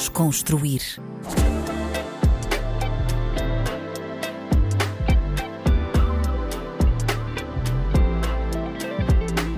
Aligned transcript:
Desconstruir. 0.00 0.80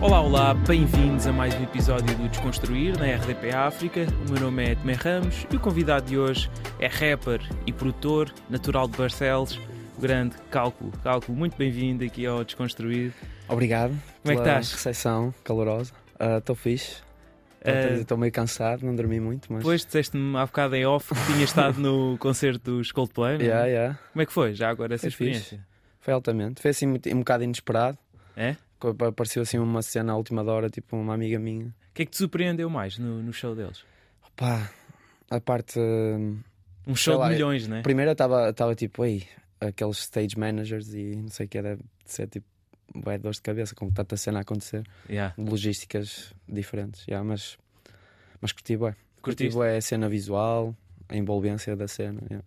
Olá, 0.01 0.21
olá, 0.21 0.53
bem-vindos 0.53 1.29
a 1.29 1.33
mais 1.33 1.55
um 1.55 1.63
episódio 1.63 2.17
do 2.17 2.29
Desconstruir 2.29 2.99
na 2.99 3.07
RDP 3.07 3.55
África. 3.55 4.05
O 4.27 4.33
meu 4.33 4.41
nome 4.43 4.65
é 4.65 4.75
Tomé 4.75 4.95
Ramos 4.95 5.47
e 5.49 5.55
o 5.55 5.61
convidado 5.61 6.07
de 6.07 6.19
hoje 6.19 6.51
é 6.81 6.89
rapper 6.89 7.41
e 7.65 7.73
produtor, 7.73 8.35
natural 8.51 8.89
de 8.89 8.99
Barcelos, 8.99 9.61
o 9.97 10.01
grande 10.01 10.35
Cálculo. 10.51 10.91
Cálculo, 11.05 11.39
muito 11.39 11.57
bem-vindo 11.57 12.03
aqui 12.03 12.27
ao 12.27 12.43
Desconstruir. 12.43 13.13
Obrigado. 13.49 13.97
Como 14.23 14.33
é 14.33 14.35
que 14.35 14.41
estás? 14.41 14.73
recepção 14.73 15.33
calorosa. 15.45 15.93
Estou 16.37 16.57
fixe. 16.57 17.12
Ah, 17.65 17.95
Estou 17.95 18.17
meio 18.19 18.33
cansado, 18.33 18.85
não 18.85 18.95
dormi 18.95 19.21
muito, 19.21 19.53
mas. 19.53 19.61
Depois 19.61 19.85
disseste-me 19.85 20.37
há 20.37 20.45
bocado 20.47 20.75
em 20.77 20.85
off 20.87 21.15
que 21.15 21.33
tinha 21.33 21.45
estado 21.45 21.79
no 21.81 22.17
concerto 22.21 22.77
dos 22.79 22.91
Coldplay. 22.93 23.39
não 23.39 23.45
é? 23.45 23.47
Yeah, 23.47 23.67
yeah. 23.67 23.99
Como 24.13 24.23
é 24.23 24.27
que 24.27 24.33
foi 24.33 24.55
já 24.55 24.69
agora 24.71 24.95
essa 24.95 25.03
Foi 25.03 25.09
experiência? 25.11 25.67
Foi 26.01 26.13
altamente. 26.13 26.61
Foi 26.61 26.71
assim 26.73 26.87
um 26.89 27.19
bocado 27.19 27.45
inesperado. 27.45 27.97
É? 28.37 28.57
Apareceu 29.09 29.43
assim 29.43 29.59
uma 29.59 29.81
cena 29.83 30.13
à 30.13 30.17
última 30.17 30.43
hora, 30.43 30.69
tipo 30.69 30.97
uma 30.97 31.15
amiga 31.15 31.39
minha. 31.39 31.67
O 31.67 31.95
que 31.95 32.03
é 32.03 32.05
que 32.05 32.11
te 32.11 32.17
surpreendeu 32.19 32.69
mais 32.69 32.99
no, 32.99 33.23
no 33.23 33.33
show 33.33 33.55
deles? 33.55 33.85
Pá, 34.35 34.71
a 35.31 35.41
parte. 35.41 35.79
hum, 35.79 36.39
Um 36.87 36.97
show 36.97 37.19
lá, 37.19 37.29
de 37.29 37.35
milhões, 37.35 37.69
não 37.69 37.77
é? 37.77 37.83
Primeiro 37.83 38.11
eu 38.11 38.51
estava 38.51 38.75
tipo, 38.75 39.05
ei, 39.05 39.23
aqueles 39.61 39.99
stage 39.99 40.37
managers 40.37 40.93
e 40.95 41.15
não 41.17 41.29
sei 41.29 41.47
o 41.47 41.49
que, 41.49 41.63
deve 41.63 41.83
ser 42.05 42.27
tipo. 42.27 42.47
Vai 42.95 43.19
dor 43.19 43.33
de 43.33 43.41
cabeça 43.41 43.75
com 43.75 43.91
tanta 43.91 44.17
cena 44.17 44.39
a 44.39 44.43
acontecer, 44.43 44.83
Yeah. 45.09 45.35
logísticas 45.39 46.33
diferentes, 46.49 47.07
yeah, 47.09 47.27
mas, 47.27 47.57
mas 48.41 48.53
curti 48.53 48.77
bem. 48.77 48.95
Curti 49.23 49.49
bué 49.49 49.77
a 49.77 49.81
cena 49.81 50.09
visual, 50.09 50.75
a 51.09 51.17
envolvência 51.17 51.75
da 51.77 51.89
cena. 51.89 52.21
yeah. 52.31 52.45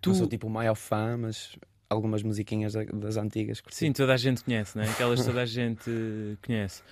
Tu- 0.00 0.10
Não 0.10 0.16
sou 0.16 0.26
tipo 0.26 0.46
o 0.46 0.50
maior 0.50 0.74
fã, 0.74 1.16
mas 1.16 1.56
algumas 1.88 2.22
musiquinhas 2.22 2.72
da- 2.72 2.84
das 2.84 3.16
antigas. 3.16 3.60
curti. 3.60 3.76
Sim, 3.76 3.92
toda 3.92 4.14
a 4.14 4.16
gente 4.16 4.42
conhece, 4.42 4.76
não 4.76 4.84
é? 4.84 4.90
Aquelas 4.90 5.24
toda 5.24 5.42
a 5.42 5.46
gente 5.46 5.90
conhece. 6.44 6.82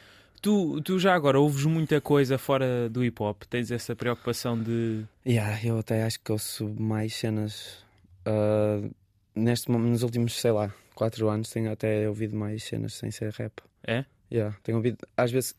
Tu, 0.40 0.80
tu 0.82 0.98
já 0.98 1.14
agora 1.14 1.40
ouves 1.40 1.64
muita 1.64 2.00
coisa 2.02 2.36
fora 2.36 2.88
do 2.90 3.02
hip 3.02 3.20
hop? 3.22 3.42
Tens 3.48 3.70
essa 3.70 3.96
preocupação 3.96 4.60
de. 4.62 5.04
Yeah, 5.26 5.58
eu 5.66 5.78
até 5.78 6.02
acho 6.04 6.20
que 6.20 6.30
ouço 6.30 6.68
mais 6.78 7.14
cenas. 7.16 7.82
ah, 8.26 8.82
neste, 9.34 9.70
nos 9.70 10.02
últimos, 10.02 10.38
sei 10.38 10.50
lá, 10.52 10.72
4 10.94 11.28
anos 11.28 11.50
tenho 11.50 11.70
até 11.70 12.08
ouvido 12.08 12.36
mais 12.36 12.62
cenas 12.64 12.94
sem 12.94 13.10
ser 13.10 13.32
rap. 13.32 13.52
É? 13.86 14.04
Yeah, 14.32 14.56
tenho 14.62 14.78
ouvido, 14.78 14.98
às 15.16 15.30
vezes. 15.30 15.54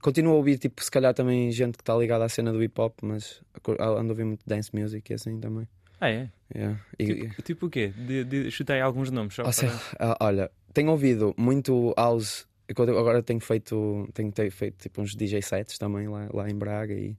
Continuo 0.00 0.34
a 0.34 0.36
ouvir, 0.36 0.58
tipo, 0.58 0.84
se 0.84 0.90
calhar 0.90 1.14
também 1.14 1.50
gente 1.50 1.76
que 1.78 1.82
está 1.82 1.96
ligada 1.96 2.24
à 2.24 2.28
cena 2.28 2.52
do 2.52 2.62
hip 2.62 2.78
hop, 2.78 2.98
mas 3.02 3.40
ando 3.80 4.10
a 4.10 4.12
ouvir 4.12 4.24
muito 4.24 4.42
dance 4.46 4.70
music 4.76 5.10
e 5.10 5.14
assim 5.14 5.40
também. 5.40 5.66
Ah, 5.98 6.10
é? 6.10 6.28
Yeah. 6.54 6.78
E- 6.98 7.06
Tipo, 7.06 7.42
tipo 7.42 7.66
o 7.66 7.70
quê? 7.70 7.88
De, 7.96 8.22
de, 8.24 8.50
chutei 8.50 8.80
alguns 8.80 9.10
nomes. 9.10 9.34
Só 9.34 9.50
seja, 9.50 9.72
para- 9.96 10.12
ah, 10.12 10.16
olha, 10.20 10.50
tenho 10.74 10.90
ouvido 10.90 11.34
muito 11.38 11.94
house. 11.96 12.46
Agora 12.68 13.22
tenho 13.22 13.40
feito, 13.40 14.06
tenho 14.12 14.30
feito 14.50 14.76
tipo 14.78 15.00
uns 15.00 15.14
DJ 15.14 15.40
sets 15.42 15.78
também 15.78 16.06
lá, 16.08 16.28
lá 16.32 16.50
em 16.50 16.54
Braga 16.54 16.92
e, 16.94 17.16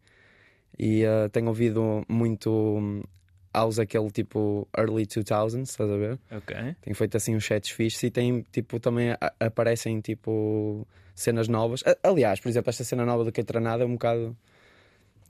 e 0.78 1.04
ah, 1.06 1.28
tenho 1.30 1.48
ouvido 1.48 2.04
muito 2.08 2.52
hum, 2.52 3.02
house 3.56 3.80
aquele 3.80 4.10
tipo 4.12 4.68
early 4.78 5.06
2000s, 5.06 5.64
estás 5.64 5.90
a 5.90 5.98
ver? 5.98 6.20
Ok. 6.32 6.56
Tenho 6.82 6.96
feito 6.96 7.18
assim 7.18 7.36
uns 7.36 7.46
sets 7.46 7.70
fixos 7.70 8.04
e 8.04 8.12
tem 8.12 8.46
tipo 8.52 8.80
também 8.80 9.16
aparecem 9.40 10.00
tipo 10.02 10.86
cenas 11.16 11.48
novas. 11.48 11.84
Aliás, 12.04 12.40
por 12.40 12.50
exemplo, 12.50 12.70
esta 12.70 12.84
cena 12.84 13.06
nova 13.06 13.24
do 13.24 13.32
Que 13.32 13.44
Tranada 13.44 13.84
é 13.84 13.86
um 13.86 13.94
bocado 13.94 14.36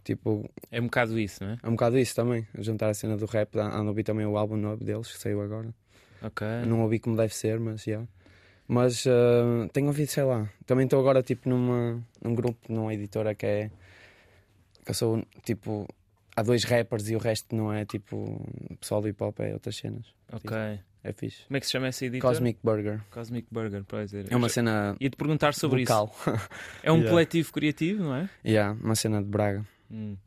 tipo, 0.03 0.49
É 0.71 0.79
um 0.79 0.85
bocado 0.85 1.19
isso, 1.19 1.43
não 1.43 1.51
é? 1.51 1.57
é 1.61 1.67
um 1.67 1.71
bocado 1.71 1.97
isso 1.97 2.15
também. 2.15 2.47
Juntar 2.59 2.89
a 2.89 2.93
cena 2.93 3.17
do 3.17 3.25
rap, 3.25 3.55
ando 3.57 3.75
a 3.75 3.89
ouvir 3.89 4.03
também 4.03 4.25
o 4.25 4.37
álbum 4.37 4.57
novo 4.57 4.83
deles 4.83 5.11
que 5.11 5.19
saiu 5.19 5.41
agora. 5.41 5.73
Ok. 6.21 6.47
Não 6.67 6.81
ouvi 6.81 6.99
como 6.99 7.15
deve 7.15 7.35
ser, 7.35 7.59
mas 7.59 7.83
já. 7.83 8.01
Mas 8.67 9.05
ah, 9.07 9.67
tenho 9.73 9.87
ouvido, 9.87 10.07
sei 10.07 10.23
lá. 10.23 10.49
Também 10.65 10.85
estou 10.85 10.99
agora 10.99 11.21
tipo 11.21 11.47
numa, 11.49 12.01
num 12.23 12.33
grupo, 12.33 12.57
numa 12.71 12.93
editora 12.93 13.35
que 13.35 13.45
é. 13.45 13.71
que 14.83 14.91
eu 14.91 14.95
sou 14.95 15.23
tipo. 15.43 15.87
Há 16.35 16.43
dois 16.43 16.63
rappers 16.65 17.09
e 17.09 17.15
o 17.15 17.19
resto 17.19 17.55
não 17.55 17.71
é 17.71 17.85
tipo. 17.85 18.17
o 18.69 18.75
pessoal 18.77 19.01
do 19.01 19.07
hip 19.07 19.23
hop 19.23 19.39
é 19.39 19.53
outras 19.53 19.75
cenas. 19.77 20.05
Ok. 20.31 20.55
É 21.03 21.13
fixe. 21.13 21.43
Como 21.47 21.55
é 21.55 21.59
que 21.59 21.65
se 21.67 21.71
chama 21.71 21.87
essa 21.87 22.03
editora? 22.05 22.33
Cosmic 22.33 22.59
Burger. 22.63 22.99
Cosmic 23.11 23.47
Burger, 23.51 23.83
pois 23.87 24.11
é. 24.13 24.25
É 24.29 24.35
uma 24.35 24.49
cena 24.49 24.95
Ia-te 24.99 25.15
perguntar 25.15 25.53
sobre 25.53 25.81
local. 25.81 26.13
isso. 26.19 26.49
É 26.81 26.91
um 26.91 26.95
Yeah. 27.05 27.11
coletivo 27.11 27.53
criativo, 27.53 28.03
não 28.03 28.15
é? 28.15 28.29
yeah, 28.43 28.75
uma 28.83 28.95
cena 28.95 29.21
de 29.21 29.29
Braga. 29.29 29.63
Hum. 29.91 30.17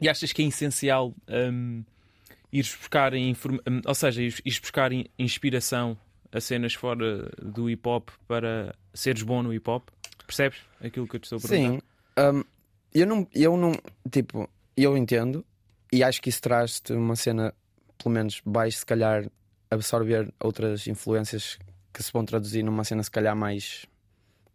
E 0.00 0.08
achas 0.08 0.32
que 0.32 0.42
é 0.42 0.46
essencial 0.46 1.14
hum, 1.28 1.82
ires 2.52 2.74
buscar 2.76 3.14
inform... 3.14 3.56
hum, 3.66 3.80
ou 3.86 3.94
seja, 3.94 4.22
ires, 4.22 4.42
ires 4.44 4.58
buscar 4.58 4.92
in- 4.92 5.06
inspiração 5.18 5.96
a 6.30 6.40
cenas 6.40 6.74
fora 6.74 7.30
do 7.40 7.70
hip 7.70 7.88
hop 7.88 8.10
para 8.28 8.74
seres 8.92 9.22
bom 9.22 9.42
no 9.42 9.52
hip 9.54 9.68
hop? 9.70 9.88
Percebes 10.26 10.58
aquilo 10.82 11.08
que 11.08 11.16
eu 11.16 11.20
te 11.20 11.24
estou 11.24 11.38
a 11.38 11.40
perguntar? 11.40 11.72
Sim. 11.72 11.82
Um, 12.38 12.44
eu 12.92 13.06
não. 13.06 13.26
Eu 13.34 13.56
não. 13.56 13.72
Tipo, 14.10 14.48
eu 14.76 14.96
entendo 14.96 15.44
e 15.92 16.02
acho 16.02 16.20
que 16.20 16.28
isso 16.28 16.40
traz-te 16.42 16.92
uma 16.92 17.16
cena, 17.16 17.54
pelo 17.98 18.14
menos 18.14 18.40
vais 18.44 18.78
se 18.78 18.86
calhar 18.86 19.28
absorver 19.70 20.32
outras 20.40 20.86
influências 20.86 21.58
que 21.92 22.02
se 22.02 22.12
vão 22.12 22.24
traduzir 22.24 22.62
numa 22.62 22.84
cena 22.84 23.02
se 23.02 23.10
calhar 23.10 23.34
mais 23.36 23.86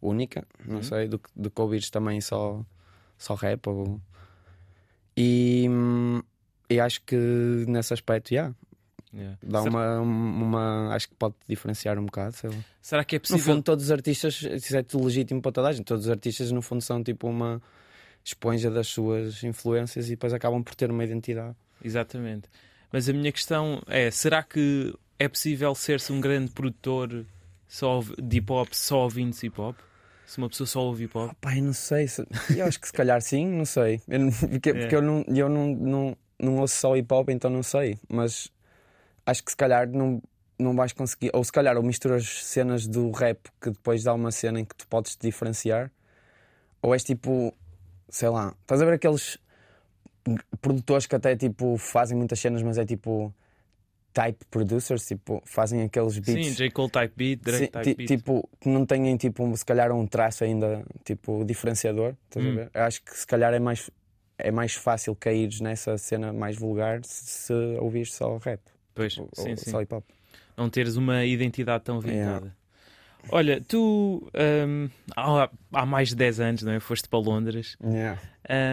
única, 0.02 0.46
não 0.66 0.78
Uhum. 0.78 0.84
sei, 0.84 1.08
do 1.08 1.20
que, 1.20 1.30
do 1.36 1.50
que 1.50 1.62
ouvires 1.62 1.90
também 1.90 2.20
só, 2.22 2.64
só 3.18 3.36
rap 3.36 3.68
ou... 3.68 4.00
E, 5.18 5.66
e 6.70 6.80
acho 6.80 7.02
que 7.04 7.16
nesse 7.68 7.94
aspecto, 7.94 8.32
yeah, 8.34 8.54
Yeah. 9.12 9.40
dá 9.42 9.64
Será, 9.64 9.72
uma, 9.72 10.00
uma. 10.02 10.94
Acho 10.94 11.10
que 11.10 11.16
pode 11.16 11.34
diferenciar 11.48 11.98
um 11.98 12.06
bocado, 12.06 12.36
será 12.80 13.04
que 13.04 13.16
é 13.16 13.18
No 13.18 13.22
possível? 13.24 13.56
fundo, 13.56 13.64
todos 13.64 13.86
os 13.86 13.92
artistas, 13.92 14.40
isso 14.44 14.78
é 14.78 14.86
legítimo 14.94 15.42
para 15.42 15.52
toda 15.52 15.68
a 15.70 15.72
gente. 15.74 15.84
Todos 15.88 16.06
os 16.06 16.12
artistas, 16.12 16.52
no 16.52 16.62
fundo, 16.62 16.82
são 16.84 17.04
tipo 17.04 17.28
uma 17.28 17.60
esponja 18.24 18.70
das 18.70 18.88
suas 18.88 19.44
influências 19.44 20.08
e 20.08 20.12
depois 20.12 20.34
acabam 20.34 20.64
por 20.64 20.76
ter 20.76 20.90
uma 20.92 21.04
identidade. 21.04 21.56
Exatamente. 21.84 22.48
Mas 22.92 23.08
a 23.10 23.14
minha 23.14 23.32
questão 23.32 23.82
é: 23.88 24.10
será 24.12 24.44
que 24.44 24.94
é 25.18 25.28
possível 25.28 25.74
ser-se 25.76 26.12
um 26.12 26.20
grande 26.22 26.52
produtor 26.52 27.26
só 27.68 28.02
de 28.22 28.38
hip 28.38 28.52
hop 28.52 28.70
só 28.74 29.04
ouvindo 29.04 29.36
hip 29.44 29.60
hop? 29.60 29.78
Se 30.26 30.38
uma 30.38 30.48
pessoa 30.50 30.68
só 30.68 30.82
ouve 30.82 31.06
hip 31.06 31.18
hop? 31.18 31.34
Pai, 31.42 31.60
não 31.60 31.74
sei. 31.74 32.08
Se... 32.08 32.24
Eu 32.56 32.66
acho 32.66 32.80
que 32.80 32.86
se 32.88 32.94
calhar 32.94 33.20
sim, 33.22 33.48
não 33.48 33.66
sei. 33.66 34.00
Eu 34.08 34.20
não- 34.20 34.32
porque 34.32 34.70
É. 34.70 34.74
porque 34.74 34.96
eu, 34.96 35.02
não, 35.02 35.24
eu 35.28 35.50
não, 35.50 35.68
não, 35.76 36.18
não 36.40 36.58
ouço 36.58 36.76
só 36.76 36.96
hip 36.96 37.12
hop, 37.12 37.30
então 37.30 37.50
não 37.50 37.64
sei. 37.64 37.98
Mas 38.08 38.52
acho 39.26 39.44
que 39.44 39.50
se 39.52 39.58
calhar 39.58 39.90
não, 39.90 40.22
não 40.60 40.76
vais 40.76 40.94
conseguir. 40.94 41.32
Ou 41.34 41.44
se 41.44 41.52
calhar 41.52 41.76
ou 41.78 41.84
misturas 41.84 42.28
cenas 42.46 42.86
do 42.88 43.10
rap 43.12 43.40
que 43.60 43.72
depois 43.72 44.04
dá 44.04 44.14
uma 44.14 44.32
cena 44.32 44.60
em 44.60 44.66
que 44.66 44.76
tu 44.76 44.88
podes 44.88 45.16
te 45.16 45.26
diferenciar. 45.28 45.92
Ou 46.82 46.94
és 46.94 47.04
tipo, 47.04 47.52
sei 48.10 48.30
lá, 48.30 48.54
estás 48.62 48.82
a 48.82 48.86
ver 48.86 48.94
aqueles 48.94 49.38
produtores 50.62 51.06
que 51.06 51.16
até 51.16 51.36
tipo 51.36 51.78
fazem 51.78 52.18
muitas 52.18 52.40
cenas, 52.40 52.62
mas 52.62 52.78
é 52.78 52.86
tipo 52.86 53.34
type 54.12 54.44
producers, 54.50 55.06
tipo, 55.06 55.42
fazem 55.46 55.84
aqueles 55.84 56.18
beats. 56.18 56.48
Sim, 56.48 56.54
J. 56.56 56.72
Cole 56.72 56.90
type 56.90 57.14
beat, 57.16 57.40
Drake 57.42 57.66
Sim, 57.66 57.72
type 57.72 57.96
beat. 57.96 58.08
tipo, 58.08 58.50
que 58.60 58.68
não 58.68 58.86
têm 58.86 59.16
tipo, 59.18 59.56
se 59.56 59.64
calhar 59.64 59.92
um 59.92 60.06
traço 60.08 60.44
ainda 60.44 60.84
tipo 61.06 61.46
diferenciador. 61.46 62.16
Estás 62.26 62.46
a 62.46 62.50
Hum. 62.50 62.56
ver? 62.56 62.72
Eu 62.74 62.84
acho 62.84 63.02
que 63.04 63.16
se 63.18 63.26
calhar 63.26 63.54
é 63.54 63.60
mais, 63.60 63.90
é 64.38 64.52
mais 64.52 64.74
fácil 64.74 65.16
cair 65.16 65.50
nessa 65.62 65.98
cena 65.98 66.34
mais 66.34 66.58
vulgar 66.58 67.04
se, 67.06 67.26
se 67.26 67.54
ouvires 67.80 68.14
só 68.14 68.38
rap 68.38 68.60
Pois, 68.96 69.18
ou, 69.18 69.30
sim, 69.36 69.52
ou 69.52 69.58
sim. 69.58 69.72
só 69.72 69.82
hip 69.82 69.94
hop. 69.94 70.04
não 70.58 70.70
teres 70.70 70.96
uma 70.96 71.24
identidade 71.24 71.84
tão 71.84 72.00
Yeah. 72.00 72.52
Olha, 73.32 73.62
tu 73.62 74.28
hum, 74.68 74.90
há, 75.16 75.50
há 75.74 75.86
mais 75.86 76.10
de 76.10 76.16
10 76.16 76.40
anos, 76.40 76.64
não 76.64 76.72
é? 76.72 76.80
Foste 76.80 77.08
para 77.08 77.20
Londres. 77.20 77.78
Yeah. 77.84 78.20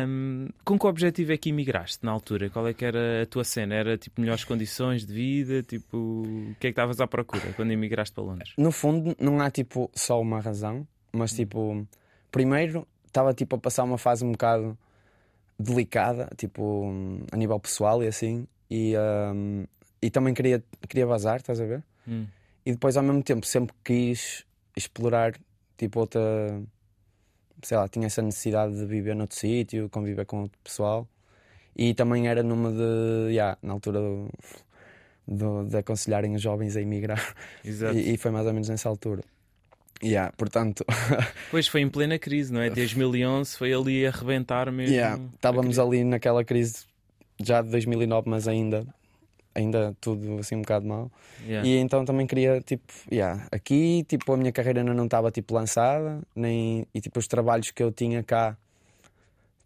Hum, 0.08 0.48
com 0.64 0.78
que 0.78 0.86
objetivo 0.86 1.32
é 1.32 1.36
que 1.36 1.50
emigraste 1.50 2.04
na 2.04 2.12
altura? 2.12 2.48
Qual 2.48 2.66
é 2.66 2.72
que 2.72 2.84
era 2.84 3.22
a 3.22 3.26
tua 3.26 3.44
cena? 3.44 3.74
Era 3.74 3.98
tipo 3.98 4.20
melhores 4.20 4.44
condições 4.44 5.04
de 5.04 5.12
vida? 5.12 5.62
Tipo, 5.62 5.96
o 5.98 6.54
que 6.58 6.68
é 6.68 6.70
que 6.70 6.72
estavas 6.72 7.00
à 7.00 7.06
procura 7.06 7.52
quando 7.54 7.72
emigraste 7.72 8.14
para 8.14 8.24
Londres? 8.24 8.52
No 8.56 8.72
fundo, 8.72 9.14
não 9.20 9.40
há 9.40 9.50
tipo 9.50 9.90
só 9.94 10.20
uma 10.20 10.40
razão, 10.40 10.86
mas 11.12 11.32
Hum. 11.32 11.36
tipo, 11.36 11.86
primeiro 12.30 12.86
estava 13.06 13.34
tipo 13.34 13.56
a 13.56 13.58
passar 13.58 13.84
uma 13.84 13.98
fase 13.98 14.24
um 14.24 14.32
bocado 14.32 14.78
delicada, 15.58 16.30
tipo, 16.36 16.90
a 17.32 17.36
nível 17.36 17.58
pessoal 17.58 18.02
e 18.02 18.06
assim, 18.06 18.46
e, 18.70 18.94
hum, 19.34 19.64
e 20.02 20.10
também 20.10 20.34
queria, 20.34 20.62
queria 20.88 21.06
vazar, 21.06 21.36
estás 21.36 21.60
a 21.60 21.64
ver? 21.64 21.82
Hum, 22.06 22.26
E 22.66 22.72
depois, 22.72 22.96
ao 22.96 23.02
mesmo 23.02 23.22
tempo, 23.22 23.46
sempre 23.46 23.74
quis 23.84 24.44
explorar, 24.76 25.32
tipo, 25.78 26.00
outra. 26.00 26.20
Sei 27.62 27.76
lá, 27.76 27.88
tinha 27.88 28.06
essa 28.06 28.20
necessidade 28.20 28.76
de 28.76 28.84
viver 28.84 29.14
noutro 29.14 29.36
sítio, 29.38 29.88
conviver 29.88 30.26
com 30.26 30.42
outro 30.42 30.58
pessoal. 30.62 31.08
E 31.76 31.94
também 31.94 32.28
era 32.28 32.42
numa 32.42 32.70
de. 32.72 33.30
Yeah, 33.32 33.56
na 33.62 33.72
altura 33.72 34.00
do, 34.00 34.28
do- 35.26 35.64
de 35.64 35.76
aconselharem 35.78 36.34
os 36.34 36.42
jovens 36.42 36.76
a 36.76 36.82
emigrar. 36.82 37.34
exato. 37.64 37.96
E, 37.96 38.14
e 38.14 38.16
foi 38.18 38.30
mais 38.30 38.46
ou 38.46 38.52
menos 38.52 38.68
nessa 38.68 38.88
altura. 38.88 39.22
Yeah, 40.02 40.30
portanto, 40.36 40.84
Pois 41.50 41.66
foi 41.68 41.80
em 41.80 41.88
plena 41.88 42.18
crise, 42.18 42.52
não 42.52 42.60
é? 42.60 42.68
2011 42.68 43.56
foi 43.56 43.72
ali 43.72 44.04
a 44.04 44.10
arrebentar 44.10 44.70
mesmo. 44.70 44.94
yeah, 44.94 45.18
estávamos 45.34 45.78
ali 45.78 46.04
naquela 46.04 46.44
crise 46.44 46.84
já 47.40 47.62
de 47.62 47.70
2009, 47.70 48.28
mas 48.28 48.46
ainda, 48.46 48.86
ainda 49.56 49.96
tudo 50.00 50.38
assim 50.38 50.54
um 50.56 50.60
bocado 50.60 50.86
mal. 50.86 51.10
Yeah. 51.42 51.66
E 51.66 51.78
então 51.78 52.04
também 52.04 52.26
queria, 52.26 52.60
tipo, 52.60 52.92
yeah, 53.10 53.46
aqui, 53.50 54.04
tipo, 54.06 54.32
a 54.32 54.36
minha 54.36 54.52
carreira 54.52 54.80
ainda 54.80 54.92
não 54.92 55.06
estava, 55.06 55.30
tipo, 55.30 55.54
lançada, 55.54 56.20
nem, 56.34 56.86
e, 56.94 57.00
tipo, 57.00 57.18
os 57.18 57.26
trabalhos 57.26 57.70
que 57.70 57.82
eu 57.82 57.90
tinha 57.90 58.22
cá, 58.22 58.56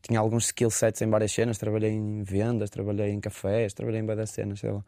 tinha 0.02 0.20
alguns 0.20 0.46
skill 0.46 0.70
sets 0.70 1.02
em 1.02 1.10
várias 1.10 1.32
cenas, 1.32 1.58
trabalhei 1.58 1.90
em 1.90 2.22
vendas, 2.22 2.70
trabalhei 2.70 3.10
em 3.10 3.20
cafés, 3.20 3.74
trabalhei 3.74 4.00
em 4.00 4.06
várias 4.06 4.30
cenas, 4.30 4.60
sei 4.60 4.70
lá. 4.70 4.84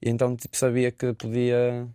E 0.00 0.08
então, 0.08 0.36
tipo, 0.36 0.56
sabia 0.56 0.92
que 0.92 1.12
podia 1.12 1.86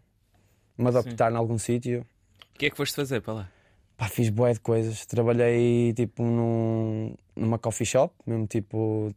me 0.78 0.88
adaptar 0.88 1.32
em 1.32 1.36
algum 1.36 1.58
sítio. 1.58 2.06
O 2.54 2.60
que 2.60 2.66
é 2.66 2.70
que 2.70 2.78
foste 2.78 2.96
fazer 2.96 3.22
para 3.22 3.34
lá? 3.34 3.52
Pá, 3.98 4.08
fiz 4.08 4.30
bué 4.30 4.54
de 4.54 4.60
coisas. 4.60 5.06
Trabalhei, 5.06 5.94
tipo, 5.94 6.24
num, 6.24 7.14
numa 7.36 7.58
coffee 7.58 7.86
shop, 7.86 8.14
mesmo, 8.26 8.46
tipo, 8.48 9.14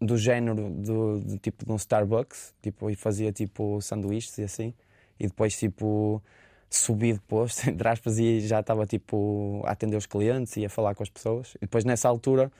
do 0.00 0.16
género 0.16 0.70
do, 0.70 1.20
do 1.20 1.38
tipo 1.38 1.64
de 1.64 1.72
um 1.72 1.76
Starbucks, 1.76 2.54
tipo, 2.62 2.90
e 2.90 2.94
fazia 2.94 3.32
tipo 3.32 3.80
sanduíches 3.80 4.36
e 4.38 4.42
assim. 4.42 4.74
E 5.18 5.26
depois 5.26 5.58
tipo 5.58 6.22
subi 6.68 7.12
de 7.12 7.20
posto, 7.20 7.66
entre 7.68 7.88
aspas, 7.88 8.18
e 8.18 8.40
já 8.40 8.60
estava 8.60 8.86
tipo 8.86 9.62
a 9.64 9.72
atender 9.72 9.96
os 9.96 10.06
clientes 10.06 10.56
e 10.56 10.64
a 10.64 10.68
falar 10.68 10.94
com 10.94 11.02
as 11.02 11.10
pessoas. 11.10 11.54
E 11.56 11.60
depois 11.60 11.84
nessa 11.84 12.08
altura, 12.08 12.50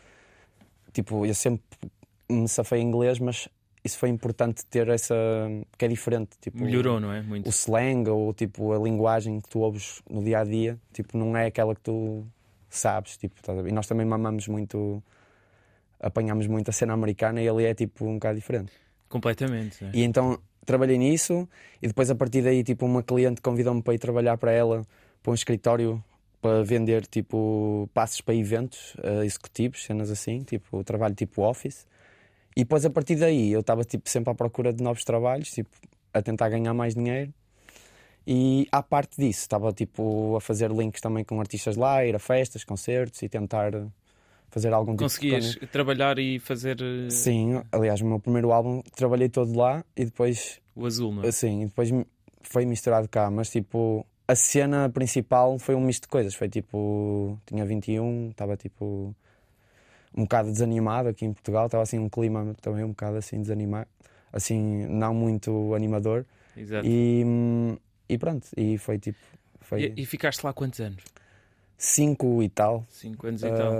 tipo, 0.92 1.24
eu 1.24 1.34
sempre 1.34 1.62
me 2.28 2.48
safei 2.48 2.80
em 2.80 2.86
inglês, 2.86 3.18
mas 3.18 3.48
isso 3.84 3.98
foi 3.98 4.08
importante 4.08 4.64
ter 4.66 4.88
essa 4.88 5.14
que 5.78 5.84
é 5.84 5.88
diferente, 5.88 6.30
tipo, 6.40 6.62
Melhorou, 6.62 7.00
não 7.00 7.12
é? 7.12 7.22
Muito. 7.22 7.46
o 7.46 7.50
slang 7.50 8.08
ou 8.10 8.34
tipo 8.34 8.72
a 8.72 8.78
linguagem 8.78 9.40
que 9.40 9.48
tu 9.48 9.60
ouves 9.60 10.02
no 10.08 10.22
dia 10.22 10.40
a 10.40 10.44
dia, 10.44 10.78
tipo, 10.92 11.16
não 11.16 11.36
é 11.36 11.46
aquela 11.46 11.74
que 11.74 11.80
tu 11.80 12.26
sabes, 12.68 13.16
tipo? 13.16 13.34
E 13.66 13.72
nós 13.72 13.86
também 13.86 14.06
mamamos 14.06 14.46
muito 14.48 15.02
apanhamos 16.00 16.46
muito 16.46 16.70
a 16.70 16.72
cena 16.72 16.92
americana 16.92 17.40
e 17.40 17.48
ali 17.48 17.64
é 17.64 17.74
tipo 17.74 18.06
um 18.06 18.14
bocado 18.14 18.36
diferente. 18.36 18.72
Completamente. 19.08 19.84
é? 19.84 19.90
E 19.92 20.02
então 20.02 20.38
trabalhei 20.64 20.98
nisso 20.98 21.48
e 21.82 21.88
depois 21.88 22.10
a 22.10 22.14
partir 22.14 22.42
daí 22.42 22.62
tipo 22.62 22.86
uma 22.86 23.02
cliente 23.02 23.40
convidou-me 23.40 23.82
para 23.82 23.94
ir 23.94 23.98
trabalhar 23.98 24.36
para 24.36 24.52
ela 24.52 24.86
para 25.22 25.32
um 25.32 25.34
escritório 25.34 26.02
para 26.40 26.62
vender 26.62 27.06
tipo 27.06 27.88
passos 27.92 28.20
para 28.20 28.34
eventos 28.34 28.96
eh, 29.02 29.24
executivos, 29.24 29.84
cenas 29.84 30.10
assim, 30.10 30.42
tipo 30.42 30.82
trabalho 30.82 31.14
tipo 31.14 31.42
office. 31.42 31.86
E 32.56 32.60
depois 32.60 32.84
a 32.84 32.90
partir 32.90 33.16
daí 33.16 33.52
eu 33.52 33.60
estava 33.60 33.84
tipo 33.84 34.08
sempre 34.08 34.30
à 34.30 34.34
procura 34.34 34.72
de 34.72 34.82
novos 34.82 35.04
trabalhos, 35.04 35.50
tipo 35.50 35.70
a 36.12 36.22
tentar 36.22 36.48
ganhar 36.48 36.72
mais 36.74 36.94
dinheiro. 36.94 37.32
E 38.26 38.66
à 38.70 38.82
parte 38.82 39.16
disso, 39.16 39.40
estava 39.40 39.72
tipo 39.72 40.36
a 40.36 40.40
fazer 40.40 40.70
links 40.70 41.00
também 41.00 41.24
com 41.24 41.40
artistas 41.40 41.76
lá, 41.76 42.04
ir 42.04 42.14
a 42.14 42.18
festas, 42.18 42.64
concertos 42.64 43.22
e 43.22 43.28
tentar 43.28 43.72
fazer 44.50 44.72
algum 44.72 44.92
tipo 44.92 45.04
Conseguias 45.04 45.52
de 45.52 45.66
trabalhar 45.66 46.18
e 46.18 46.38
fazer 46.38 46.78
eh, 46.82 47.10
Sim, 47.10 47.62
aliás, 47.72 48.00
o 48.00 48.06
meu 48.06 48.18
primeiro 48.18 48.52
álbum 48.52 48.82
trabalhei 48.94 49.28
todo 49.28 49.56
lá 49.56 49.84
e 49.96 50.04
depois, 50.04 50.60
o 50.74 50.84
azul, 50.84 51.14
não 51.14 51.24
é? 51.24 51.28
assim, 51.28 51.62
e 51.62 51.66
depois 51.66 51.90
foi 52.42 52.66
misturado 52.66 53.08
cá, 53.08 53.30
mas 53.30 53.50
tipo, 53.50 54.04
a 54.26 54.34
cena 54.34 54.88
principal 54.88 55.58
foi 55.58 55.74
um 55.74 55.80
misto 55.80 56.02
de 56.02 56.08
coisas. 56.08 56.34
Foi 56.34 56.48
tipo, 56.48 57.38
tinha 57.46 57.64
21, 57.64 58.30
estava 58.30 58.56
tipo 58.56 59.14
um 60.16 60.22
bocado 60.22 60.50
desanimado 60.50 61.08
aqui 61.08 61.24
em 61.24 61.32
Portugal, 61.32 61.66
estava 61.66 61.82
assim 61.82 61.98
um 61.98 62.08
clima 62.08 62.54
também 62.60 62.84
um 62.84 62.88
bocado 62.88 63.16
assim 63.16 63.40
desanimado, 63.40 63.88
assim, 64.32 64.86
não 64.86 65.14
muito 65.14 65.74
animador. 65.74 66.26
Exato. 66.56 66.86
E, 66.86 67.24
e 68.08 68.18
pronto, 68.18 68.46
e 68.56 68.76
foi 68.78 68.98
tipo, 68.98 69.18
foi 69.60 69.92
E, 69.96 70.02
e 70.02 70.06
ficaste 70.06 70.42
lá 70.42 70.52
quantos 70.52 70.80
anos? 70.80 71.02
cinco 71.80 72.42
e 72.42 72.48
tal. 72.48 72.86
Cinco 72.90 73.26
anos 73.26 73.42
e 73.42 73.50
tal. 73.50 73.72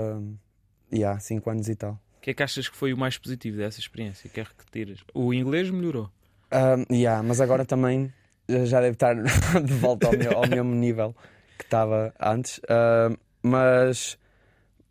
Ah, 0.91 0.95
yeah, 0.95 1.19
cinco 1.19 1.49
anos 1.49 1.69
e 1.69 1.75
tal. 1.75 1.93
O 2.17 2.21
que 2.21 2.31
é 2.31 2.33
que 2.33 2.43
achas 2.43 2.67
que 2.69 2.75
foi 2.75 2.93
o 2.93 2.97
mais 2.97 3.17
positivo 3.17 3.57
dessa 3.57 3.79
experiência? 3.79 4.29
Quer 4.29 4.47
que 4.49 4.65
tiras? 4.71 4.99
O 5.13 5.33
inglês 5.33 5.69
melhorou. 5.69 6.09
Um, 6.53 6.93
yeah, 6.93 7.23
mas 7.23 7.39
agora 7.41 7.65
também 7.65 8.13
eh, 8.47 8.65
já 8.65 8.79
deve 8.81 8.93
estar 8.93 9.15
de 9.63 9.73
volta 9.73 10.07
ao, 10.07 10.13
meu- 10.17 10.37
ao 10.37 10.47
mesmo 10.47 10.75
nível 10.75 11.15
que 11.57 11.63
estava 11.63 12.13
antes. 12.19 12.59
Um, 12.69 13.15
mas 13.41 14.17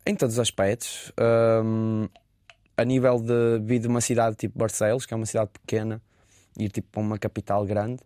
em 0.05 0.15
todos 0.15 0.35
os 0.35 0.39
aspectos, 0.39 1.11
um, 1.63 2.09
a 2.75 2.83
nível 2.83 3.19
de 3.21 3.59
vir 3.63 3.79
de 3.79 3.87
uma 3.87 4.01
cidade 4.01 4.35
tipo 4.35 4.57
Barcelos, 4.57 5.05
que 5.05 5.13
é 5.13 5.17
uma 5.17 5.25
cidade 5.25 5.51
pequena, 5.53 6.01
ir 6.57 6.69
tipo 6.69 6.89
para 6.91 7.01
uma 7.01 7.17
capital 7.17 7.63
grande, 7.65 8.01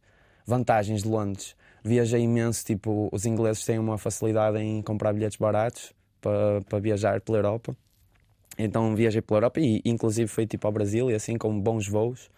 vantagens 0.45 1.01
de 1.01 1.09
Londres. 1.09 1.56
Viajei 1.83 2.21
imenso, 2.21 2.63
tipo, 2.65 3.09
os 3.12 3.25
ingleses 3.25 3.63
têm 3.63 3.80
uma 3.80 3.97
facilidade 3.97 4.57
em 4.59 4.81
comprar 4.81 5.13
bilhetes 5.13 5.38
baratos 5.38 5.94
para, 6.25 6.62
para 6.68 6.80
viajar 6.80 7.22
pela 7.22 7.38
Europa. 7.38 7.75
Então 8.57 8.95
viajei 8.95 9.22
pela 9.22 9.38
Europa 9.38 9.60
e 9.60 9.80
inclusive 9.86 10.27
fui 10.27 10.48
tipo 10.48 10.66
ao 10.66 10.74
Brasil 10.74 11.12
e 11.12 11.13
assim 11.13 11.38
com 11.38 11.60
bons 11.60 11.88
voos. 11.88 12.31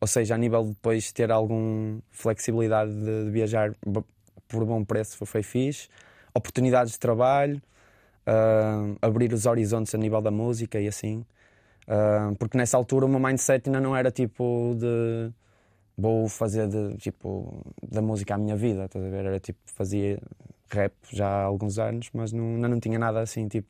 Ou 0.00 0.08
seja, 0.08 0.34
a 0.34 0.38
nível 0.38 0.64
de 0.64 0.70
depois 0.70 1.12
ter 1.12 1.30
alguma 1.30 2.00
flexibilidade 2.10 2.92
de, 2.92 3.26
de 3.26 3.30
viajar 3.30 3.74
por 4.48 4.64
bom 4.64 4.84
preço 4.84 5.16
foi, 5.16 5.26
foi 5.26 5.42
fixe. 5.42 5.88
Oportunidades 6.34 6.94
de 6.94 6.98
trabalho, 6.98 7.62
ah, 8.26 8.94
abrir 9.02 9.32
os 9.32 9.46
horizontes 9.46 9.94
a 9.94 9.98
nível 9.98 10.20
da 10.20 10.30
música 10.30 10.80
e 10.80 10.88
assim. 10.88 11.24
Ah, 11.86 12.32
porque 12.38 12.58
nessa 12.58 12.76
altura 12.76 13.06
o 13.06 13.08
meu 13.08 13.20
mindset 13.20 13.68
ainda 13.68 13.80
não 13.80 13.96
era 13.96 14.10
tipo 14.10 14.74
de 14.78 15.32
vou 15.98 16.28
fazer 16.28 16.66
de, 16.68 16.96
tipo, 16.96 17.64
da 17.82 18.00
música 18.02 18.34
a 18.34 18.38
minha 18.38 18.56
vida, 18.56 18.86
estás 18.86 19.04
a 19.04 19.08
ver? 19.08 19.24
Era 19.26 19.38
tipo, 19.40 19.60
fazia 19.66 20.18
rap 20.76 20.92
já 21.12 21.26
há 21.28 21.42
alguns 21.44 21.78
anos, 21.78 22.08
mas 22.12 22.32
não, 22.32 22.54
ainda 22.56 22.68
não 22.68 22.80
tinha 22.80 22.98
nada 22.98 23.20
assim, 23.20 23.48
tipo, 23.48 23.68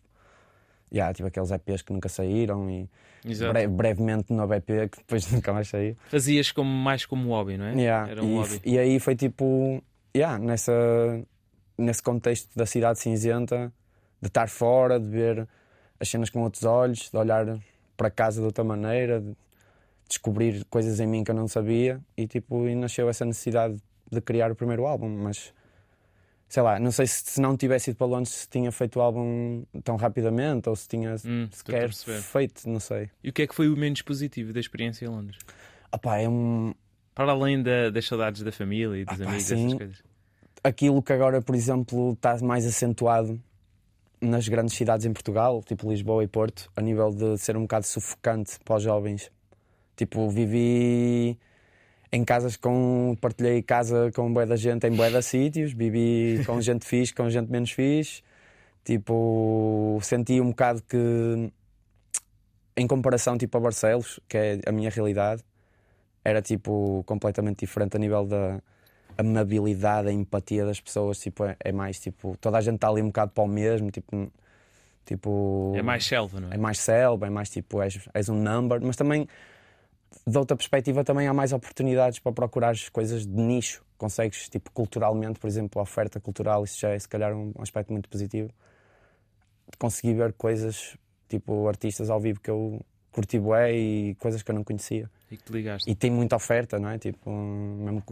yeah, 0.93 1.13
tipo 1.15 1.29
aqueles 1.29 1.51
EPs 1.51 1.83
que 1.83 1.93
nunca 1.93 2.09
saíram 2.09 2.69
e 2.71 2.89
bre- 3.53 3.69
brevemente 3.69 4.33
no 4.33 4.53
EP 4.53 4.67
que 4.91 4.99
depois 4.99 5.31
nunca 5.33 5.53
mais 5.53 5.69
saiu. 5.69 5.97
Fazias 6.09 6.51
como, 6.53 6.71
mais 6.71 7.05
como 7.07 7.29
hobby, 7.31 7.57
não 7.57 7.67
é? 7.67 7.75
Yeah, 7.75 8.11
Era 8.11 8.23
um 8.25 8.29
e, 8.29 8.37
hobby. 8.39 8.61
e 8.65 8.79
aí 8.79 8.99
foi 9.01 9.15
tipo, 9.17 9.83
yeah, 10.17 10.39
nessa, 10.39 10.73
nesse 11.79 12.03
contexto 12.03 12.49
da 12.57 12.67
cidade 12.67 12.99
cinzenta, 12.99 13.73
de 14.21 14.29
estar 14.29 14.49
fora, 14.49 14.99
de 15.01 15.09
ver 15.09 15.49
as 15.99 16.09
cenas 16.09 16.29
com 16.31 16.43
outros 16.43 16.65
olhos, 16.65 17.11
de 17.11 17.17
olhar 17.17 17.59
para 17.97 18.11
casa 18.11 18.41
de 18.41 18.47
outra 18.47 18.65
maneira, 18.65 19.21
de 19.21 19.35
descobrir 20.09 20.65
coisas 20.69 20.99
em 20.99 21.07
mim 21.07 21.23
que 21.23 21.31
eu 21.31 21.35
não 21.35 21.47
sabia 21.47 22.01
e 22.17 22.27
tipo, 22.27 22.67
e 22.67 22.75
nasceu 22.75 23.09
essa 23.09 23.25
necessidade 23.25 23.77
de 24.11 24.21
criar 24.21 24.51
o 24.51 24.57
primeiro 24.57 24.87
álbum, 24.87 25.09
mas 25.09 25.55
sei 26.51 26.63
lá, 26.63 26.79
não 26.81 26.91
sei 26.91 27.07
se, 27.07 27.23
se 27.25 27.41
não 27.41 27.57
tivesse 27.57 27.91
ido 27.91 27.97
para 27.97 28.07
Londres 28.09 28.35
se 28.35 28.49
tinha 28.49 28.71
feito 28.73 28.99
o 28.99 29.01
álbum 29.03 29.65
tão 29.85 29.97
rapidamente 29.97 30.69
ou 30.69 30.77
se 30.77 30.87
tinha 30.87 31.15
Hum, 31.25 31.49
sequer 31.51 31.91
feito, 31.93 32.69
não 32.69 32.81
sei. 32.81 33.09
E 33.25 33.31
o 33.31 33.33
que 33.33 33.43
é 33.43 33.47
que 33.47 33.55
foi 33.55 33.69
o 33.69 33.77
menos 33.77 34.03
positivo 34.03 34.53
da 34.53 34.61
experiência 34.61 35.07
em 35.07 35.09
Londres? 35.09 35.39
Ah 35.91 35.97
pá, 35.97 36.19
é 36.19 36.29
um, 36.29 36.75
Para 37.15 37.33
além 37.33 37.63
da- 37.63 37.89
das 37.91 38.05
saudades 38.07 38.43
da 38.43 38.51
família 38.53 39.01
e 39.01 39.05
dos 39.05 39.21
amigos, 39.21 39.45
sim. 39.45 39.67
essas 39.67 39.79
coisas. 39.79 40.03
aquilo 40.63 41.03
que 41.03 41.13
agora, 41.13 41.41
por 41.41 41.55
exemplo, 41.55 42.13
está 42.13 42.37
mais 42.39 42.67
acentuado 42.67 43.41
nas 44.21 44.47
grandes 44.49 44.75
cidades 44.75 45.07
em 45.07 45.13
Portugal, 45.13 45.63
tipo 45.63 45.89
Lisboa 45.89 46.23
e 46.23 46.29
Porto, 46.29 46.71
a 46.77 46.83
nível 46.83 47.11
de 47.11 47.39
ser 47.39 47.57
um 47.57 47.63
bocado 47.63 47.87
sufocante 47.87 48.59
para 48.65 48.77
os 48.77 48.83
jovens. 48.83 49.31
Tipo, 49.97 50.29
vivi 50.29 51.39
em 52.13 52.25
casas 52.25 52.57
com. 52.57 53.17
partilhei 53.21 53.63
casa 53.63 54.11
com 54.15 54.33
bué 54.33 54.47
da 54.47 54.57
gente 54.57 54.87
em 54.87 54.95
bué 54.95 55.11
de 55.11 55.23
sítios, 55.23 55.73
vivi 55.73 56.43
com 56.45 56.61
gente 56.63 56.85
fixe, 56.85 57.15
com 57.15 57.29
gente 57.31 57.51
menos 57.51 57.71
fixe. 57.73 58.23
Tipo, 58.85 59.99
senti 60.03 60.41
um 60.41 60.51
bocado 60.51 60.83
que, 60.83 61.53
em 62.77 62.87
comparação 62.87 63.37
tipo, 63.37 63.57
a 63.59 63.61
Barcelos, 63.61 64.19
que 64.27 64.37
é 64.37 64.61
a 64.67 64.73
minha 64.73 64.91
realidade, 64.91 65.45
era 66.25 66.41
tipo 66.43 67.05
completamente 67.07 67.61
diferente 67.61 67.97
a 67.97 68.01
nível 68.01 68.27
da 68.27 68.61
amabilidade, 69.19 70.09
a 70.09 70.13
empatia 70.13 70.65
das 70.65 70.81
pessoas. 70.81 71.21
Tipo, 71.21 71.45
é, 71.45 71.57
é 71.61 71.73
mais 71.73 72.01
tipo, 72.01 72.37
toda 72.41 72.59
a 72.59 72.61
gente 72.61 72.77
está 72.77 72.89
ali 72.89 73.03
um 73.03 73.07
bocado 73.07 73.33
para 73.33 73.45
o 73.45 73.49
mesmo. 73.49 73.91
Tipo, 73.91 74.33
tipo, 75.05 75.73
É 75.77 75.83
mais 75.83 76.05
selva, 76.05 76.41
não 76.41 76.51
é? 76.51 76.55
é 76.55 76.59
mais 76.59 76.79
selva, 76.81 77.27
é 77.27 77.31
mais 77.31 77.51
tipo, 77.51 77.81
és, 77.83 78.09
és 78.15 78.29
um 78.29 78.37
number, 78.37 78.81
mas 78.83 78.97
também, 78.97 79.29
de 80.27 80.37
outra 80.39 80.57
perspectiva, 80.57 81.03
também 81.05 81.27
há 81.29 81.35
mais 81.35 81.53
oportunidades 81.53 82.19
para 82.19 82.33
procurar 82.33 82.75
coisas 82.93 83.27
de 83.27 83.33
nicho. 83.33 83.83
Consegues, 83.97 84.49
tipo, 84.49 84.71
culturalmente, 84.73 85.39
por 85.39 85.47
exemplo, 85.47 85.79
a 85.79 85.83
oferta 85.83 86.19
cultural, 86.21 86.65
isso 86.65 86.79
já 86.81 86.91
é 86.91 86.99
se 86.99 87.09
calhar 87.09 87.35
um 87.35 87.53
aspecto 87.59 87.93
muito 87.93 88.09
positivo. 88.09 88.51
Consegui 89.79 90.15
ver 90.15 90.33
coisas, 90.33 90.97
tipo, 91.29 91.69
artistas 91.69 92.11
ao 92.11 92.19
vivo 92.21 92.41
que 92.41 92.51
eu 92.51 92.81
curti 93.13 93.39
bué 93.39 93.73
e 93.73 94.15
coisas 94.17 94.43
que 94.43 94.51
eu 94.51 94.55
não 94.55 94.65
conhecia. 94.65 95.09
E 95.31 95.37
que 95.37 95.45
te 95.45 95.53
ligaste. 95.53 95.89
E 95.91 95.95
tem 95.95 96.11
muita 96.11 96.35
oferta, 96.37 96.79
não 96.79 96.89
é? 96.89 96.99
Tipo, 96.99 97.31
mesmo 97.31 98.03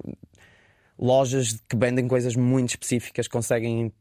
lojas 0.99 1.61
que 1.69 1.76
vendem 1.76 2.07
coisas 2.07 2.35
muito 2.37 2.71
específicas 2.71 3.26
conseguem 3.28 3.93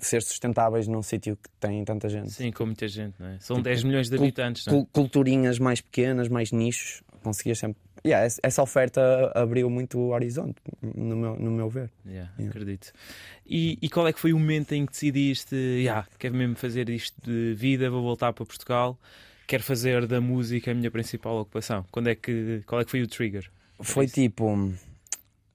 ser 0.00 0.22
sustentáveis 0.22 0.88
num 0.88 1.02
sítio 1.02 1.36
que 1.36 1.48
tem 1.60 1.84
tanta 1.84 2.08
gente. 2.08 2.30
Sim, 2.32 2.50
com 2.50 2.66
muita 2.66 2.88
gente, 2.88 3.14
não 3.20 3.28
é? 3.28 3.38
São 3.38 3.56
Tipo, 3.56 3.64
10 3.64 3.84
milhões 3.84 4.08
de 4.08 4.16
habitantes, 4.16 4.66
não 4.66 4.72
é? 4.72 4.76
Cul- 4.76 4.86
Culturinhas 4.92 5.58
mais 5.58 5.80
pequenas, 5.80 6.28
mais 6.28 6.50
nichos, 6.50 7.02
conseguias 7.24 7.58
sempre. 7.58 7.80
Yeah, 8.06 8.30
essa- 8.42 8.62
oferta 8.62 9.32
abriu 9.34 9.68
muito 9.68 9.98
o 9.98 10.10
horizonte, 10.12 10.56
no 10.82 11.16
meu, 11.16 11.36
no 11.36 11.50
meu 11.50 11.68
ver. 11.68 11.90
Yeah, 12.06 12.30
Yeah. 12.38 12.50
Acredito. 12.50 12.92
E, 13.46 13.78
e 13.82 13.88
qual 13.88 14.06
é 14.06 14.12
que 14.12 14.20
foi 14.20 14.32
o 14.32 14.38
momento 14.38 14.72
em 14.72 14.86
que 14.86 14.92
decidiste, 14.92 15.56
yeah, 15.56 16.06
quero 16.18 16.34
mesmo 16.34 16.54
fazer 16.54 16.88
isto 16.90 17.20
de 17.22 17.54
vida, 17.54 17.90
vou 17.90 18.02
voltar 18.02 18.32
para 18.32 18.44
Portugal? 18.46 18.96
quero 19.46 19.62
fazer 19.62 20.06
da 20.06 20.22
música 20.22 20.70
a 20.70 20.74
minha 20.74 20.90
principal 20.90 21.36
ocupação? 21.40 21.84
Quando 21.90 22.08
é 22.08 22.14
que, 22.14 22.62
qual 22.66 22.80
é 22.80 22.84
que 22.84 22.90
foi 22.90 23.02
o 23.02 23.06
trigger? 23.06 23.50
Foi 23.80 24.06
tipo. 24.06 24.72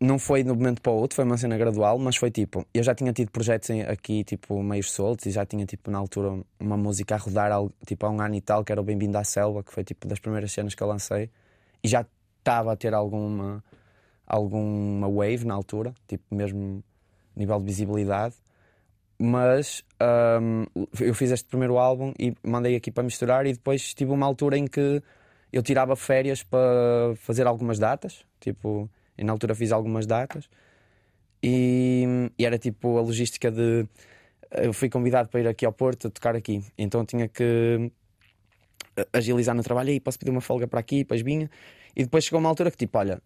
Não 0.02 0.18
foi 0.18 0.44
de 0.44 0.50
um 0.52 0.56
momento 0.56 0.82
para 0.82 0.92
o 0.94 0.96
outro, 0.96 1.16
foi 1.16 1.26
uma 1.26 1.38
cena 1.38 1.58
gradual, 1.58 2.00
mas 2.00 2.16
foi 2.16 2.32
tipo. 2.32 2.66
Eu 2.74 2.82
já 2.84 2.96
tinha 2.96 3.12
tido 3.12 3.32
projetos 3.32 3.70
aqui, 3.90 4.24
tipo, 4.24 4.64
meio 4.64 4.82
soltos, 4.84 5.26
e 5.26 5.32
já 5.32 5.46
tinha, 5.46 5.66
tipo, 5.66 5.92
na 5.92 5.98
altura, 5.98 6.40
uma 6.58 6.78
música 6.78 7.16
a 7.16 7.18
rodar, 7.18 7.52
tipo, 7.86 8.06
há 8.06 8.10
um 8.10 8.22
ano 8.22 8.36
e 8.36 8.40
tal, 8.42 8.64
que 8.64 8.72
era 8.72 8.80
o 8.80 8.84
Bem-vindo 8.84 9.18
à 9.18 9.24
Selva, 9.26 9.62
que 9.62 9.74
foi, 9.74 9.84
tipo, 9.84 10.08
das 10.08 10.20
primeiras 10.20 10.54
cenas 10.54 10.74
que 10.74 10.82
eu 10.82 10.88
lancei, 10.88 11.30
e 11.84 11.88
já 11.88 12.06
estava 12.40 12.74
a 12.74 12.76
ter 12.76 12.94
alguma, 12.94 13.64
alguma 14.26 15.08
wave 15.08 15.46
na 15.46 15.54
altura, 15.54 15.94
tipo, 16.08 16.24
mesmo 16.34 16.84
nível 17.36 17.60
de 17.60 17.66
visibilidade. 17.66 18.36
Mas 19.22 19.84
um, 20.42 20.66
eu 21.00 21.14
fiz 21.14 21.32
este 21.32 21.48
primeiro 21.48 21.78
álbum 21.78 22.14
e 22.18 22.34
mandei 22.44 22.76
aqui 22.76 22.90
para 22.92 23.04
misturar, 23.04 23.46
e 23.46 23.54
depois 23.54 23.94
tive 23.94 24.12
uma 24.12 24.26
altura 24.26 24.58
em 24.58 24.66
que 24.66 25.02
eu 25.52 25.62
tirava 25.62 25.96
férias 25.96 26.44
para 26.44 27.16
fazer 27.18 27.48
algumas 27.48 27.80
datas, 27.80 28.24
tipo 28.40 28.90
e 29.18 29.24
na 29.24 29.34
altura 29.34 29.54
fiz 29.54 29.74
algumas 29.74 30.06
datas 30.06 30.50
e, 31.44 32.32
e, 32.38 32.46
era 32.46 32.58
tipo 32.58 32.98
a 32.98 33.02
logística 33.02 33.52
de. 33.52 33.88
Eu 34.52 34.74
fui 34.74 34.90
convidado 34.90 35.30
para 35.30 35.42
ir 35.42 35.48
aqui 35.48 35.66
ao 35.66 35.72
Porto 35.72 36.10
tocar 36.10 36.36
aqui, 36.36 36.64
então 36.78 37.06
tinha 37.06 37.28
que 37.28 37.92
agilizar 39.12 39.56
no 39.56 39.64
trabalho. 39.64 39.92
E 39.92 40.00
posso 40.00 40.18
pedir 40.20 40.32
uma 40.32 40.42
folga 40.42 40.68
para 40.68 40.80
aqui, 40.80 41.00
depois 41.00 41.22
vinha. 41.22 41.50
E 41.96 42.04
depois 42.04 42.24
chegou 42.24 42.40
uma 42.40 42.50
altura 42.50 42.72
que, 42.72 42.78
tipo, 42.78 42.98
olha, 42.98 43.22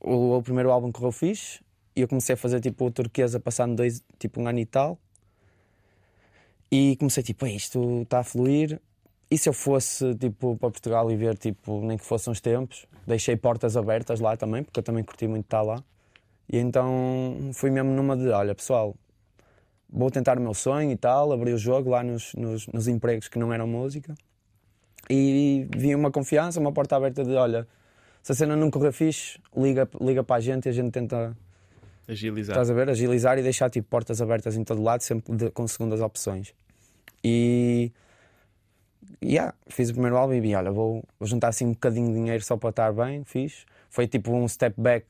o, 0.00 0.36
o 0.36 0.42
primeiro 0.42 0.70
álbum 0.70 0.90
que 0.90 1.02
eu 1.02 1.12
fiz 1.12 1.60
e 1.94 2.00
eu 2.02 2.08
comecei 2.08 2.34
a 2.34 2.36
fazer 2.36 2.60
tipo 2.60 2.90
turquesa 2.90 3.38
passando 3.38 3.76
dois, 3.76 4.02
tipo 4.18 4.40
um 4.40 4.48
ano 4.48 4.58
e 4.58 4.66
tal. 4.66 4.98
E 6.70 6.96
comecei 6.96 7.22
tipo, 7.22 7.46
isto 7.46 8.02
está 8.02 8.20
a 8.20 8.24
fluir. 8.24 8.80
E 9.30 9.38
se 9.38 9.48
eu 9.48 9.52
fosse 9.52 10.14
tipo 10.16 10.56
para 10.56 10.70
Portugal 10.70 11.10
e 11.10 11.16
ver 11.16 11.36
tipo 11.36 11.80
nem 11.82 11.98
que 11.98 12.04
fossem 12.04 12.30
uns 12.30 12.40
tempos, 12.40 12.86
deixei 13.06 13.36
portas 13.36 13.76
abertas 13.76 14.20
lá 14.20 14.36
também, 14.36 14.62
porque 14.64 14.80
eu 14.80 14.82
também 14.82 15.04
curti 15.04 15.26
muito 15.26 15.44
estar 15.44 15.62
lá. 15.62 15.82
E 16.48 16.58
então 16.58 17.50
fui 17.54 17.70
mesmo 17.70 17.90
numa 17.90 18.16
de: 18.16 18.28
olha, 18.28 18.54
pessoal, 18.54 18.96
vou 19.88 20.10
tentar 20.10 20.38
o 20.38 20.40
meu 20.40 20.54
sonho 20.54 20.90
e 20.90 20.96
tal, 20.96 21.32
abri 21.32 21.52
o 21.52 21.58
jogo 21.58 21.90
lá 21.90 22.02
nos, 22.02 22.34
nos, 22.34 22.66
nos 22.68 22.88
empregos 22.88 23.28
que 23.28 23.38
não 23.38 23.52
eram 23.52 23.66
música. 23.66 24.14
E 25.12 25.66
vi 25.76 25.92
uma 25.92 26.12
confiança, 26.12 26.60
uma 26.60 26.70
porta 26.72 26.94
aberta 26.94 27.24
de: 27.24 27.34
olha, 27.34 27.66
se 28.22 28.30
a 28.30 28.34
cena 28.34 28.54
não 28.54 28.70
correr 28.70 28.92
fixe, 28.92 29.40
liga, 29.56 29.88
liga 30.00 30.22
para 30.22 30.36
a 30.36 30.40
gente 30.40 30.66
e 30.66 30.68
a 30.68 30.72
gente 30.72 30.92
tenta. 30.92 31.36
Agilizar. 32.06 32.54
Estás 32.54 32.70
a 32.70 32.74
ver? 32.74 32.88
Agilizar 32.88 33.36
e 33.36 33.42
deixar 33.42 33.68
tipo, 33.70 33.88
portas 33.88 34.22
abertas 34.22 34.56
em 34.56 34.62
todo 34.62 34.80
lado, 34.80 35.00
sempre 35.02 35.34
de, 35.34 35.50
com 35.50 35.66
segundas 35.66 36.00
opções. 36.00 36.54
E 37.24 37.92
yeah, 39.22 39.52
fiz 39.68 39.90
o 39.90 39.92
primeiro 39.92 40.16
álbum 40.16 40.34
e 40.34 40.40
vi, 40.40 40.54
olha, 40.54 40.70
vou, 40.70 41.04
vou 41.18 41.28
juntar 41.28 41.48
assim 41.48 41.66
um 41.66 41.72
bocadinho 41.72 42.08
de 42.08 42.14
dinheiro 42.14 42.44
só 42.44 42.56
para 42.56 42.70
estar 42.70 42.92
bem, 42.92 43.24
fiz. 43.24 43.66
Foi 43.88 44.06
tipo 44.06 44.32
um 44.32 44.46
step 44.46 44.80
back, 44.80 45.06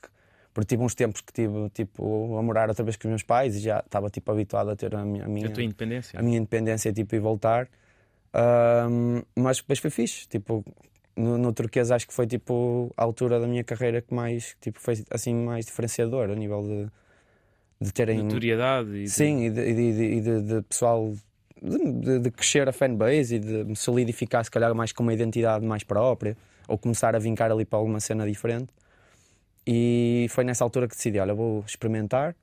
porque 0.53 0.69
tive 0.69 0.83
uns 0.83 0.95
tempos 0.95 1.21
que 1.21 1.31
tive 1.31 1.69
tipo, 1.69 2.37
a 2.37 2.41
morar 2.41 2.69
outra 2.69 2.83
vez 2.83 2.97
com 2.97 3.07
os 3.07 3.09
meus 3.09 3.23
pais 3.23 3.55
e 3.55 3.59
já 3.59 3.79
estava 3.79 4.09
tipo 4.09 4.31
habituado 4.31 4.71
a 4.71 4.75
ter 4.75 4.95
a 4.95 5.05
minha, 5.05 5.25
a 5.25 5.27
minha, 5.27 5.47
a 5.47 5.51
tua 5.51 5.63
independência. 5.63 6.19
A 6.19 6.23
minha 6.23 6.37
independência 6.37 6.91
tipo, 6.91 7.15
e 7.15 7.19
voltar. 7.19 7.69
Um, 8.33 9.23
mas 9.35 9.57
depois 9.57 9.79
foi 9.79 9.89
fixe, 9.89 10.27
tipo, 10.27 10.63
no, 11.15 11.37
no 11.37 11.53
turquês 11.53 11.91
acho 11.91 12.07
que 12.07 12.13
foi 12.13 12.25
tipo 12.25 12.91
a 12.95 13.03
altura 13.03 13.39
da 13.39 13.47
minha 13.47 13.63
carreira 13.63 14.01
que 14.01 14.13
mais 14.13 14.55
tipo, 14.61 14.79
foi 14.79 15.03
assim 15.09 15.33
mais 15.35 15.65
diferenciador 15.65 16.29
a 16.29 16.35
nível 16.35 16.61
de, 16.61 17.85
de 17.85 17.93
terem 17.93 18.23
notoriedade 18.23 18.89
e 18.95 19.03
de... 19.03 19.09
sim, 19.09 19.45
e 19.45 19.49
de, 19.49 19.73
de, 19.73 20.21
de, 20.21 20.41
de 20.41 20.61
pessoal 20.61 21.13
de, 21.61 22.19
de, 22.19 22.31
crescer 22.31 22.67
a 22.67 22.71
fanbase 22.71 23.35
e 23.35 23.39
de 23.39 23.63
me 23.65 23.75
solidificar, 23.75 24.43
se 24.43 24.49
calhar, 24.49 24.73
mais 24.73 24.91
com 24.91 25.03
uma 25.03 25.13
identidade 25.13 25.65
mais 25.65 25.83
própria 25.83 26.35
ou 26.67 26.77
começar 26.77 27.15
a 27.15 27.19
vincar 27.19 27.51
ali 27.51 27.65
para 27.65 27.77
alguma 27.77 27.99
cena 27.99 28.25
diferente. 28.25 28.69
E 29.67 30.25
foi 30.29 30.43
nessa 30.43 30.63
altura 30.63 30.87
que 30.87 30.95
decidi: 30.95 31.19
olha, 31.19 31.33
vou 31.35 31.63
experimentar, 31.67 32.35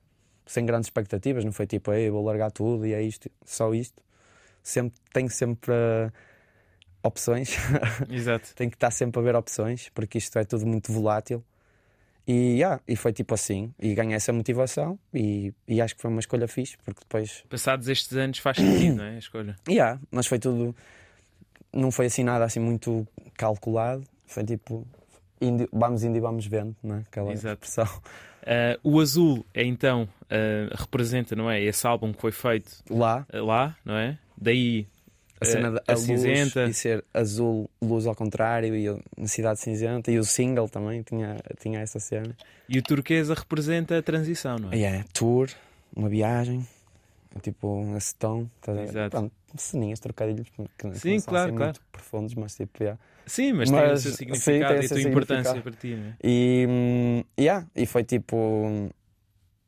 sem 0.45 0.65
grandes 0.65 0.87
expectativas, 0.87 1.43
não 1.43 1.51
foi 1.51 1.67
tipo, 1.67 1.91
Ei, 1.91 2.09
vou 2.09 2.23
largar 2.23 2.51
tudo 2.51 2.85
e 2.85 2.93
é 2.93 3.01
isto, 3.01 3.29
só 3.43 3.73
isto. 3.73 4.01
Sempre, 4.61 4.99
tenho 5.13 5.29
sempre 5.29 5.71
uh, 5.71 6.11
opções. 7.03 7.55
Exato. 8.09 8.53
tenho 8.55 8.69
que 8.69 8.75
estar 8.75 8.91
sempre 8.91 9.19
a 9.19 9.23
ver 9.23 9.35
opções, 9.35 9.89
porque 9.89 10.17
isto 10.17 10.37
é 10.37 10.43
tudo 10.43 10.65
muito 10.65 10.91
volátil. 10.91 11.43
E, 12.27 12.57
yeah, 12.57 12.79
e 12.87 12.95
foi 12.95 13.11
tipo 13.11 13.33
assim, 13.33 13.73
e 13.79 13.95
ganhei 13.95 14.15
essa 14.15 14.31
motivação 14.31 14.99
e, 15.11 15.51
e 15.67 15.81
acho 15.81 15.95
que 15.95 16.01
foi 16.01 16.11
uma 16.11 16.19
escolha 16.19 16.47
fixe, 16.47 16.77
porque 16.85 16.99
depois. 16.99 17.43
Passados 17.49 17.87
estes 17.87 18.15
anos 18.15 18.37
faz 18.37 18.57
sentido, 18.57 18.97
não 18.97 19.03
é? 19.03 19.15
A 19.15 19.17
escolha. 19.17 19.55
Yeah, 19.67 19.99
mas 20.11 20.27
foi 20.27 20.37
tudo. 20.37 20.75
Não 21.73 21.89
foi 21.89 22.05
assim 22.05 22.23
nada 22.23 22.45
assim 22.45 22.59
muito 22.59 23.07
calculado, 23.35 24.03
foi 24.27 24.43
tipo. 24.43 24.87
Vamos 25.71 26.03
indo 26.03 26.17
e 26.17 26.19
vamos 26.19 26.45
vendo, 26.45 26.75
não 26.83 26.97
é? 26.97 26.99
Aquela 26.99 27.31
Exato. 27.31 27.65
expressão. 27.65 28.01
Uh, 28.43 28.79
o 28.83 28.99
azul 28.99 29.43
é 29.53 29.63
então, 29.63 30.03
uh, 30.03 30.75
representa, 30.75 31.35
não 31.35 31.49
é? 31.49 31.59
Esse 31.59 31.87
álbum 31.87 32.13
que 32.13 32.21
foi 32.21 32.31
feito 32.31 32.83
lá, 32.91 33.25
lá 33.33 33.75
não 33.83 33.95
é? 33.95 34.19
Daí 34.39 34.87
a 35.41 35.45
cena 35.45 35.71
da 35.71 35.83
a 35.87 35.93
luz 35.93 36.05
cinzenta. 36.05 36.65
e 36.65 36.73
ser 36.73 37.03
azul, 37.13 37.69
luz 37.81 38.05
ao 38.05 38.15
contrário, 38.15 38.75
e 38.75 38.87
na 39.17 39.27
cidade 39.27 39.59
cinzenta, 39.59 40.11
e 40.11 40.19
o 40.19 40.23
single 40.23 40.67
também 40.67 41.01
tinha, 41.01 41.37
tinha 41.61 41.79
essa 41.79 41.99
cena. 41.99 42.35
E 42.67 42.77
o 42.77 42.83
turquesa 42.83 43.33
representa 43.33 43.97
a 43.97 44.01
transição, 44.01 44.57
não 44.57 44.71
é? 44.71 44.77
Yeah, 44.77 45.05
tour, 45.13 45.49
uma 45.95 46.09
viagem, 46.09 46.67
tipo 47.41 47.67
um 47.67 47.97
tom, 48.17 48.47
tá 48.61 48.73
Exato. 48.83 49.11
Pronto, 49.11 49.33
ceninhas, 49.57 49.99
trocadilhos 49.99 50.47
que 50.77 50.89
Sim, 50.99 51.13
não 51.13 51.19
são 51.19 51.31
claro, 51.31 51.49
assim 51.49 51.57
claro. 51.57 51.57
muito 51.57 51.81
profundos, 51.91 52.35
mas 52.35 52.55
tipo, 52.55 52.83
yeah. 52.83 52.99
Sim, 53.25 53.53
mas, 53.53 53.69
tem 53.69 53.79
o 53.79 53.81
Mas, 53.81 54.01
seu 54.01 54.11
sim, 54.11 54.17
significado 54.17 54.73
tem 54.73 54.83
e 54.83 54.85
a 54.85 54.89
tua 54.89 55.01
importância 55.01 55.61
para 55.61 55.71
ti, 55.71 55.95
não 55.95 56.07
é? 56.07 56.13
E, 56.23 56.65
hum, 56.67 57.23
yeah, 57.39 57.65
e 57.75 57.85
foi 57.85 58.03
tipo. 58.03 58.89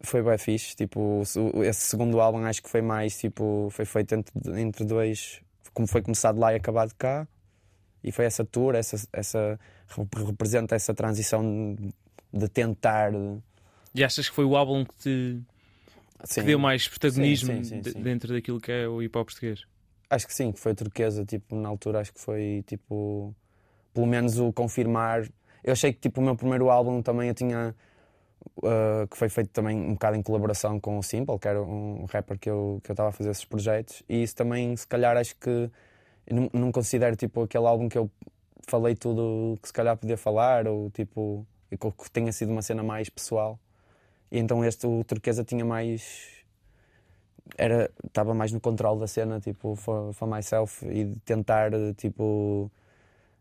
Foi 0.04 0.22
bem 0.24 0.38
fixe. 0.38 0.76
Tipo, 0.76 1.22
esse 1.64 1.82
segundo 1.82 2.20
álbum 2.20 2.44
acho 2.46 2.62
que 2.64 2.70
foi 2.70 2.82
mais 2.82 3.18
tipo. 3.18 3.68
Foi 3.72 3.86
feito 3.86 4.14
entre, 4.16 4.34
entre 4.62 4.84
dois. 4.86 5.42
Como 5.74 5.88
foi 5.88 6.02
começado 6.02 6.40
lá 6.40 6.54
e 6.54 6.56
acabado 6.58 6.94
cá. 6.98 7.28
E 8.04 8.12
foi 8.12 8.26
essa 8.26 8.44
tour, 8.44 8.74
essa, 8.76 9.08
essa 9.14 9.60
rep- 9.88 10.16
representa 10.26 10.76
essa 10.76 10.94
transição 10.94 11.76
de 12.34 12.48
tentar. 12.50 13.12
E 13.94 14.04
achas 14.04 14.28
que 14.28 14.34
foi 14.36 14.44
o 14.46 14.56
álbum 14.56 14.84
que 14.84 14.96
te 14.96 15.42
Sim, 16.24 16.42
que 16.42 16.48
deu 16.48 16.60
mais 16.60 16.88
protagonismo 16.88 17.52
Sim, 17.58 17.64
sim, 17.64 17.70
sim, 17.76 17.82
de- 17.82 17.92
sim. 17.92 18.02
dentro 18.02 18.34
daquilo 18.34 18.60
que 18.60 18.72
é 18.72 18.88
o 18.88 19.02
hip 19.04 19.16
hop 19.18 19.28
português? 19.28 19.64
Acho 20.10 20.26
que 20.28 20.34
sim, 20.34 20.52
que 20.52 20.60
foi 20.60 20.74
turquesa. 20.74 21.24
Tipo, 21.26 21.56
na 21.56 21.70
altura 21.70 22.00
acho 22.00 22.12
que 22.14 22.20
foi 22.20 22.64
tipo. 22.68 23.36
Pelo 23.94 24.08
menos 24.08 24.40
o 24.40 24.52
confirmar. 24.52 25.28
Eu 25.64 25.74
achei 25.74 25.94
que 25.94 26.00
tipo, 26.00 26.22
o 26.22 26.24
meu 26.24 26.36
primeiro 26.36 26.70
álbum 26.72 27.02
também 27.04 27.28
eu 27.28 27.34
tinha. 27.36 27.76
Uh, 28.58 29.08
que 29.10 29.18
foi 29.18 29.30
feito 29.30 29.50
também 29.50 29.78
um 29.78 29.94
bocado 29.94 30.18
em 30.18 30.24
colaboração 30.24 30.80
com 30.80 30.98
o 30.98 31.04
Simple, 31.04 31.38
que 31.40 31.48
era 31.48 31.62
um 31.62 32.06
rapper 32.06 32.38
que 32.40 32.50
eu 32.50 32.80
que 32.84 32.92
eu 32.92 32.94
estava 32.94 33.10
a 33.10 33.12
fazer 33.12 33.32
esses 33.32 33.46
projetos, 33.46 34.04
e 34.08 34.24
isso 34.24 34.36
também, 34.36 34.76
se 34.76 34.88
calhar, 34.88 35.18
acho 35.18 35.36
que 35.38 35.70
não, 36.30 36.50
não 36.54 36.72
considero 36.72 37.16
tipo 37.16 37.44
aquele 37.44 37.66
álbum 37.68 37.90
que 37.90 37.98
eu 37.98 38.10
falei 38.68 38.96
tudo 38.96 39.58
que 39.62 39.68
se 39.68 39.74
calhar 39.74 39.98
podia 39.98 40.18
falar, 40.18 40.68
ou 40.68 40.90
tipo, 40.92 41.46
que 41.70 42.12
tenha 42.12 42.32
sido 42.32 42.52
uma 42.52 42.62
cena 42.62 42.84
mais 42.84 43.10
pessoal. 43.10 43.60
E 44.32 44.40
então 44.40 44.64
este, 44.64 44.88
o 44.88 45.04
Turquesa, 45.04 45.44
tinha 45.44 45.66
mais. 45.66 46.30
Era, 47.58 47.92
estava 48.06 48.34
mais 48.34 48.52
no 48.52 48.62
controle 48.62 49.00
da 49.00 49.08
cena, 49.08 49.40
tipo, 49.40 49.76
for, 49.76 50.14
for 50.14 50.28
myself, 50.28 50.86
e 50.86 51.16
tentar, 51.26 51.72
tipo, 51.98 52.72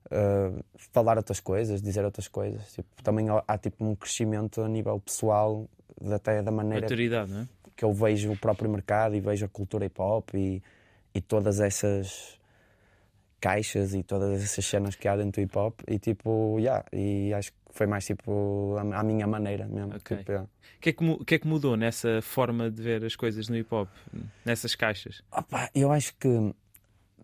uh, 0.07 0.65
falar 0.93 1.17
outras 1.17 1.41
coisas, 1.41 1.83
dizer 1.83 2.05
outras 2.05 2.29
coisas. 2.29 2.73
Tipo, 2.73 3.03
também 3.03 3.27
há, 3.29 3.59
tipo 3.59 3.85
um 3.85 3.95
crescimento 3.95 4.63
a 4.63 4.69
nível 4.69 5.01
pessoal, 5.01 5.69
até 6.13 6.43
da 6.43 6.51
maneira 6.51 6.87
é? 6.87 7.47
que 7.77 7.85
eu 7.85 7.93
vejo 7.93 8.33
o 8.33 8.37
próprio 8.37 8.71
mercado 8.71 9.15
e 9.15 9.21
vejo 9.21 9.45
a 9.45 9.49
cultura 9.49 9.87
hip 9.87 10.01
hop 10.01 10.35
e, 10.35 10.63
e 11.15 11.21
todas 11.21 11.61
essas 11.61 12.39
caixas 13.41 13.95
e 13.95 14.03
todas 14.03 14.43
essas 14.43 14.65
cenas 14.67 14.95
que 14.95 15.09
há 15.09 15.17
dentro 15.17 15.41
do 15.41 15.45
hip 15.45 15.59
hop 15.59 15.81
e 15.89 15.99
tipo, 15.99 16.59
yeah, 16.59 16.85
e 16.93 17.33
acho 17.33 17.53
que 17.53 17.59
foi 17.71 17.87
mais 17.87 18.05
tipo 18.05 18.77
a, 18.77 19.01
a 19.01 19.03
minha 19.03 19.27
maneira 19.27 19.67
mesmo. 19.67 19.97
Ok. 19.97 20.17
Tipo, 20.19 20.33
yeah. 20.33 20.49
O 20.77 20.81
que, 20.81 20.91
é 20.91 20.93
que, 20.93 21.25
que 21.25 21.35
é 21.35 21.39
que 21.39 21.47
mudou 21.47 21.77
nessa 21.77 22.21
forma 22.23 22.71
de 22.71 22.83
ver 22.83 23.05
as 23.05 23.17
coisas 23.17 23.49
no 23.49 23.57
hip 23.57 23.75
hop? 23.75 23.89
Nessas 24.45 24.75
caixas? 24.75 25.23
Opa, 25.31 25.71
eu 25.75 25.91
acho 25.91 26.15
que 26.17 26.55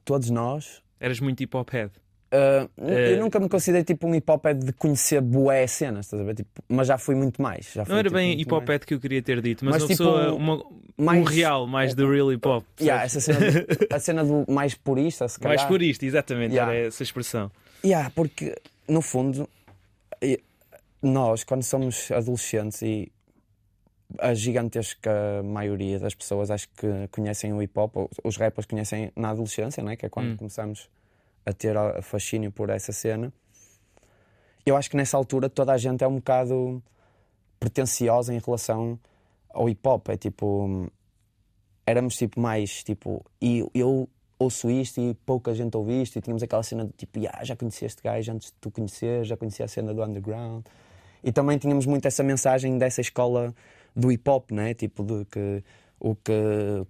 todos 0.04 0.30
nós. 0.30 0.82
Eras 0.98 1.20
muito 1.20 1.42
hip 1.42 1.54
hop 1.54 1.68
head. 1.70 1.92
Uh, 2.32 2.68
Eh, 2.78 3.12
Eu 3.14 3.20
nunca 3.20 3.38
me 3.40 3.48
considerei 3.48 3.84
tipo 3.84 4.06
um 4.06 4.14
hip 4.14 4.30
hop 4.30 4.44
de 4.54 4.72
conhecer 4.72 5.20
bué 5.20 5.66
cenas, 5.66 6.06
estás 6.06 6.20
a 6.20 6.24
ver? 6.24 6.34
Tipo, 6.34 6.50
mas 6.68 6.86
já 6.88 6.98
fui 6.98 7.14
muito 7.14 7.40
mais. 7.40 7.72
Já 7.72 7.84
fui, 7.84 7.92
Não 7.92 7.98
era 7.98 8.08
tipo, 8.08 8.16
bem 8.16 8.40
hip 8.40 8.52
hop 8.52 8.68
que 8.86 8.94
eu 8.94 9.00
queria 9.00 9.22
ter 9.22 9.40
dito, 9.40 9.64
mas, 9.64 9.74
Mas, 9.74 9.82
uma 9.82 9.88
tipo, 9.88 10.02
pessoa, 10.04 10.34
uma, 10.34 10.54
um 10.56 11.04
mais- 11.04 11.28
real, 11.28 11.66
mais 11.66 11.94
do 11.94 12.10
real 12.10 12.32
hip 12.32 12.46
hop. 12.46 12.64
Yeah, 12.80 13.04
essa 13.04 13.20
cena, 13.20 13.38
do- 13.40 13.66
a 13.94 13.98
cena 13.98 14.24
do 14.24 14.44
mais 14.50 14.74
purista, 14.74 15.26
se 15.28 15.38
calhar. 15.38 15.56
mais 15.58 15.68
purista, 15.68 16.04
exatamente, 16.04 16.52
Yeah. 16.54 16.74
era 16.74 16.86
essa 16.88 17.02
expressão. 17.02 17.50
Yeah, 17.84 18.10
porque 18.14 18.54
no 18.88 19.00
fundo 19.02 19.48
eh, 20.20 20.40
nós 21.02 21.44
quando 21.44 21.62
somos 21.62 22.10
adolescentes 22.10 22.82
e 22.82 23.12
a 24.18 24.32
gigantesca 24.34 25.42
maioria 25.44 25.98
das 25.98 26.14
pessoas 26.14 26.50
acho 26.50 26.68
que 26.76 26.86
conhecem 27.10 27.52
o 27.52 27.60
hip 27.62 27.76
hop, 27.78 28.08
os 28.24 28.36
rappers 28.36 28.64
conhecem 28.66 29.10
na 29.16 29.30
adolescência, 29.30 29.82
né? 29.82 29.96
que 29.96 30.06
é 30.06 30.08
quando 30.08 30.30
Hum. 30.32 30.36
começamos 30.36 30.88
a 31.46 31.52
ter 31.52 31.76
fascínio 32.02 32.50
por 32.50 32.68
essa 32.68 32.92
cena. 32.92 33.32
Eu 34.66 34.76
acho 34.76 34.90
que 34.90 34.96
nessa 34.96 35.16
altura 35.16 35.48
toda 35.48 35.72
a 35.72 35.78
gente 35.78 36.02
é 36.02 36.08
um 36.08 36.16
bocado 36.16 36.82
pretenciosa 37.60 38.34
em 38.34 38.40
relação 38.44 38.98
ao 39.48 39.68
hip 39.68 39.88
hop. 39.88 40.08
É 40.08 40.16
tipo. 40.16 40.90
Éramos 41.86 42.16
tipo 42.16 42.40
mais 42.40 42.82
tipo. 42.82 43.24
E 43.40 43.64
eu 43.72 44.08
ouço 44.38 44.68
isto 44.68 45.00
e 45.00 45.14
pouca 45.24 45.54
gente 45.54 45.76
ouve 45.76 46.02
isto. 46.02 46.18
E 46.18 46.20
tínhamos 46.20 46.42
aquela 46.42 46.64
cena 46.64 46.84
de 46.84 46.92
tipo, 46.92 47.20
"Ya, 47.20 47.32
já 47.44 47.54
conheci 47.54 47.84
este 47.84 48.02
gajo 48.02 48.32
antes 48.32 48.48
de 48.48 48.54
tu 48.60 48.70
conhecer, 48.72 49.24
já 49.24 49.36
conhecia 49.36 49.64
a 49.64 49.68
cena 49.68 49.94
do 49.94 50.02
underground. 50.02 50.64
E 51.22 51.30
também 51.30 51.58
tínhamos 51.58 51.86
muito 51.86 52.06
essa 52.06 52.24
mensagem 52.24 52.76
dessa 52.76 53.00
escola 53.00 53.54
do 53.94 54.10
hip 54.10 54.28
hop, 54.28 54.50
né? 54.50 54.74
Tipo, 54.74 55.04
de 55.04 55.24
que 55.26 55.62
o 55.98 56.14
que 56.14 56.32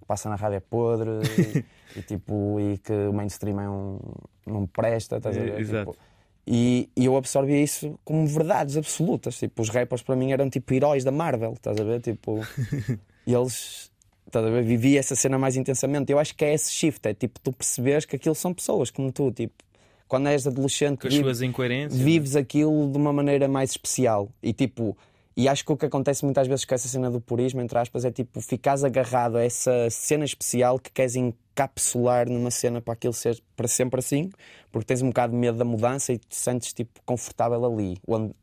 passa 0.07 0.29
na 0.29 0.35
rádio 0.35 0.57
é 0.57 0.59
podre 0.59 1.09
e, 1.95 1.99
e, 1.99 2.01
tipo, 2.01 2.59
e 2.59 2.77
que 2.77 2.91
o 2.93 3.13
mainstream 3.13 3.59
é 3.59 3.69
um, 3.69 3.99
não 4.45 4.65
presta, 4.67 5.17
estás 5.17 5.37
a 5.37 5.39
ver? 5.41 5.59
Exato. 5.59 5.91
Tipo, 5.91 6.05
e, 6.49 6.89
e 6.95 7.05
eu 7.05 7.17
absorvi 7.17 7.61
isso 7.61 7.99
como 8.05 8.25
verdades 8.25 8.77
absolutas. 8.77 9.37
Tipo, 9.37 9.61
os 9.61 9.69
rappers 9.69 10.01
para 10.01 10.15
mim 10.15 10.31
eram 10.31 10.49
tipo 10.49 10.73
heróis 10.73 11.03
da 11.03 11.11
Marvel, 11.11 11.53
estás 11.53 11.79
a 11.79 11.83
ver? 11.83 12.01
Tipo, 12.01 12.39
e 13.27 13.33
eles, 13.33 13.91
estás 14.25 14.45
a 14.45 14.49
ver? 14.49 14.63
Vivi 14.63 14.97
essa 14.97 15.13
cena 15.15 15.37
mais 15.37 15.57
intensamente. 15.57 16.09
Eu 16.11 16.19
acho 16.19 16.33
que 16.35 16.45
é 16.45 16.53
esse 16.53 16.71
shift, 16.71 17.05
é 17.07 17.13
tipo, 17.13 17.39
tu 17.41 17.51
percebes 17.51 18.05
que 18.05 18.15
aquilo 18.15 18.35
são 18.35 18.53
pessoas 18.53 18.89
como 18.89 19.11
tu, 19.11 19.29
tipo, 19.31 19.55
quando 20.07 20.27
és 20.29 20.47
adolescente, 20.47 20.99
vive- 21.09 21.23
vives 21.97 22.35
aquilo 22.37 22.89
de 22.89 22.97
uma 22.97 23.11
maneira 23.11 23.45
mais 23.49 23.71
especial 23.71 24.29
e 24.41 24.53
tipo 24.53 24.97
e 25.37 25.47
acho 25.47 25.63
que 25.63 25.71
o 25.71 25.77
que 25.77 25.85
acontece 25.85 26.25
muitas 26.25 26.47
vezes 26.47 26.65
com 26.65 26.73
essa 26.73 26.87
cena 26.87 27.11
do 27.11 27.21
purismo, 27.21 27.61
entre 27.61 27.77
aspas, 27.77 28.03
é 28.03 28.11
tipo 28.11 28.41
ficares 28.41 28.83
agarrado 28.83 29.37
a 29.37 29.43
essa 29.43 29.87
cena 29.91 30.25
especial 30.25 30.79
que 30.79 30.91
queres 30.91 31.15
encapsular 31.15 32.27
numa 32.27 32.49
cena 32.49 32.81
para 32.81 32.95
aquilo 32.95 33.13
ser 33.13 33.39
para 33.55 33.67
sempre 33.67 33.99
assim, 33.99 34.31
porque 34.71 34.87
tens 34.87 35.03
um 35.03 35.09
bocado 35.09 35.33
de 35.33 35.37
medo 35.37 35.55
da 35.55 35.63
mudança 35.63 36.11
e 36.11 36.17
te 36.17 36.35
sentes 36.35 36.73
tipo 36.73 36.99
confortável 37.05 37.63
ali. 37.63 37.99
Onde 38.07 38.33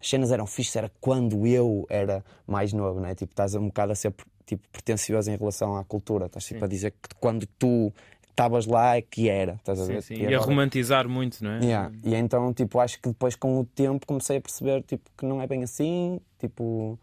as 0.00 0.08
cenas 0.08 0.32
eram 0.32 0.46
fixas, 0.46 0.76
era 0.76 0.90
quando 1.02 1.46
eu 1.46 1.84
era 1.90 2.24
mais 2.46 2.72
novo, 2.72 2.98
né? 2.98 3.14
Tipo, 3.14 3.30
estás 3.30 3.54
um 3.54 3.66
bocado 3.66 3.92
a 3.92 3.94
ser 3.94 4.14
tipo, 4.46 4.66
pretencioso 4.72 5.30
em 5.30 5.36
relação 5.36 5.76
à 5.76 5.84
cultura, 5.84 6.26
estás 6.26 6.46
tipo, 6.46 6.60
Sim. 6.60 6.64
a 6.64 6.68
dizer 6.68 6.92
que 6.92 7.14
quando 7.20 7.46
tu 7.58 7.92
estavas 8.38 8.66
lá 8.66 8.96
é 8.96 9.02
que 9.02 9.28
era, 9.28 9.54
estás 9.54 9.80
a 9.80 9.84
Sim, 9.84 9.92
ver? 9.94 10.02
sim. 10.02 10.14
E 10.14 10.22
E 10.22 10.26
a 10.26 10.28
agora- 10.36 10.42
romantizar 10.50 11.08
muito, 11.08 11.42
não 11.42 11.50
é? 11.50 11.58
Yeah. 11.64 11.92
E 12.04 12.14
então, 12.14 12.54
tipo, 12.54 12.78
acho 12.78 13.00
que 13.02 13.08
depois 13.08 13.34
com 13.34 13.58
o 13.58 13.64
tempo 13.64 14.06
comecei 14.06 14.36
a 14.36 14.40
perceber 14.40 14.82
tipo, 14.84 15.10
que 15.18 15.26
não 15.26 15.42
é 15.42 15.46
bem 15.48 15.64
assim, 15.64 16.20
tipo, 16.38 16.96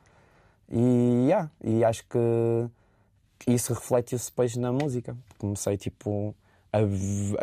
e, 0.71 1.25
yeah. 1.27 1.51
e 1.61 1.83
acho 1.83 2.05
que 2.07 3.51
isso 3.51 3.73
reflete-se 3.73 4.29
depois 4.29 4.55
na 4.55 4.71
música. 4.71 5.15
Comecei, 5.37 5.75
tipo, 5.77 6.33
a, 6.71 6.79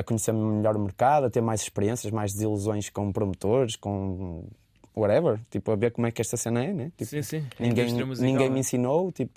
a 0.01 0.03
conhecer 0.03 0.33
melhor 0.33 0.75
o 0.75 0.81
mercado, 0.81 1.27
a 1.27 1.31
ter 1.31 1.43
mais 1.43 1.61
experiências, 1.61 2.11
mais 2.11 2.33
desilusões 2.33 2.89
com 2.89 3.13
promotores, 3.13 3.77
com 3.77 4.45
whatever, 4.97 5.39
tipo, 5.51 5.71
a 5.71 5.77
ver 5.77 5.91
como 5.93 6.07
é 6.07 6.11
que 6.11 6.21
esta 6.23 6.37
cena 6.39 6.65
é, 6.65 6.73
né? 6.73 6.93
Tipo, 6.97 7.11
Sim, 7.11 7.23
sim. 7.23 7.45
A 7.59 7.63
ninguém, 7.63 7.93
ninguém 8.19 8.49
me 8.51 8.57
é? 8.57 8.61
ensinou, 8.61 9.13
tipo, 9.13 9.33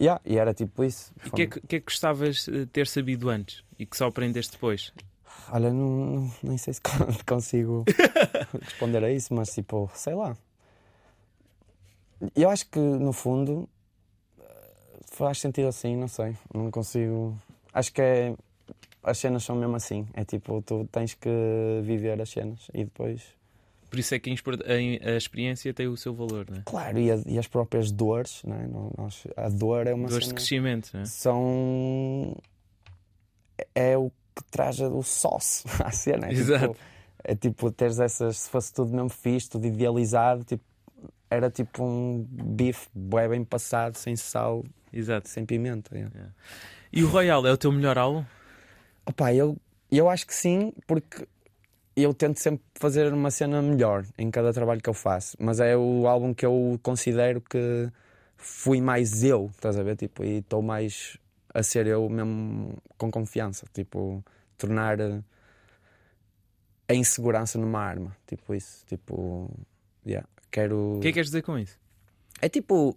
yeah. 0.00 0.20
e 0.24 0.38
era 0.38 0.52
tipo 0.54 0.84
isso. 0.84 1.12
E 1.24 1.28
o 1.28 1.32
que, 1.32 1.42
é 1.42 1.46
que, 1.46 1.60
que 1.60 1.76
é 1.76 1.80
que 1.80 1.86
gostavas 1.86 2.44
de 2.46 2.66
ter 2.66 2.86
sabido 2.86 3.28
antes 3.28 3.62
e 3.78 3.86
que 3.86 3.96
só 3.96 4.06
aprendeste 4.06 4.52
depois? 4.52 4.92
Olha, 5.50 5.72
não, 5.72 5.88
não- 5.88 6.32
nem 6.42 6.56
sei 6.58 6.74
se 6.74 6.80
consigo 7.26 7.84
responder 8.62 9.04
a 9.04 9.10
isso, 9.12 9.34
mas 9.34 9.52
tipo, 9.52 9.90
sei 9.94 10.14
lá. 10.14 10.36
Eu 12.34 12.48
acho 12.48 12.66
que 12.70 12.78
no 12.78 13.12
fundo 13.12 13.68
faz 15.12 15.38
sentido 15.38 15.68
assim, 15.68 15.96
não 15.96 16.08
sei. 16.08 16.36
Não 16.52 16.70
consigo. 16.70 17.36
Acho 17.72 17.92
que 17.92 18.00
é. 18.02 18.34
As 19.02 19.18
cenas 19.18 19.44
são 19.44 19.54
mesmo 19.56 19.76
assim. 19.76 20.08
É 20.14 20.24
tipo, 20.24 20.62
tu 20.62 20.88
tens 20.90 21.14
que 21.14 21.28
viver 21.82 22.20
as 22.20 22.30
cenas 22.30 22.68
e 22.72 22.84
depois. 22.84 23.22
Por 23.94 24.00
isso 24.00 24.14
é 24.14 24.18
que 24.18 24.28
a, 24.30 25.16
experiência 25.16 25.72
tem 25.72 25.86
o 25.86 25.96
seu 25.96 26.12
valor, 26.12 26.46
não 26.50 26.58
é? 26.58 26.62
Claro, 26.64 26.98
e, 26.98 27.12
a- 27.12 27.22
e 27.26 27.38
as 27.38 27.46
próprias 27.46 27.92
dores, 27.92 28.42
não 28.44 28.56
é? 28.56 28.66
Nós- 28.98 29.24
a 29.36 29.48
dor 29.48 29.86
é 29.86 29.94
uma 29.94 30.08
Dores 30.08 30.24
de 30.24 30.30
cena. 30.30 30.34
crescimento, 30.36 30.90
não 30.94 31.00
é? 31.00 31.04
São. 31.04 32.36
É 33.74 33.96
o 33.96 34.10
que 34.34 34.42
traz 34.50 34.80
o 34.80 35.02
sauce 35.02 35.64
à 35.84 35.90
cena. 35.90 36.26
É 36.28 36.32
Exato. 36.32 36.68
Tipo, 36.74 36.78
é 37.22 37.34
tipo, 37.34 37.70
teres 37.70 37.98
essas. 38.00 38.38
Se 38.38 38.50
fosse 38.50 38.72
tudo 38.72 38.92
mesmo 38.92 39.08
fixe, 39.08 39.48
tudo 39.48 39.66
idealizado, 39.66 40.44
tipo, 40.44 40.64
era 41.30 41.50
tipo 41.50 41.84
um 41.84 42.26
bife 42.28 42.88
bem 42.94 43.44
passado, 43.44 43.96
sem 43.96 44.16
sal, 44.16 44.64
Exato. 44.92 45.28
sem 45.28 45.44
pimenta. 45.46 45.96
é. 45.96 46.08
E 46.92 47.02
o 47.02 47.08
Royal 47.08 47.46
é 47.46 47.52
o 47.52 47.56
teu 47.56 47.70
melhor 47.72 47.96
álbum? 47.98 48.24
Opa, 49.06 49.32
eu, 49.34 49.56
eu 49.90 50.08
acho 50.08 50.26
que 50.26 50.34
sim, 50.34 50.72
porque 50.86 51.26
eu 52.02 52.12
tento 52.12 52.38
sempre 52.38 52.64
fazer 52.74 53.12
uma 53.12 53.30
cena 53.30 53.62
melhor 53.62 54.04
em 54.18 54.30
cada 54.30 54.52
trabalho 54.52 54.80
que 54.80 54.88
eu 54.88 54.94
faço. 54.94 55.36
Mas 55.38 55.60
é 55.60 55.76
o 55.76 56.06
álbum 56.06 56.34
que 56.34 56.44
eu 56.44 56.78
considero 56.82 57.40
que 57.40 57.88
fui 58.36 58.80
mais 58.80 59.22
eu, 59.22 59.50
estás 59.54 59.78
a 59.78 59.82
ver? 59.82 59.96
Tipo, 59.96 60.24
e 60.24 60.38
estou 60.38 60.60
mais 60.60 61.16
a 61.52 61.62
ser 61.62 61.86
eu 61.86 62.08
mesmo 62.08 62.76
com 62.98 63.10
confiança. 63.10 63.66
Tipo, 63.72 64.24
tornar 64.58 64.98
eh, 64.98 65.22
a 66.88 66.94
insegurança 66.94 67.58
numa 67.58 67.80
arma. 67.80 68.16
Tipo 68.26 68.54
isso. 68.54 68.84
Tipo, 68.86 69.50
yeah, 70.04 70.28
quero. 70.50 70.96
O 70.96 71.00
que 71.00 71.08
é 71.08 71.10
que 71.10 71.14
queres 71.14 71.28
dizer 71.28 71.42
com 71.42 71.58
isso? 71.58 71.78
É 72.40 72.48
tipo. 72.48 72.96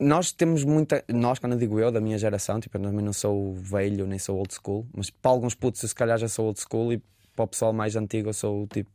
Nós 0.00 0.32
temos 0.32 0.64
muita. 0.64 1.04
Nós, 1.08 1.38
quando 1.38 1.52
eu 1.52 1.58
digo 1.58 1.78
eu, 1.78 1.92
da 1.92 2.00
minha 2.00 2.18
geração, 2.18 2.58
tipo, 2.58 2.76
eu 2.76 2.82
também 2.82 3.04
não 3.04 3.12
sou 3.12 3.54
velho 3.54 4.04
nem 4.04 4.18
sou 4.18 4.36
old 4.36 4.52
school, 4.52 4.84
mas 4.92 5.10
para 5.10 5.30
alguns 5.30 5.54
putos 5.54 5.80
eu 5.80 5.88
se 5.88 5.94
calhar 5.94 6.18
já 6.18 6.26
sou 6.26 6.46
old 6.46 6.60
school 6.60 6.92
e 6.92 7.00
para 7.46 7.50
o 7.50 7.50
pessoal 7.52 7.72
mais 7.72 7.94
antigo 7.96 8.28
eu 8.30 8.32
sou 8.34 8.66
tipo. 8.66 8.90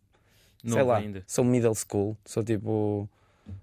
sei 0.66 0.82
lá, 0.84 0.98
ainda. 0.98 1.24
sou 1.28 1.44
middle 1.46 1.74
school. 1.76 2.18
Sou 2.26 2.44
tipo. 2.44 3.08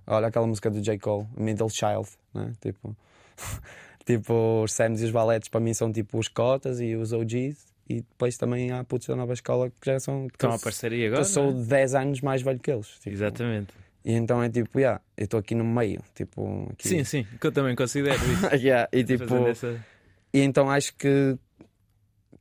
Olha 0.07 0.29
aquela 0.29 0.47
música 0.47 0.70
do 0.70 0.81
J. 0.81 0.99
Cole, 0.99 1.27
Middle 1.37 1.68
Child, 1.68 2.09
né? 2.33 2.53
Tipo. 2.61 2.97
tipo, 4.05 4.62
os 4.64 4.73
Sams 4.73 5.01
e 5.03 5.05
os 5.05 5.11
Valetes 5.11 5.49
para 5.49 5.61
mim 5.61 5.75
são 5.75 5.92
tipo 5.92 6.18
os 6.18 6.29
cotas 6.29 6.81
e 6.81 6.94
os 6.97 7.12
OGs. 7.12 7.73
E 7.88 7.97
depois 7.97 8.38
também 8.38 8.73
há 8.73 8.83
putos 8.83 9.09
da 9.09 9.16
nova 9.16 9.35
escola 9.35 9.68
que 9.68 9.90
já 9.90 10.01
são. 10.01 10.27
que 10.29 10.37
Estão 10.37 10.53
a 10.53 10.59
parceria 10.59 11.07
agora? 11.09 11.20
eu 11.20 11.25
sou 11.27 11.51
é? 11.51 11.53
10 11.64 11.94
anos 11.94 12.20
mais 12.23 12.40
velho 12.42 12.59
que 12.59 12.70
eles. 12.70 12.88
tipo. 13.01 13.11
Exatamente. 13.11 13.75
E 14.05 14.12
então 14.12 14.42
é 14.42 14.49
tipo, 14.51 14.79
yeah, 14.79 15.01
eu 15.16 15.25
estou 15.25 15.38
aqui 15.40 15.55
no 15.55 15.64
meio. 15.64 16.03
Tipo, 16.14 16.68
aqui. 16.73 16.88
Sim, 16.88 17.05
sim, 17.05 17.27
que 17.40 17.47
eu 17.47 17.53
também 17.53 17.75
considero 17.77 18.16
isso. 18.16 18.47
Yeah, 18.57 18.88
e 18.92 19.03
tipo, 19.05 19.35
essa- 19.47 19.79
e 20.33 20.40
então 20.40 20.70
acho 20.70 20.94
que 20.97 21.38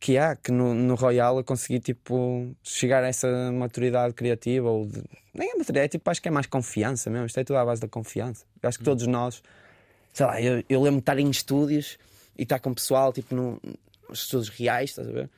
que 0.04 0.18
há, 0.18 0.36
que 0.36 0.52
no, 0.52 0.74
no 0.74 0.96
Royal 0.96 1.38
eu 1.38 1.46
consegui 1.46 1.80
tipo 1.80 2.54
chegar 2.62 3.02
a 3.06 3.08
essa 3.08 3.26
maturidade 3.54 4.14
criativa 4.14 4.70
ou 4.70 4.86
de- 4.86 5.02
nem 5.34 5.50
é 5.52 5.56
maturidade, 5.56 5.86
é, 5.86 5.88
tipo, 5.88 6.10
acho 6.12 6.22
que 6.22 6.28
é 6.28 6.32
mais 6.32 6.46
confiança 6.46 7.10
mesmo, 7.10 7.26
isto 7.26 7.40
é 7.40 7.44
tudo 7.46 7.56
à 7.56 7.64
base 7.64 7.80
da 7.80 7.88
confiança. 7.88 8.44
Eu 8.62 8.68
acho 8.68 8.78
que 8.80 8.84
todos 8.84 9.08
nós, 9.08 9.42
sei 10.12 10.26
lá, 10.26 10.42
eu, 10.42 10.62
eu 10.68 10.82
lembro 10.82 10.98
de 11.00 11.04
estar 11.04 11.18
em 11.18 11.30
estúdios 11.30 11.98
e 12.38 12.44
estar 12.44 12.60
com 12.60 12.74
pessoal 12.74 13.14
tipo 13.14 13.34
no, 13.34 13.62
nos 14.10 14.20
estúdios 14.24 14.50
reais, 14.50 14.90
estás 14.90 15.08
a 15.08 15.12
ver? 15.14 15.30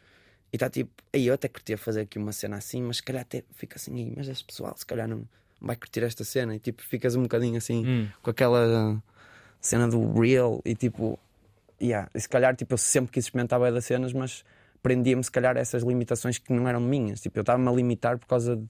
E 0.52 0.56
está 0.56 0.68
tipo, 0.68 0.90
aí 1.14 1.28
eu 1.28 1.36
até 1.36 1.48
curtia 1.48 1.78
fazer 1.78 2.02
aqui 2.02 2.18
uma 2.18 2.32
cena 2.32 2.58
assim, 2.58 2.82
mas 2.82 2.98
se 2.98 3.04
calhar 3.04 3.22
até 3.22 3.44
fica 3.54 3.76
assim, 3.78 3.96
"Ih, 3.96 4.14
mas 4.18 4.28
esse 4.28 4.44
pessoal 4.44 4.74
se 4.76 4.86
calhar 4.86 5.08
não 5.08 5.28
vai 5.62 5.76
curtir 5.76 6.02
esta 6.04 6.24
cena 6.24 6.56
e 6.56 6.60
tipo 6.60 6.82
ficas 6.82 7.16
um 7.16 7.22
bocadinho 7.22 7.58
assim 7.58 7.86
Hum. 7.86 8.08
com 8.24 8.32
aquela 8.32 9.00
cena 9.62 9.88
do 9.88 10.20
real 10.20 10.60
e 10.66 10.74
tipo, 10.74 11.20
yeah, 11.80 12.10
e 12.16 12.20
se 12.20 12.28
calhar 12.28 12.56
tipo, 12.56 12.74
eu 12.74 12.78
sempre 12.80 13.12
quis 13.12 13.26
experimentar 13.26 13.60
bem 13.60 13.72
das 13.72 13.86
cenas, 13.86 14.12
mas 14.12 14.44
prendia-me 14.86 15.24
se 15.24 15.32
calhar 15.32 15.58
a 15.58 15.60
essas 15.60 15.82
limitações 15.82 16.38
que 16.38 16.54
não 16.54 16.68
eram 16.68 16.80
minhas. 16.80 17.20
Tipo, 17.20 17.40
eu 17.40 17.42
estava-me 17.42 17.68
a 17.68 17.72
limitar 17.72 18.20
por 18.20 18.28
causa 18.28 18.56
de, 18.56 18.68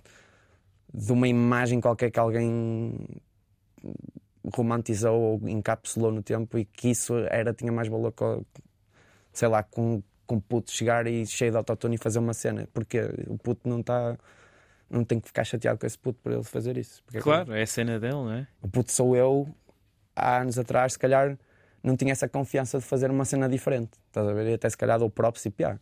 de 0.93 1.11
uma 1.11 1.27
imagem 1.27 1.81
qualquer 1.81 2.09
que 2.09 2.17
alguém 2.17 2.95
romantizou 4.55 5.19
ou 5.19 5.49
encapsulou 5.49 6.13
no 6.13 6.23
tempo 6.23 6.57
e 6.57 6.63
que 6.63 6.91
isso 6.91 7.17
era, 7.29 7.53
tinha 7.53 7.69
mais 7.69 7.89
valor 7.89 8.13
que, 8.13 8.23
sei 9.33 9.49
lá, 9.49 9.61
com, 9.61 10.01
com 10.25 10.39
puto 10.39 10.71
chegar 10.71 11.05
e 11.05 11.25
cheio 11.25 11.51
de 11.51 11.57
autotune 11.57 11.95
e 11.95 11.97
fazer 11.97 12.19
uma 12.19 12.33
cena, 12.33 12.65
porque 12.73 13.01
o 13.27 13.37
puto 13.37 13.67
não 13.67 13.81
está. 13.81 14.17
Não 14.89 15.03
tem 15.03 15.19
que 15.19 15.27
ficar 15.27 15.43
chateado 15.43 15.77
com 15.77 15.85
esse 15.85 15.97
puto 15.97 16.17
por 16.23 16.31
ele 16.31 16.43
fazer 16.43 16.77
isso. 16.77 17.03
Porque 17.03 17.19
Claro, 17.19 17.53
é 17.53 17.63
a 17.63 17.67
cena 17.67 17.99
dele, 17.99 18.13
não 18.13 18.31
é? 18.31 18.47
o 18.61 18.69
puto 18.69 18.89
sou 18.89 19.17
eu, 19.17 19.49
há 20.15 20.39
anos 20.39 20.57
atrás, 20.57 20.93
se 20.93 20.99
calhar 20.99 21.37
não 21.83 21.97
tinha 21.97 22.13
essa 22.13 22.29
confiança 22.29 22.79
de 22.79 22.85
fazer 22.85 23.11
uma 23.11 23.25
cena 23.25 23.49
diferente. 23.49 23.97
Estás 24.07 24.25
a 24.25 24.31
ver? 24.31 24.47
E 24.47 24.53
até 24.53 24.69
se 24.69 24.77
calhar 24.77 24.97
dou 24.97 25.09
props 25.09 25.45
e 25.45 25.49
piar. 25.51 25.77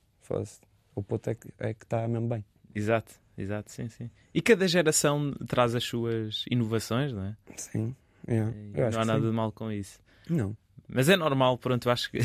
O 0.96 1.02
puto 1.04 1.30
é 1.30 1.36
que 1.36 1.48
é 1.60 1.74
que 1.74 1.84
está 1.84 2.08
mesmo 2.08 2.28
bem. 2.28 2.44
Exato, 2.76 3.14
exato, 3.38 3.72
sim, 3.72 3.90
sim. 3.90 4.10
E 4.34 4.42
cada 4.42 4.68
geração 4.68 5.34
traz 5.48 5.76
as 5.76 5.84
suas 5.84 6.46
inovações, 6.50 7.12
não 7.14 7.24
é? 7.26 7.36
Sim. 7.58 7.96
yeah. 8.28 8.54
E 8.76 8.82
acho 8.82 8.92
não 8.96 9.02
há 9.02 9.02
que 9.02 9.08
nada 9.08 9.20
sim. 9.22 9.30
de 9.30 9.36
mal 9.36 9.52
com 9.52 9.72
isso. 9.72 10.00
Não. 10.30 10.56
Mas 10.88 11.10
é 11.10 11.16
normal, 11.16 11.58
pronto, 11.58 11.88
eu 11.88 11.92
acho 11.92 12.12
que. 12.12 12.20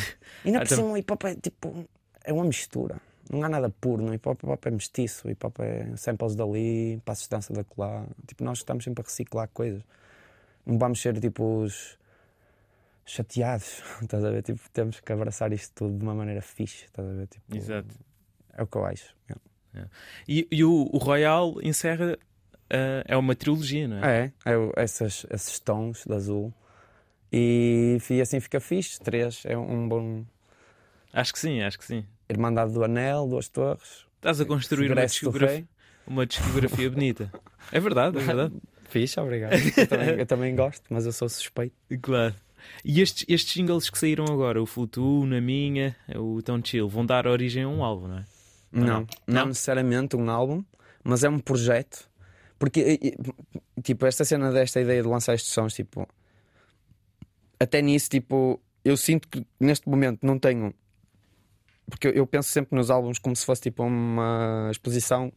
Ainda 0.44 0.58
Ah, 0.58 0.60
por 0.62 0.68
tam- 0.68 0.76
cima 0.78 0.88
o 0.90 0.96
hip 0.96 1.12
hop 1.12 1.24
é 1.24 1.34
tipo. 1.34 1.88
É 2.24 2.32
uma 2.32 2.44
mistura. 2.44 3.00
Não 3.30 3.42
há 3.44 3.48
nada 3.48 3.68
puro 3.70 4.02
no 4.02 4.12
hip 4.14 4.26
hop. 4.28 4.42
O 4.42 4.46
hip 4.46 4.52
hop 4.52 4.66
é 4.66 4.70
mestiço. 4.70 5.28
O 5.28 5.30
hip 5.30 5.44
hop 5.46 5.60
é 5.60 5.96
samples 5.96 6.34
dali, 6.34 7.00
passos 7.04 7.24
de 7.24 7.30
dança 7.30 7.52
da 7.52 7.64
colar. 7.64 8.06
Tipo, 8.26 8.44
nós 8.44 8.58
estamos 8.58 8.84
sempre 8.84 9.02
a 9.02 9.04
reciclar 9.04 9.48
coisas. 9.48 9.82
Não 10.66 10.78
vamos 10.78 11.00
ser 11.00 11.18
tipo 11.20 11.62
os 11.62 11.96
chateados. 13.10 13.82
Estás 14.02 14.24
a 14.24 14.30
ver? 14.30 14.42
Tipo, 14.42 14.60
temos 14.72 15.00
que 15.00 15.12
abraçar 15.12 15.52
isto 15.52 15.72
tudo 15.74 15.96
de 15.98 16.02
uma 16.02 16.14
maneira 16.14 16.42
fixe. 16.42 16.84
Estás 16.84 17.08
a 17.08 17.12
ver? 17.12 17.26
Tipo, 17.26 17.56
Exato. 17.56 17.94
É 18.56 18.62
o 18.62 18.66
que 18.66 18.76
eu 18.76 18.84
acho. 18.84 19.16
E, 20.26 20.46
e 20.50 20.64
o, 20.64 20.88
o 20.92 20.98
Royal 20.98 21.54
encerra. 21.62 22.14
uh, 22.16 23.04
é 23.06 23.16
uma 23.16 23.34
trilogia, 23.36 23.86
não 23.86 23.98
é? 24.04 24.32
É, 24.44 24.52
é 24.52 24.82
essas, 24.82 25.24
esses 25.30 25.58
tons 25.60 26.04
de 26.04 26.12
azul. 26.12 26.52
E, 27.32 27.98
fi- 28.00 28.20
assim 28.20 28.40
fica 28.40 28.58
fixe. 28.60 28.98
Três 29.00 29.42
é 29.44 29.56
um 29.56 29.88
bom. 29.88 30.24
Acho 31.12 31.32
que 31.32 31.38
sim, 31.38 31.62
acho 31.62 31.78
que 31.78 31.84
sim. 31.84 32.04
Irmandade 32.28 32.72
do 32.72 32.82
Anel, 32.82 33.26
duas 33.28 33.48
torres. 33.48 34.06
Estás 34.16 34.40
a 34.40 34.44
construir 34.44 34.90
uma 34.90 35.06
discografia, 35.06 35.68
uma 36.06 36.26
discografia 36.26 36.90
bonita. 36.90 37.32
É 37.70 37.78
verdade, 37.78 38.18
é 38.18 38.20
verdade. 38.20 38.54
Fixe, 38.90 39.20
obrigado. 39.20 39.52
Eu 39.52 39.86
também, 39.86 40.08
eu 40.18 40.26
também 40.26 40.56
gosto, 40.56 40.82
mas 40.90 41.06
eu 41.06 41.12
sou 41.12 41.28
suspeito. 41.28 41.76
Claro. 42.02 42.34
E 42.84 43.00
estes, 43.00 43.24
estes 43.28 43.52
singles 43.52 43.90
que 43.90 43.98
saíram 43.98 44.24
agora, 44.26 44.62
o 44.62 44.66
Flutu, 44.66 45.24
Na 45.26 45.40
Minha, 45.40 45.96
o 46.16 46.42
Tão 46.42 46.62
Chill, 46.62 46.88
vão 46.88 47.04
dar 47.04 47.26
origem 47.26 47.64
a 47.64 47.68
um 47.68 47.84
álbum, 47.84 48.08
não 48.08 48.18
é? 48.18 48.24
Não, 48.70 48.86
não? 48.86 49.06
não, 49.26 49.46
necessariamente 49.46 50.16
um 50.16 50.28
álbum, 50.30 50.62
mas 51.02 51.24
é 51.24 51.28
um 51.28 51.38
projeto. 51.38 52.08
Porque, 52.58 53.16
tipo, 53.82 54.04
esta 54.04 54.24
cena 54.24 54.52
desta 54.52 54.80
ideia 54.80 55.02
de 55.02 55.08
lançar 55.08 55.34
estes 55.34 55.52
sons, 55.52 55.74
tipo, 55.74 56.06
até 57.58 57.80
nisso, 57.80 58.10
tipo, 58.10 58.60
eu 58.84 58.96
sinto 58.96 59.28
que 59.28 59.46
neste 59.60 59.88
momento 59.88 60.26
não 60.26 60.38
tenho. 60.38 60.74
Porque 61.88 62.08
eu, 62.08 62.12
eu 62.12 62.26
penso 62.26 62.50
sempre 62.50 62.76
nos 62.76 62.90
álbuns 62.90 63.18
como 63.18 63.34
se 63.34 63.44
fosse 63.44 63.62
tipo 63.62 63.82
uma 63.82 64.68
exposição 64.70 65.32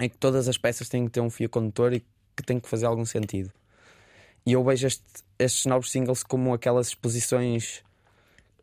em 0.00 0.08
que 0.08 0.18
todas 0.18 0.48
as 0.48 0.58
peças 0.58 0.88
têm 0.88 1.06
que 1.06 1.12
ter 1.12 1.20
um 1.20 1.30
fio 1.30 1.48
condutor 1.48 1.92
e 1.92 2.00
que 2.36 2.42
tem 2.44 2.58
que 2.60 2.68
fazer 2.68 2.86
algum 2.86 3.04
sentido. 3.04 3.50
E 4.44 4.52
eu 4.52 4.64
vejo 4.64 4.86
este- 4.86 5.04
estes 5.38 5.66
novos 5.66 5.90
singles 5.90 6.22
como 6.22 6.52
aquelas 6.52 6.88
exposições 6.88 7.82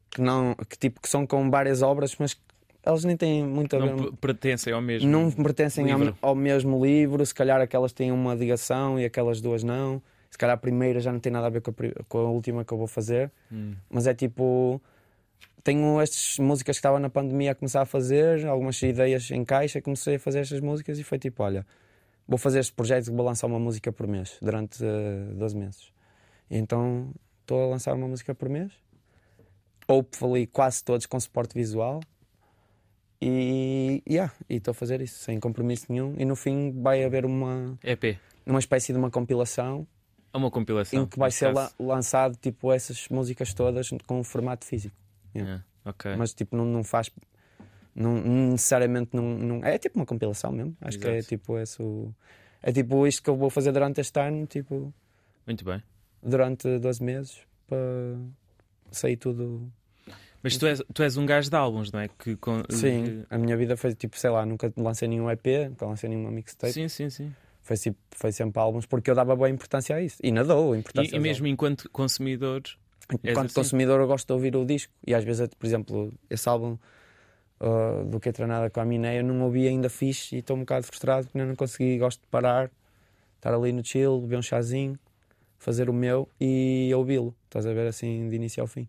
que 0.09 0.21
não 0.21 0.55
que 0.67 0.77
tipo 0.77 0.99
que 1.01 1.07
são 1.09 1.25
com 1.25 1.49
várias 1.49 1.81
obras, 1.81 2.15
mas 2.17 2.35
elas 2.83 3.03
nem 3.03 3.15
têm 3.15 3.45
muito 3.45 3.75
a 3.75 3.79
ver 3.79 3.95
Não 3.95 4.13
pertencem 4.15 4.73
ao 4.73 4.81
mesmo. 4.81 5.09
não 5.09 5.31
pertencem 5.31 5.91
ao, 5.91 5.99
livro. 5.99 6.17
ao 6.21 6.35
mesmo 6.35 6.83
livro, 6.85 7.25
se 7.25 7.33
calhar 7.33 7.61
aquelas 7.61 7.91
têm 7.93 8.11
uma 8.11 8.33
ligação 8.33 8.99
e 8.99 9.05
aquelas 9.05 9.39
duas 9.41 9.63
não. 9.63 10.01
Se 10.31 10.37
calhar 10.37 10.53
a 10.55 10.57
primeira 10.57 10.99
já 10.99 11.11
não 11.11 11.19
tem 11.19 11.31
nada 11.31 11.47
a 11.47 11.49
ver 11.49 11.61
com 11.61 11.71
a, 11.71 12.03
com 12.07 12.17
a 12.19 12.29
última 12.29 12.63
que 12.63 12.71
eu 12.73 12.77
vou 12.77 12.87
fazer, 12.87 13.31
Hum. 13.51 13.73
mas 13.89 14.07
é 14.07 14.13
tipo. 14.13 14.81
Tenho 15.63 15.99
estas 15.99 16.37
músicas 16.39 16.77
que 16.77 16.79
estava 16.79 16.99
na 16.99 17.09
pandemia 17.09 17.51
a 17.51 17.55
começar 17.55 17.81
a 17.81 17.85
fazer, 17.85 18.45
algumas 18.47 18.81
ideias 18.81 19.29
em 19.29 19.43
caixa, 19.43 19.81
comecei 19.81 20.15
a 20.15 20.19
fazer 20.19 20.39
estas 20.39 20.61
músicas 20.61 20.97
e 20.97 21.03
foi 21.03 21.19
tipo: 21.19 21.43
olha, 21.43 21.65
vou 22.29 22.37
fazer 22.37 22.59
este 22.59 22.71
projeto 22.73 23.05
que 23.05 23.11
vou 23.11 23.25
lançar 23.25 23.47
uma 23.47 23.59
música 23.59 23.91
por 23.91 24.07
mês 24.07 24.37
durante 24.41 24.83
eh, 24.85 25.33
12 25.33 25.57
meses. 25.57 25.91
E 26.49 26.57
então 26.57 27.11
estou 27.41 27.63
a 27.63 27.67
lançar 27.67 27.93
uma 27.95 28.07
música 28.07 28.33
por 28.35 28.47
mês, 28.47 28.71
ou 29.87 30.05
falei 30.11 30.45
quase 30.47 30.83
todos 30.83 31.05
com 31.07 31.19
suporte 31.19 31.53
visual. 31.55 31.99
E 33.21 34.01
yeah, 34.09 34.33
e 34.49 34.55
estou 34.55 34.71
a 34.71 34.75
fazer 34.75 35.01
isso 35.01 35.19
sem 35.19 35.39
compromisso 35.39 35.87
nenhum. 35.89 36.15
E 36.17 36.23
no 36.23 36.35
fim 36.35 36.71
vai 36.81 37.03
haver 37.03 37.25
uma, 37.25 37.77
EP. 37.83 38.17
uma 38.45 38.59
espécie 38.59 38.93
de 38.93 38.97
uma 38.99 39.11
compilação 39.11 39.85
É 40.33 40.37
uma 40.37 40.49
compilação. 40.49 41.03
em 41.03 41.05
que 41.05 41.19
vai 41.19 41.29
ser 41.31 41.53
la- 41.53 41.71
lançado 41.77 42.37
tipo 42.37 42.71
essas 42.71 43.09
músicas 43.09 43.53
todas 43.53 43.89
com 44.07 44.19
um 44.19 44.23
formato 44.23 44.65
físico. 44.65 44.95
É, 45.35 45.59
ok. 45.83 46.15
Mas 46.15 46.33
tipo, 46.33 46.55
não, 46.55 46.63
não 46.65 46.83
faz. 46.83 47.09
Não, 47.95 48.15
necessariamente 48.51 49.09
não, 49.13 49.23
não- 49.23 49.65
É 49.65 49.77
tipo 49.77 49.97
uma 49.99 50.05
compilação 50.05 50.51
mesmo. 50.51 50.75
Acho 50.81 50.97
que 50.99 51.07
é 51.07 51.17
Exato. 51.17 51.29
tipo 51.29 51.57
esse 51.57 51.81
o- 51.81 52.13
É 52.61 52.71
tipo 52.71 53.07
isto 53.07 53.23
que 53.23 53.29
eu 53.29 53.35
vou 53.37 53.49
fazer 53.49 53.71
durante 53.71 54.01
este 54.01 54.19
ano, 54.19 54.45
tipo, 54.45 54.93
Muito 55.47 55.63
bem. 55.65 55.81
durante 56.21 56.77
12 56.79 57.01
meses 57.03 57.39
para 57.67 57.77
sair 58.91 59.15
tudo. 59.17 59.71
Mas 60.41 60.55
tu 60.57 60.65
és, 60.67 60.81
tu 60.93 61.03
és 61.03 61.17
um 61.17 61.25
gajo 61.25 61.49
de 61.49 61.55
álbuns, 61.55 61.91
não 61.91 61.99
é? 61.99 62.07
Que, 62.07 62.35
com- 62.37 62.63
Sim, 62.69 63.03
que- 63.03 63.25
a 63.29 63.37
minha 63.37 63.55
vida 63.57 63.75
foi 63.75 63.93
tipo, 63.93 64.17
sei 64.17 64.29
lá, 64.29 64.45
nunca 64.45 64.71
lancei 64.77 65.07
nenhum 65.07 65.29
EP, 65.29 65.69
nunca 65.69 65.85
lancei 65.85 66.09
nenhuma 66.09 66.31
mixtape. 66.31 66.71
Sim, 66.73 66.87
sim, 66.87 67.09
sim. 67.09 67.33
Foi, 67.61 67.75
tipo, 67.77 67.97
foi 68.11 68.31
sempre 68.31 68.59
álbuns 68.59 68.85
porque 68.85 69.09
eu 69.11 69.15
dava 69.15 69.35
boa 69.35 69.49
importância 69.49 69.95
a 69.95 70.01
isso. 70.01 70.17
E 70.23 70.27
ainda 70.27 70.43
dou 70.43 70.75
importância 70.75 71.13
E, 71.15 71.17
e 71.17 71.19
mesmo 71.19 71.45
enquanto 71.47 71.89
consumidor, 71.91 72.61
álbuns. 73.09 73.19
Enquanto 73.23 73.45
assim? 73.47 73.55
consumidor, 73.55 73.99
eu 73.99 74.07
gosto 74.07 74.27
de 74.27 74.33
ouvir 74.33 74.55
o 74.55 74.65
disco. 74.65 74.91
E 75.05 75.13
às 75.13 75.23
vezes, 75.23 75.47
por 75.49 75.65
exemplo, 75.67 76.13
esse 76.29 76.47
álbum 76.47 76.77
uh, 77.59 78.05
do 78.05 78.19
Que 78.19 78.31
Nada 78.45 78.69
com 78.69 78.79
a 78.79 78.85
Miné, 78.85 79.19
eu 79.19 79.23
não 79.23 79.41
ouvi 79.41 79.67
ainda 79.67 79.89
fixe 79.89 80.35
e 80.35 80.39
estou 80.39 80.55
um 80.55 80.61
bocado 80.61 80.85
frustrado 80.85 81.27
porque 81.27 81.37
não 81.37 81.55
consegui. 81.55 81.97
Gosto 81.97 82.21
de 82.21 82.27
parar, 82.27 82.71
estar 83.35 83.53
ali 83.53 83.71
no 83.71 83.83
chill, 83.83 84.21
beber 84.21 84.37
um 84.39 84.41
chazinho, 84.41 84.97
fazer 85.57 85.89
o 85.89 85.93
meu 85.93 86.27
e 86.39 86.91
ouvi-lo. 86.95 87.35
Estás 87.45 87.65
a 87.65 87.73
ver 87.73 87.87
assim, 87.87 88.29
de 88.29 88.35
início 88.35 88.61
ao 88.61 88.67
fim. 88.67 88.87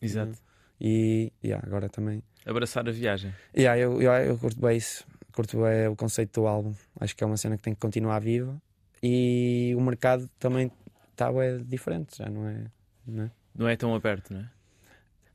exato, 0.00 0.38
E 0.80 1.32
yeah, 1.44 1.64
agora 1.66 1.88
também. 1.88 2.22
abraçar 2.46 2.88
a 2.88 2.92
viagem. 2.92 3.34
Yeah, 3.56 3.80
eu, 3.80 4.00
eu, 4.00 4.12
eu 4.12 4.38
curto 4.38 4.60
bem 4.60 4.76
isso. 4.76 5.06
Curto 5.32 5.60
bem 5.62 5.86
o 5.88 5.96
conceito 5.96 6.40
do 6.40 6.46
álbum. 6.46 6.74
Acho 7.00 7.14
que 7.14 7.22
é 7.22 7.26
uma 7.26 7.36
cena 7.36 7.56
que 7.56 7.62
tem 7.62 7.74
que 7.74 7.80
continuar 7.80 8.20
viva. 8.20 8.60
E 9.02 9.72
o 9.76 9.80
mercado 9.80 10.28
também 10.38 10.70
está 11.12 11.32
é 11.42 11.58
diferente, 11.58 12.18
já 12.18 12.28
não 12.28 12.48
é. 12.48 12.64
Não 13.06 13.24
é? 13.24 13.30
Não 13.54 13.68
é 13.68 13.76
tão 13.76 13.94
aberto, 13.94 14.32
não 14.32 14.40
é? 14.40 14.50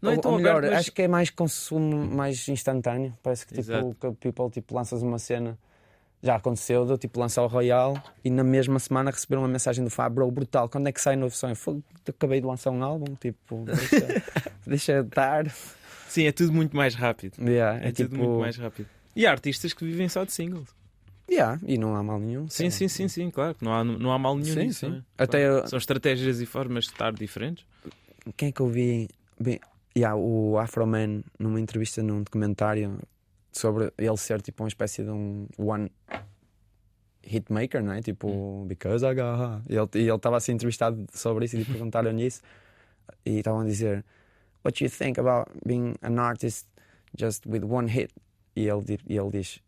Não 0.04 0.12
é 0.12 0.16
ou, 0.16 0.22
tão 0.22 0.32
ou 0.32 0.38
melhor, 0.38 0.58
aberto, 0.58 0.72
mas... 0.74 0.80
acho 0.82 0.92
que 0.92 1.02
é 1.02 1.08
mais 1.08 1.30
consumo 1.32 1.96
mais 2.06 2.48
instantâneo. 2.48 3.14
Parece 3.24 3.48
que 3.48 3.54
tipo, 3.56 3.96
que 4.00 4.06
o 4.08 4.14
people 4.14 4.50
tipo, 4.52 4.76
lanças 4.76 5.02
uma 5.02 5.18
cena. 5.18 5.58
Já 6.22 6.36
aconteceu, 6.36 6.86
deu 6.86 6.98
tipo 6.98 7.20
lançar 7.20 7.44
o 7.44 7.48
Royal 7.48 8.02
e 8.24 8.30
na 8.30 8.46
mesma 8.46 8.80
semana 8.80 9.12
receberam 9.12 9.42
uma 9.42 9.48
mensagem 9.50 9.84
do 9.84 9.90
Fábio, 9.90 10.16
bro, 10.16 10.32
brutal, 10.32 10.70
quando 10.70 10.88
é 10.88 10.92
que 10.94 11.02
sai 11.02 11.18
novo 11.18 11.36
som? 11.36 11.50
Eu 11.50 11.56
"Fogo, 11.58 11.84
eu 12.08 12.14
acabei 12.18 12.40
de 12.40 12.48
lançar 12.48 12.72
um 12.72 12.82
álbum, 12.82 13.14
tipo, 13.16 13.66
deixa, 13.66 14.24
deixa 14.66 15.00
estar. 15.02 15.50
Sim, 16.08 16.26
é 16.26 16.32
tudo 16.32 16.54
muito 16.54 16.78
mais 16.78 16.96
rápido. 16.96 17.34
Yeah, 17.46 17.78
É, 17.84 17.90
é, 17.90 17.92
tudo 17.92 18.10
tipo, 18.10 18.16
muito 18.18 18.40
mais 18.40 18.56
rápido. 18.56 18.88
E 19.14 19.26
há 19.28 19.32
artistas 19.32 19.74
que 19.74 19.84
vivem 19.84 20.08
só 20.08 20.24
de 20.24 20.32
singles. 20.32 20.70
yeah, 21.30 21.60
e 21.66 21.78
não 21.78 21.94
há 21.94 22.02
mal 22.02 22.20
nenhum. 22.20 22.48
Sim, 22.48 22.70
sim, 22.70 22.88
sim, 22.88 23.10
sim, 23.10 23.30
claro. 23.30 23.58
Não 23.60 23.74
há, 23.74 23.84
não 23.84 24.12
há 24.14 24.18
mal 24.18 24.38
nenhum 24.38 24.54
Sim, 24.54 24.60
nisso. 24.68 24.80
sim. 24.80 24.90
não 24.92 24.98
é? 24.98 25.02
Até 25.18 25.46
Claro. 25.46 25.64
eu- 25.64 25.68
São 25.68 25.78
estratégias 25.78 26.40
e 26.40 26.46
formas 26.46 26.86
de 26.86 26.92
estar 26.92 27.12
diferentes. 27.12 27.66
Quem 28.38 28.48
é 28.48 28.52
que 28.54 28.62
eu 28.62 28.68
vi? 28.70 29.10
Bem, 29.38 29.60
yeah, 29.96 30.16
o 30.16 30.58
Afro 30.58 30.86
Man 30.86 31.24
numa 31.40 31.60
entrevista 31.60 32.02
num 32.02 32.24
documentário 32.24 33.00
sobre 33.52 33.92
ele 33.98 34.18
ser 34.18 34.42
tipo 34.42 34.64
uma 34.64 34.68
espécie 34.68 35.04
de 35.04 35.10
um 35.10 35.48
one 35.58 35.92
hitmaker, 37.26 37.84
não 37.84 37.94
é? 37.94 38.02
Tipo, 38.02 38.66
because 38.68 39.06
I 39.06 39.14
got 39.14 39.38
high. 39.38 39.62
E 39.70 39.76
ele 39.76 40.16
estava 40.16 40.38
a 40.38 40.40
ser 40.40 40.52
entrevistado 40.52 41.06
sobre 41.14 41.46
isso 41.46 41.56
e 41.56 41.60
lhe 41.60 41.66
perguntaram 41.66 42.18
isso 42.20 42.42
e 43.26 43.38
estavam 43.40 43.62
a 43.62 43.66
dizer 43.66 44.04
What 44.64 44.80
do 44.80 44.86
you 44.86 44.90
think 44.90 45.20
about 45.20 45.52
being 45.66 45.96
an 46.02 46.20
artist 46.20 46.68
just 47.18 47.46
with 47.46 47.64
one 47.64 47.90
hit? 47.90 48.12
E 48.56 48.68
ele, 48.68 49.00
e 49.08 49.18
ele 49.18 49.30
diz 49.30 49.60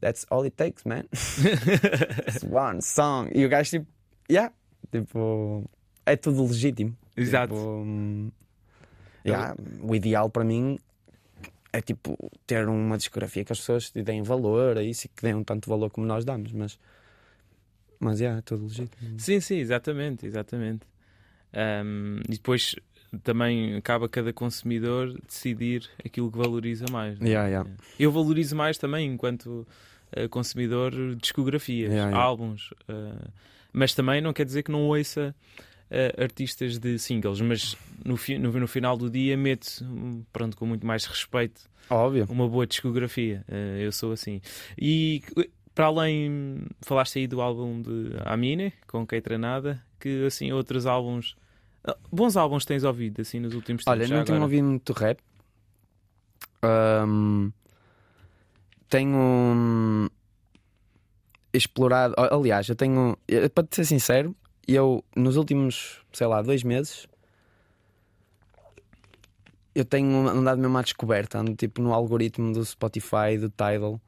That's 0.00 0.24
all 0.30 0.44
it 0.44 0.56
takes, 0.56 0.84
man. 0.84 1.08
It's 1.12 2.44
one 2.44 2.80
song. 2.80 3.30
E 3.34 3.44
o 3.44 3.48
gajo 3.48 3.70
tipo, 3.70 3.86
yeah, 4.30 4.52
tipo, 4.92 5.68
é 6.06 6.16
tudo 6.16 6.46
legítimo. 6.46 6.96
Exato. 7.16 7.52
Tipo, 7.52 7.82
hum, 7.82 8.30
yeah, 9.28 9.54
o 9.80 9.94
ideal 9.94 10.28
para 10.30 10.44
mim 10.44 10.78
é 11.72 11.80
tipo 11.80 12.16
ter 12.46 12.68
uma 12.68 12.96
discografia 12.96 13.44
que 13.44 13.52
as 13.52 13.58
pessoas 13.58 13.90
te 13.90 14.02
deem 14.02 14.22
valor 14.22 14.78
a 14.78 14.82
isso 14.82 15.06
e 15.06 15.08
que 15.08 15.22
deem 15.22 15.42
tanto 15.44 15.68
valor 15.68 15.90
como 15.90 16.06
nós 16.06 16.24
damos, 16.24 16.52
mas 16.52 16.78
mas 18.00 18.20
yeah, 18.20 18.38
é 18.38 18.42
tudo 18.42 18.64
legítimo. 18.64 19.18
Sim, 19.18 19.40
sim, 19.40 19.56
exatamente, 19.56 20.24
exatamente. 20.24 20.86
Ahm, 21.52 22.20
e 22.28 22.32
depois 22.32 22.76
também 23.22 23.74
acaba 23.76 24.08
cada 24.08 24.32
consumidor 24.32 25.18
decidir 25.26 25.88
aquilo 26.04 26.30
que 26.30 26.38
valoriza 26.38 26.86
mais. 26.90 27.18
não 27.18 27.26
é? 27.26 27.30
Yeah, 27.30 27.48
yeah. 27.48 27.70
Eu 27.98 28.12
valorizo 28.12 28.54
mais 28.54 28.78
também 28.78 29.10
enquanto 29.12 29.66
eh, 30.12 30.28
consumidor 30.28 30.92
discografias, 31.16 31.92
álbuns, 32.14 32.70
eh, 32.88 33.28
mas 33.72 33.94
também 33.94 34.20
não 34.20 34.32
quer 34.32 34.44
dizer 34.44 34.62
que 34.62 34.70
não 34.70 34.82
ouça 34.82 35.34
eh, 35.90 36.14
artistas 36.18 36.78
de 36.78 36.98
singles, 36.98 37.40
mas 37.40 37.76
no, 38.04 38.16
fi- 38.16 38.38
no, 38.38 38.52
no 38.52 38.66
final 38.68 38.96
do 38.96 39.08
dia 39.10 39.36
meto, 39.36 39.66
pronto, 40.32 40.56
com 40.56 40.66
muito 40.66 40.86
mais 40.86 41.04
respeito, 41.04 41.62
Óbvio. 41.90 42.26
uma 42.28 42.48
boa 42.48 42.66
discografia. 42.66 43.44
Eh, 43.48 43.80
eu 43.86 43.92
sou 43.92 44.12
assim. 44.12 44.40
E 44.80 45.22
eh, 45.36 45.48
para 45.74 45.86
além, 45.86 46.60
falaste 46.82 47.18
aí 47.20 47.26
do 47.26 47.40
álbum 47.40 47.80
de 47.80 48.10
Amine, 48.24 48.72
com 48.86 49.06
Kei 49.06 49.20
Tranada, 49.20 49.82
que 50.00 50.24
assim 50.26 50.50
outros 50.52 50.86
álbuns. 50.86 51.36
ah, 51.84 51.96
Bons 52.10 52.36
álbuns 52.36 52.64
tens 52.64 52.84
ouvido 52.84 53.20
assim 53.22 53.38
nos 53.40 53.54
últimos 53.54 53.84
tempos? 53.84 53.92
Olha, 54.00 54.08
não 54.08 54.24
tenho 54.24 54.36
agora? 54.38 54.44
ouvido 54.44 54.64
muito 54.68 54.92
rap. 54.92 55.20
Ahm, 56.62 57.50
tenho 58.88 60.10
explorado. 61.52 62.14
Aliás, 62.16 62.68
eu 62.68 62.74
tenho. 62.76 63.16
eh, 63.28 63.48
Para 63.48 63.66
te 63.66 63.76
ser 63.76 63.84
sincero, 63.84 64.34
eu 64.74 65.04
nos 65.16 65.36
últimos, 65.36 66.00
sei 66.12 66.26
lá, 66.26 66.42
dois 66.42 66.62
meses. 66.62 67.06
Eu 69.74 69.84
tenho 69.84 70.28
andado 70.28 70.60
mesmo 70.60 70.76
à 70.76 70.82
descoberta, 70.82 71.38
ando 71.38 71.54
tipo 71.54 71.80
no 71.80 71.94
algoritmo 71.94 72.52
do 72.52 72.64
Spotify, 72.64 73.38
do 73.38 73.48
Tidal, 73.48 74.00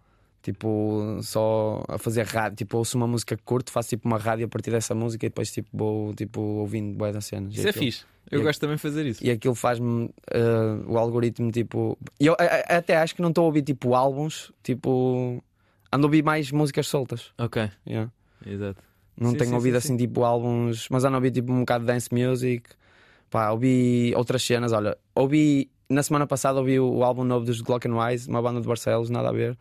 Tipo, 0.43 1.19
só 1.23 1.85
a 1.87 1.99
fazer 1.99 2.25
rádio. 2.25 2.57
Tipo, 2.57 2.79
ouço 2.79 2.97
uma 2.97 3.07
música 3.07 3.37
que 3.37 3.43
curto, 3.43 3.71
faço 3.71 3.91
tipo 3.91 4.09
uma 4.09 4.17
rádio 4.17 4.47
a 4.47 4.49
partir 4.49 4.71
dessa 4.71 4.95
música 4.95 5.27
e 5.27 5.29
depois 5.29 5.53
tipo, 5.53 5.69
vou 5.73 6.15
tipo, 6.15 6.41
ouvindo 6.41 6.97
boas 6.97 7.13
das 7.13 7.27
cenas. 7.27 7.55
Isso 7.55 7.69
é 7.69 7.73
fixe. 7.73 8.05
Eu 8.31 8.41
e 8.41 8.43
gosto 8.43 8.61
também 8.61 8.77
de 8.77 8.83
fazer 8.83 9.05
isso. 9.07 9.25
E 9.25 9.31
aquilo 9.31 9.55
faz-me 9.55 10.05
uh, 10.07 10.13
o 10.87 10.97
algoritmo 10.97 11.51
tipo. 11.51 11.99
Eu 12.19 12.35
a, 12.39 12.75
a, 12.75 12.79
até 12.79 12.97
acho 12.97 13.15
que 13.15 13.21
não 13.21 13.29
estou 13.29 13.45
a 13.45 13.47
ouvir 13.47 13.63
tipo 13.63 13.95
álbuns, 13.95 14.51
tipo. 14.63 15.43
Ando 15.93 16.07
a 16.07 16.09
ouvir 16.09 16.23
mais 16.23 16.51
músicas 16.51 16.87
soltas. 16.87 17.33
Ok. 17.37 17.69
Yeah. 17.87 18.11
Exato. 18.47 18.83
Não 19.21 19.31
Sim, 19.31 19.37
tenho 19.37 19.51
sim, 19.51 19.55
ouvido 19.55 19.75
sim, 19.75 19.79
assim 19.79 19.97
tipo 19.99 20.25
álbuns, 20.25 20.89
mas 20.91 21.05
ando 21.05 21.17
a 21.17 21.19
ouvir 21.19 21.31
tipo 21.31 21.53
um 21.53 21.61
bocado 21.61 21.85
de 21.85 21.93
dance 21.93 22.09
music. 22.13 22.71
Pá, 23.29 23.51
ouvi 23.51 24.13
outras 24.17 24.43
cenas. 24.43 24.73
Olha, 24.73 24.97
ouvi 25.15 25.71
na 25.91 26.03
semana 26.03 26.27
passada 26.27 26.59
ouvi 26.59 26.81
o, 26.81 27.03
álbum 27.05 27.25
novo 27.25 27.45
dos 27.45 27.61
Glock 27.61 27.87
and 27.87 27.97
Wise, 27.97 28.29
uma 28.29 28.41
banda 28.41 28.61
de 28.61 28.67
Barcelos, 28.67 29.11
nada 29.11 29.29
a 29.29 29.33
ver. 29.33 29.59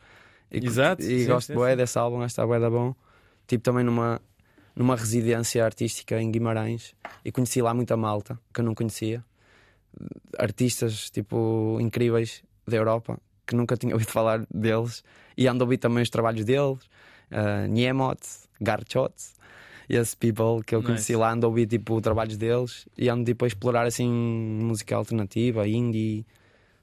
E, 0.51 0.65
Exato, 0.65 1.03
E 1.03 1.25
gosto 1.25 1.53
bué 1.53 1.75
desse 1.75 1.97
álbum, 1.97 2.23
está 2.23 2.45
bué 2.45 2.59
da 2.59 2.69
bom. 2.69 2.95
Tipo 3.47 3.63
também 3.63 3.83
numa, 3.83 4.21
numa 4.75 4.95
residência 4.95 5.65
artística 5.65 6.21
em 6.21 6.31
Guimarães 6.31 6.95
e 7.25 7.31
conheci 7.31 7.61
lá 7.61 7.73
muita 7.73 7.97
malta 7.97 8.39
que 8.53 8.61
eu 8.61 8.65
não 8.65 8.73
conhecia. 8.73 9.23
Artistas 10.37 11.09
tipo 11.09 11.77
incríveis 11.81 12.43
da 12.67 12.77
Europa 12.77 13.19
que 13.45 13.55
nunca 13.55 13.75
tinha 13.75 13.93
ouvido 13.95 14.11
falar 14.11 14.45
deles 14.53 15.03
e 15.35 15.47
ando 15.47 15.63
a 15.63 15.65
ouvir 15.65 15.79
também 15.79 16.03
os 16.03 16.09
trabalhos 16.09 16.45
deles. 16.45 16.79
Uh, 17.31 17.67
Niemot, 17.67 18.19
Garchot, 18.61 19.13
esse 19.89 20.15
people 20.15 20.63
que 20.65 20.75
eu 20.75 20.83
conheci 20.83 21.13
Nice. 21.13 21.15
lá, 21.15 21.31
ando 21.33 21.45
a 21.45 21.49
ouvir 21.49 21.65
tipo 21.65 21.99
trabalhos 21.99 22.37
deles 22.37 22.87
e 22.97 23.09
ando 23.09 23.25
tipo 23.25 23.43
a 23.43 23.47
explorar 23.47 23.85
assim 23.87 24.07
música 24.09 24.95
alternativa, 24.95 25.67
indie, 25.67 26.25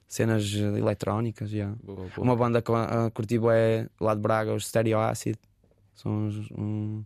cenas 0.07 0.53
eletrónicas. 0.53 1.51
Yeah. 1.51 1.75
Boa, 1.83 1.97
boa. 1.97 2.11
Uma 2.17 2.35
banda 2.35 2.61
que 2.61 2.71
uh, 2.71 3.09
curti 3.13 3.39
é 3.51 3.87
lá 3.99 4.13
de 4.13 4.21
Braga, 4.21 4.53
os 4.53 4.67
Stereo 4.67 4.99
Acid. 4.99 5.37
São 5.95 6.11
uns- 6.27 6.51
um, 6.51 7.03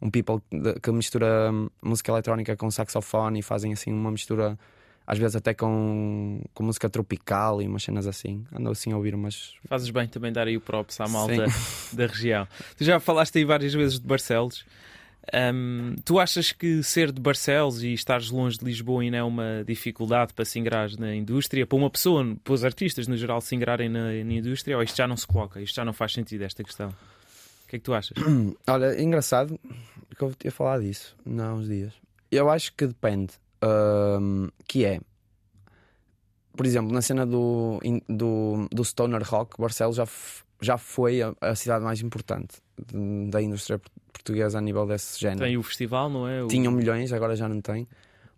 um 0.00 0.10
people 0.10 0.40
que 0.82 0.90
mistura 0.90 1.50
hum, 1.52 1.68
música 1.82 2.10
eletrónica 2.10 2.56
com 2.56 2.70
saxofone 2.70 3.38
e 3.38 3.42
fazem 3.42 3.72
assim 3.72 3.92
uma 3.92 4.10
mistura, 4.10 4.58
às 5.06 5.16
vezes 5.18 5.36
até 5.36 5.54
com, 5.54 6.42
com 6.52 6.64
música 6.64 6.88
tropical 6.90 7.62
e 7.62 7.68
umas 7.68 7.82
cenas 7.84 8.06
assim. 8.06 8.44
Ando 8.52 8.70
assim 8.70 8.92
a 8.92 8.96
ouvir 8.96 9.14
umas. 9.14 9.54
Fazes 9.68 9.90
bem 9.90 10.08
também 10.08 10.32
dar 10.32 10.46
aí 10.48 10.56
o 10.56 10.60
props 10.60 11.00
à 11.00 11.06
malta 11.06 11.48
Sim. 11.48 11.96
da 11.96 12.06
região. 12.06 12.48
Tu 12.76 12.84
já 12.84 12.98
falaste 12.98 13.36
aí 13.38 13.44
várias 13.44 13.72
vezes 13.74 14.00
de 14.00 14.06
Barcelos. 14.06 14.64
Hum, 15.54 15.94
tu 16.04 16.18
achas 16.18 16.50
que 16.50 16.82
ser 16.82 17.12
de 17.12 17.20
Barcelos 17.20 17.82
e 17.82 17.92
estares 17.92 18.30
longe 18.30 18.58
de 18.58 18.64
Lisboa 18.64 19.02
ainda 19.02 19.18
é 19.18 19.22
uma 19.22 19.62
dificuldade 19.64 20.34
para 20.34 20.44
se 20.44 20.58
ingrar 20.58 20.90
na 20.98 21.14
indústria? 21.14 21.66
Para 21.66 21.76
uma 21.76 21.90
pessoa, 21.90 22.36
para 22.42 22.52
os 22.52 22.64
artistas 22.64 23.06
no 23.06 23.16
geral 23.16 23.40
se 23.40 23.54
ingrarem 23.54 23.88
na, 23.88 24.06
na 24.06 24.32
indústria? 24.32 24.76
Ou 24.76 24.82
isto 24.82 24.96
já 24.96 25.06
não 25.06 25.16
se 25.16 25.26
coloca? 25.26 25.60
Isto 25.60 25.76
já 25.76 25.84
não 25.84 25.92
faz 25.92 26.12
sentido, 26.12 26.42
esta 26.42 26.64
questão? 26.64 26.88
O 26.88 27.68
que 27.68 27.76
é 27.76 27.78
que 27.78 27.84
tu 27.84 27.94
achas? 27.94 28.16
Olha, 28.66 29.00
engraçado 29.00 29.58
que 30.16 30.22
eu 30.22 30.34
ia 30.44 30.50
falar 30.50 30.80
disso 30.80 31.16
há 31.26 31.54
uns 31.54 31.68
dias. 31.68 31.92
Eu 32.30 32.50
acho 32.50 32.72
que 32.74 32.86
depende. 32.86 33.34
hum, 34.20 34.48
que 34.66 34.84
é, 34.84 35.00
por 36.56 36.66
exemplo, 36.66 36.92
na 36.92 37.00
cena 37.00 37.24
do, 37.24 37.80
do, 38.08 38.68
do 38.70 38.84
Stoner 38.84 39.22
Rock, 39.22 39.58
Barcelos 39.58 39.96
já, 39.96 40.06
já 40.62 40.78
foi 40.78 41.22
a, 41.22 41.34
a 41.40 41.54
cidade 41.54 41.84
mais 41.84 42.00
importante 42.00 42.58
de- 42.86 43.30
da 43.30 43.42
indústria 43.42 43.78
por- 43.78 43.90
portuguesa 44.12 44.58
a 44.58 44.60
nível 44.60 44.86
desse 44.86 45.18
género. 45.20 45.40
Tem 45.40 45.56
o 45.56 45.62
festival, 45.62 46.08
não 46.08 46.28
é? 46.28 46.42
O... 46.42 46.48
Tinham 46.48 46.72
milhões, 46.72 47.12
agora 47.12 47.34
já 47.36 47.48
não 47.48 47.60
tem. 47.60 47.86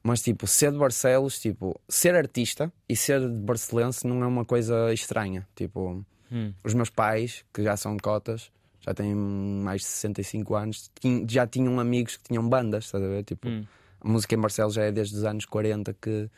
Mas, 0.03 0.21
tipo, 0.23 0.47
ser 0.47 0.71
de 0.73 0.79
Barcelos, 0.79 1.39
tipo, 1.39 1.81
ser 1.89 2.15
artista 2.15 2.71
e 2.89 2.95
ser 2.97 3.21
de 3.21 3.29
barcelense 3.39 4.07
não 4.07 4.23
é 4.23 4.27
uma 4.27 4.45
coisa 4.45 4.93
estranha. 4.93 5.47
Tipo, 5.55 6.05
Hum, 6.33 6.53
os 6.65 6.75
meus 6.75 6.91
pais, 6.91 7.45
que 7.53 7.63
já 7.63 7.77
são 7.77 7.97
cotas, 7.99 8.51
já 8.81 8.93
têm 8.93 9.15
mais 9.15 9.83
de 9.83 9.87
65 9.87 10.55
anos, 10.57 10.91
já 11.29 11.47
tinham 11.47 11.79
amigos 11.81 12.17
que 12.17 12.25
tinham 12.25 12.47
bandas, 12.49 12.87
estás 12.87 13.03
a 13.05 13.07
ver? 13.07 13.23
Tipo, 13.25 13.49
hum. 13.49 13.65
a 14.01 14.09
música 14.09 14.35
em 14.35 14.39
Barcelos 14.41 14.75
já 14.75 14.83
é 14.85 14.93
desde 14.93 15.17
os 15.17 15.25
anos 15.25 15.45
40 15.47 15.95
que, 15.95 16.29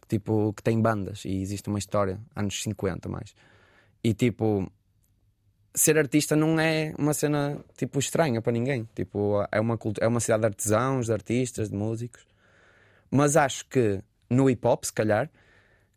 que, 0.00 0.08
tipo, 0.08 0.52
que 0.52 0.62
tem 0.62 0.80
bandas 0.80 1.24
e 1.24 1.40
existe 1.40 1.68
uma 1.68 1.78
história, 1.78 2.20
anos 2.36 2.62
50 2.62 3.08
mais. 3.08 3.34
E 4.02 4.12
tipo, 4.14 4.70
ser 5.74 5.98
artista 5.98 6.36
não 6.36 6.58
é 6.60 6.94
uma 6.98 7.12
cena 7.14 7.58
tipo 7.76 7.98
estranha 7.98 8.40
para 8.40 8.52
ninguém. 8.52 8.88
Tipo, 8.94 9.46
é 9.50 9.60
uma, 9.60 9.78
é 10.00 10.06
uma 10.06 10.20
cidade 10.20 10.40
de 10.42 10.46
artesãos, 10.46 11.06
de 11.06 11.12
artistas, 11.12 11.70
de 11.70 11.76
músicos. 11.76 12.26
Mas 13.10 13.36
acho 13.36 13.66
que 13.68 14.00
no 14.30 14.48
hip 14.48 14.66
hop, 14.66 14.84
se 14.84 14.92
calhar, 14.92 15.30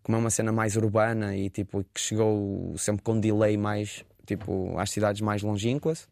como 0.04 0.18
é 0.18 0.20
uma 0.20 0.30
cena 0.30 0.52
mais 0.52 0.76
urbana 0.76 1.36
e 1.36 1.50
tipo 1.50 1.84
que 1.94 2.00
chegou 2.00 2.78
sempre 2.78 3.04
com 3.04 3.20
delay 3.20 3.58
mais 3.58 4.06
tipo 4.26 4.78
às 4.78 4.90
cidades 4.92 5.22
mais 5.22 5.42
longínquas, 5.42 6.08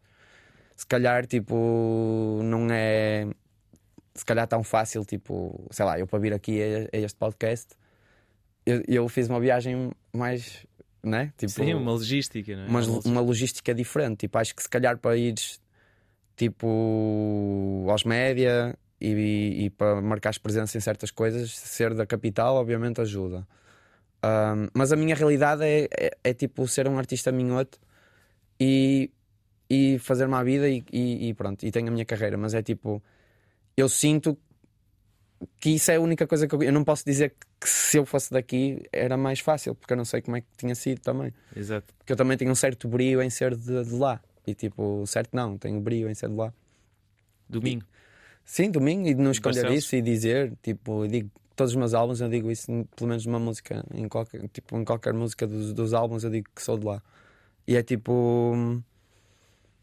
se 0.76 0.86
calhar 0.86 1.26
tipo 1.26 2.40
não 2.42 2.68
é 2.70 3.26
se 4.16 4.24
calhar 4.24 4.46
tão 4.48 4.64
fácil, 4.64 5.04
tipo, 5.04 5.66
sei 5.70 5.84
lá, 5.84 5.98
eu 5.98 6.06
para 6.06 6.18
vir 6.18 6.32
aqui 6.32 6.60
a, 6.62 6.96
a 6.96 7.00
este 7.00 7.18
podcast, 7.18 7.74
eu, 8.64 8.82
eu 8.88 9.08
fiz 9.08 9.28
uma 9.28 9.38
viagem 9.38 9.90
mais, 10.12 10.66
né? 11.02 11.32
Tipo, 11.36 11.52
Sim, 11.52 11.74
uma 11.74 11.92
logística, 11.92 12.52
é? 12.52 12.66
uma, 12.66 12.80
Uma 13.04 13.20
logística 13.20 13.74
diferente. 13.74 14.20
Tipo, 14.20 14.38
acho 14.38 14.54
que 14.54 14.62
se 14.62 14.68
calhar 14.68 14.98
para 14.98 15.16
ires 15.16 15.60
tipo 16.36 17.86
aos 17.88 18.04
média 18.04 18.76
e, 19.00 19.64
e 19.64 19.70
para 19.70 20.00
marcares 20.00 20.38
presença 20.38 20.76
em 20.76 20.80
certas 20.80 21.10
coisas, 21.10 21.50
ser 21.50 21.94
da 21.94 22.06
capital 22.06 22.56
obviamente 22.56 23.00
ajuda. 23.00 23.46
Ahm, 24.22 24.68
mas 24.74 24.92
a 24.92 24.96
minha 24.96 25.14
realidade 25.14 25.62
é, 25.64 25.88
é, 25.98 26.10
é, 26.24 26.34
tipo 26.34 26.66
ser 26.68 26.88
um 26.88 26.98
artista 26.98 27.32
minhoto 27.32 27.78
e, 28.60 29.10
e 29.68 29.98
fazer 29.98 30.26
uma 30.26 30.42
vida 30.44 30.68
e, 30.68 30.84
e, 30.92 31.28
e 31.28 31.34
pronto, 31.34 31.64
e 31.64 31.70
tenho 31.70 31.88
a 31.88 31.90
minha 31.90 32.04
carreira, 32.04 32.36
mas 32.36 32.54
é 32.54 32.62
tipo, 32.62 33.02
eu 33.76 33.88
sinto 33.88 34.36
que 35.60 35.70
isso 35.70 35.90
é 35.90 35.96
a 35.96 36.00
única 36.00 36.26
coisa 36.26 36.46
que 36.46 36.54
eu, 36.54 36.62
eu 36.62 36.72
não 36.72 36.84
posso 36.84 37.04
dizer 37.04 37.34
que 37.60 37.68
se 37.68 37.98
eu 37.98 38.06
fosse 38.06 38.30
daqui 38.30 38.82
era 38.92 39.16
mais 39.16 39.40
fácil, 39.40 39.74
porque 39.74 39.92
eu 39.92 39.96
não 39.96 40.04
sei 40.04 40.22
como 40.22 40.36
é 40.36 40.40
que 40.40 40.46
tinha 40.56 40.74
sido 40.74 41.00
também. 41.00 41.32
Exato. 41.54 41.92
Porque 41.98 42.12
eu 42.12 42.16
também 42.16 42.36
tenho 42.36 42.50
um 42.50 42.54
certo 42.54 42.88
brio 42.88 43.22
em 43.22 43.30
ser 43.30 43.54
de, 43.54 43.84
de 43.84 43.94
lá. 43.94 44.20
E 44.46 44.54
tipo, 44.54 45.04
certo 45.06 45.30
não, 45.34 45.58
tenho 45.58 45.80
brio 45.80 46.08
em 46.08 46.14
ser 46.14 46.28
de 46.28 46.36
lá. 46.36 46.52
Domingo. 47.48 47.84
Sim, 48.44 48.70
domingo, 48.70 49.08
e 49.08 49.14
de 49.14 49.20
não 49.20 49.32
Barcelos. 49.32 49.76
isso 49.76 49.96
e 49.96 50.02
dizer, 50.02 50.52
tipo, 50.62 51.04
eu 51.04 51.08
digo 51.08 51.30
todos 51.56 51.72
os 51.72 51.76
meus 51.76 51.94
álbuns, 51.94 52.20
eu 52.20 52.28
digo 52.28 52.50
isso, 52.50 52.66
pelo 52.94 53.08
menos 53.08 53.26
numa 53.26 53.40
música, 53.40 53.84
em 53.92 54.08
qualquer, 54.08 54.46
tipo, 54.48 54.76
em 54.76 54.84
qualquer 54.84 55.12
música 55.14 55.46
dos, 55.46 55.72
dos 55.72 55.94
álbuns, 55.94 56.22
eu 56.22 56.30
digo 56.30 56.46
que 56.54 56.62
sou 56.62 56.78
de 56.78 56.86
lá. 56.86 57.02
E 57.66 57.74
é 57.76 57.82
tipo. 57.82 58.82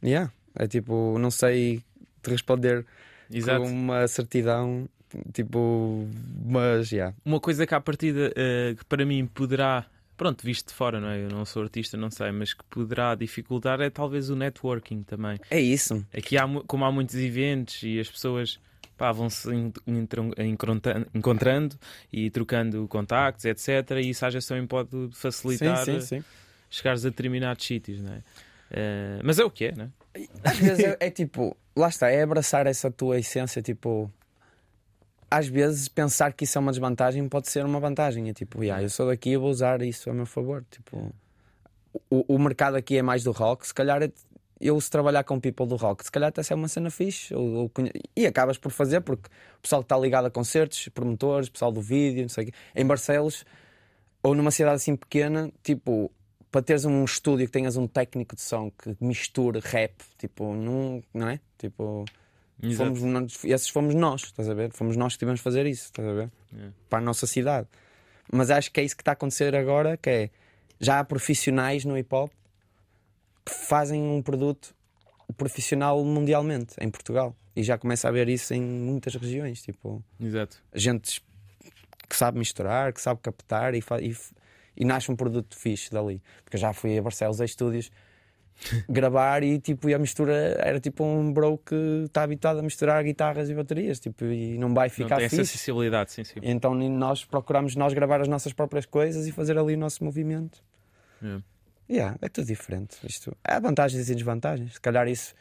Yeah, 0.01 0.31
é 0.55 0.67
tipo, 0.67 1.17
não 1.17 1.31
sei 1.31 1.81
te 2.21 2.29
responder 2.29 2.85
Exato. 3.29 3.63
com 3.63 3.69
uma 3.69 4.07
certidão, 4.07 4.87
tipo, 5.33 6.07
mas, 6.45 6.91
yeah. 6.91 7.15
Uma 7.25 7.39
coisa 7.39 7.65
que 7.65 7.73
à 7.75 7.81
partida 7.81 8.31
eh, 8.35 8.75
que 8.77 8.85
para 8.85 9.05
mim 9.05 9.25
poderá, 9.27 9.85
pronto, 10.17 10.43
visto 10.45 10.69
de 10.69 10.73
fora, 10.73 10.99
não 10.99 11.09
é? 11.09 11.23
Eu 11.23 11.29
não 11.29 11.45
sou 11.45 11.63
artista, 11.63 11.95
não 11.97 12.09
sei, 12.11 12.31
mas 12.31 12.53
que 12.53 12.63
poderá 12.65 13.15
dificultar 13.15 13.79
é 13.81 13.89
talvez 13.89 14.29
o 14.29 14.35
networking 14.35 15.03
também. 15.03 15.39
É 15.49 15.59
isso. 15.59 16.05
Aqui, 16.15 16.37
há, 16.37 16.47
como 16.67 16.85
há 16.85 16.91
muitos 16.91 17.15
eventos 17.15 17.81
e 17.83 17.99
as 17.99 18.09
pessoas 18.09 18.59
pá, 18.97 19.11
vão 19.11 19.29
se 19.29 19.49
en- 19.53 19.73
entron- 19.87 20.31
encontran- 20.37 21.05
encontrando 21.13 21.75
e 22.11 22.29
trocando 22.29 22.87
contactos, 22.87 23.45
etc. 23.45 23.91
E 24.01 24.09
isso 24.09 24.25
às 24.25 24.33
vezes 24.33 24.47
também 24.47 24.67
pode 24.67 25.09
facilitar 25.13 25.83
sim, 25.85 25.99
sim, 25.99 26.19
sim. 26.19 26.23
chegares 26.69 27.05
a 27.05 27.09
determinados 27.09 27.65
sítios, 27.65 28.01
não 28.01 28.13
é? 28.13 28.21
Eh, 28.71 29.19
mas 29.23 29.39
é 29.39 29.43
o 29.43 29.49
que 29.51 29.65
é, 29.65 29.71
não 29.75 29.85
é? 29.85 29.89
Às 30.43 30.57
vezes 30.57 30.83
é, 30.85 30.97
é 30.99 31.09
tipo, 31.09 31.57
lá 31.75 31.89
está, 31.89 32.09
é 32.09 32.21
abraçar 32.21 32.67
essa 32.67 32.89
tua 32.91 33.17
essência, 33.19 33.61
tipo. 33.61 34.11
Às 35.35 35.47
vezes 35.47 35.87
pensar 35.87 36.31
que 36.31 36.43
isso 36.43 36.59
é 36.59 36.61
uma 36.61 36.71
desvantagem 36.71 37.27
pode 37.27 37.49
ser 37.49 37.65
uma 37.65 37.79
vantagem. 37.79 38.29
É 38.29 38.33
tipo, 38.33 38.63
yeah, 38.63 38.83
eu 38.83 38.89
sou 38.89 39.07
daqui, 39.07 39.31
eu 39.31 39.41
vou 39.41 39.49
usar 39.49 39.81
isso 39.81 40.07
a 40.07 40.13
meu 40.13 40.27
favor. 40.27 40.63
Tipo, 40.69 41.11
o, 42.07 42.35
o 42.35 42.37
mercado 42.37 42.75
aqui 42.75 42.97
é 42.97 43.01
mais 43.01 43.23
do 43.23 43.31
rock, 43.31 43.65
se 43.65 43.73
calhar 43.73 44.03
é- 44.03 44.11
eu 44.61 44.79
se 44.79 44.91
trabalhar 44.91 45.23
com 45.23 45.39
people 45.39 45.65
do 45.65 45.75
rock, 45.75 46.05
se 46.05 46.11
calhar 46.11 46.29
até 46.29 46.43
se 46.43 46.53
é 46.53 46.55
uma 46.55 46.67
cena 46.67 46.91
fixe. 46.91 47.33
Ou, 47.33 47.71
e 48.15 48.27
acabas 48.27 48.59
por 48.59 48.71
fazer, 48.71 49.01
porque 49.01 49.27
o 49.57 49.61
pessoal 49.61 49.81
que 49.81 49.85
está 49.85 49.97
ligado 49.97 50.25
a 50.25 50.29
concertos, 50.29 50.87
promotores, 50.89 51.49
pessoal 51.49 51.71
do 51.71 51.81
vídeo, 51.81 52.21
não 52.21 52.29
sei 52.29 52.43
o 52.43 52.47
quê. 52.47 52.53
Em 52.75 52.85
Barcelos, 52.85 53.43
ou 54.21 54.35
numa 54.35 54.51
cidade 54.51 54.75
assim 54.75 54.95
pequena, 54.95 55.51
tipo, 55.63 56.11
para 56.51 56.61
teres 56.61 56.85
um 56.85 57.03
estúdio 57.03 57.47
que 57.47 57.51
tenhas 57.51 57.75
um 57.75 57.87
técnico 57.87 58.35
de 58.35 58.41
som 58.43 58.69
que 58.69 58.95
misture 59.01 59.59
rap, 59.63 59.95
tipo, 60.19 60.53
não, 60.53 61.03
não 61.11 61.27
é? 61.27 61.39
Tipo, 61.57 62.05
Exato. 62.61 62.95
fomos, 62.95 63.45
esses 63.45 63.69
fomos 63.69 63.95
nós, 63.95 64.23
estás 64.23 64.49
a 64.49 64.53
ver? 64.53 64.71
Fomos 64.71 64.95
nós 64.95 65.13
que 65.13 65.19
tivemos 65.19 65.39
de 65.39 65.43
fazer 65.43 65.65
isso, 65.65 65.85
estás 65.85 66.07
a 66.07 66.13
ver? 66.13 66.31
É. 66.57 66.69
Para 66.89 66.99
a 66.99 67.01
nossa 67.01 67.27
cidade. 67.27 67.67
Mas 68.31 68.49
acho 68.49 68.71
que 68.71 68.79
é 68.79 68.83
isso 68.83 68.95
que 68.95 69.01
está 69.01 69.11
a 69.11 69.13
acontecer 69.13 69.55
agora, 69.55 69.97
que 69.97 70.09
é 70.09 70.29
já 70.79 70.99
há 70.99 71.03
profissionais 71.03 71.85
no 71.85 71.97
hip 71.97 72.13
hop 72.13 72.31
que 73.45 73.53
fazem 73.53 74.01
um 74.01 74.21
produto 74.21 74.73
profissional 75.37 76.03
mundialmente 76.03 76.75
em 76.79 76.89
Portugal. 76.89 77.35
E 77.55 77.63
já 77.63 77.77
começa 77.77 78.07
a 78.07 78.09
haver 78.09 78.29
isso 78.29 78.53
em 78.53 78.61
muitas 78.61 79.15
regiões, 79.15 79.61
tipo, 79.61 80.03
Exato. 80.19 80.57
gente 80.73 81.21
que 82.09 82.15
sabe 82.15 82.39
misturar, 82.39 82.93
que 82.93 83.01
sabe 83.01 83.19
captar 83.21 83.75
e, 83.75 83.83
e, 84.01 84.17
e 84.77 84.85
nasce 84.85 85.11
um 85.11 85.15
produto 85.15 85.55
fixe 85.55 85.91
dali. 85.91 86.21
Porque 86.43 86.57
eu 86.57 86.61
já 86.61 86.73
fui 86.73 86.97
a 86.97 87.01
Barcelos 87.01 87.39
a 87.41 87.45
estúdios 87.45 87.91
gravar 88.87 89.43
e 89.43 89.59
tipo 89.59 89.89
e 89.89 89.93
a 89.93 89.99
mistura 89.99 90.33
era 90.59 90.79
tipo 90.79 91.03
um 91.03 91.31
bro 91.33 91.57
que 91.57 91.75
está 92.05 92.23
habituado 92.23 92.59
a 92.59 92.61
misturar 92.61 93.03
guitarras 93.03 93.49
e 93.49 93.53
baterias 93.53 93.99
tipo, 93.99 94.23
e 94.25 94.57
não 94.57 94.73
vai 94.73 94.87
Não 94.87 94.93
ficar 94.95 95.17
tem 95.17 95.25
essa 95.25 95.35
fixe. 95.37 95.57
sensibilidade, 95.57 96.11
sim, 96.11 96.23
sim. 96.23 96.39
Então 96.41 96.73
nós 96.73 97.25
procuramos 97.25 97.75
nós 97.75 97.93
gravar 97.93 98.21
as 98.21 98.27
nossas 98.27 98.53
próprias 98.53 98.85
coisas 98.85 99.27
e 99.27 99.31
fazer 99.31 99.57
ali 99.57 99.73
o 99.73 99.77
nosso 99.77 100.03
movimento. 100.03 100.63
É. 101.21 101.41
Yeah, 101.89 102.17
é 102.21 102.29
tudo 102.29 102.47
diferente. 102.47 102.95
Isto 103.05 103.35
há 103.43 103.59
vantagens 103.59 104.09
e 104.09 104.15
desvantagens. 104.15 104.73
Se 104.73 104.79
calhar 104.81 105.07
isso. 105.07 105.35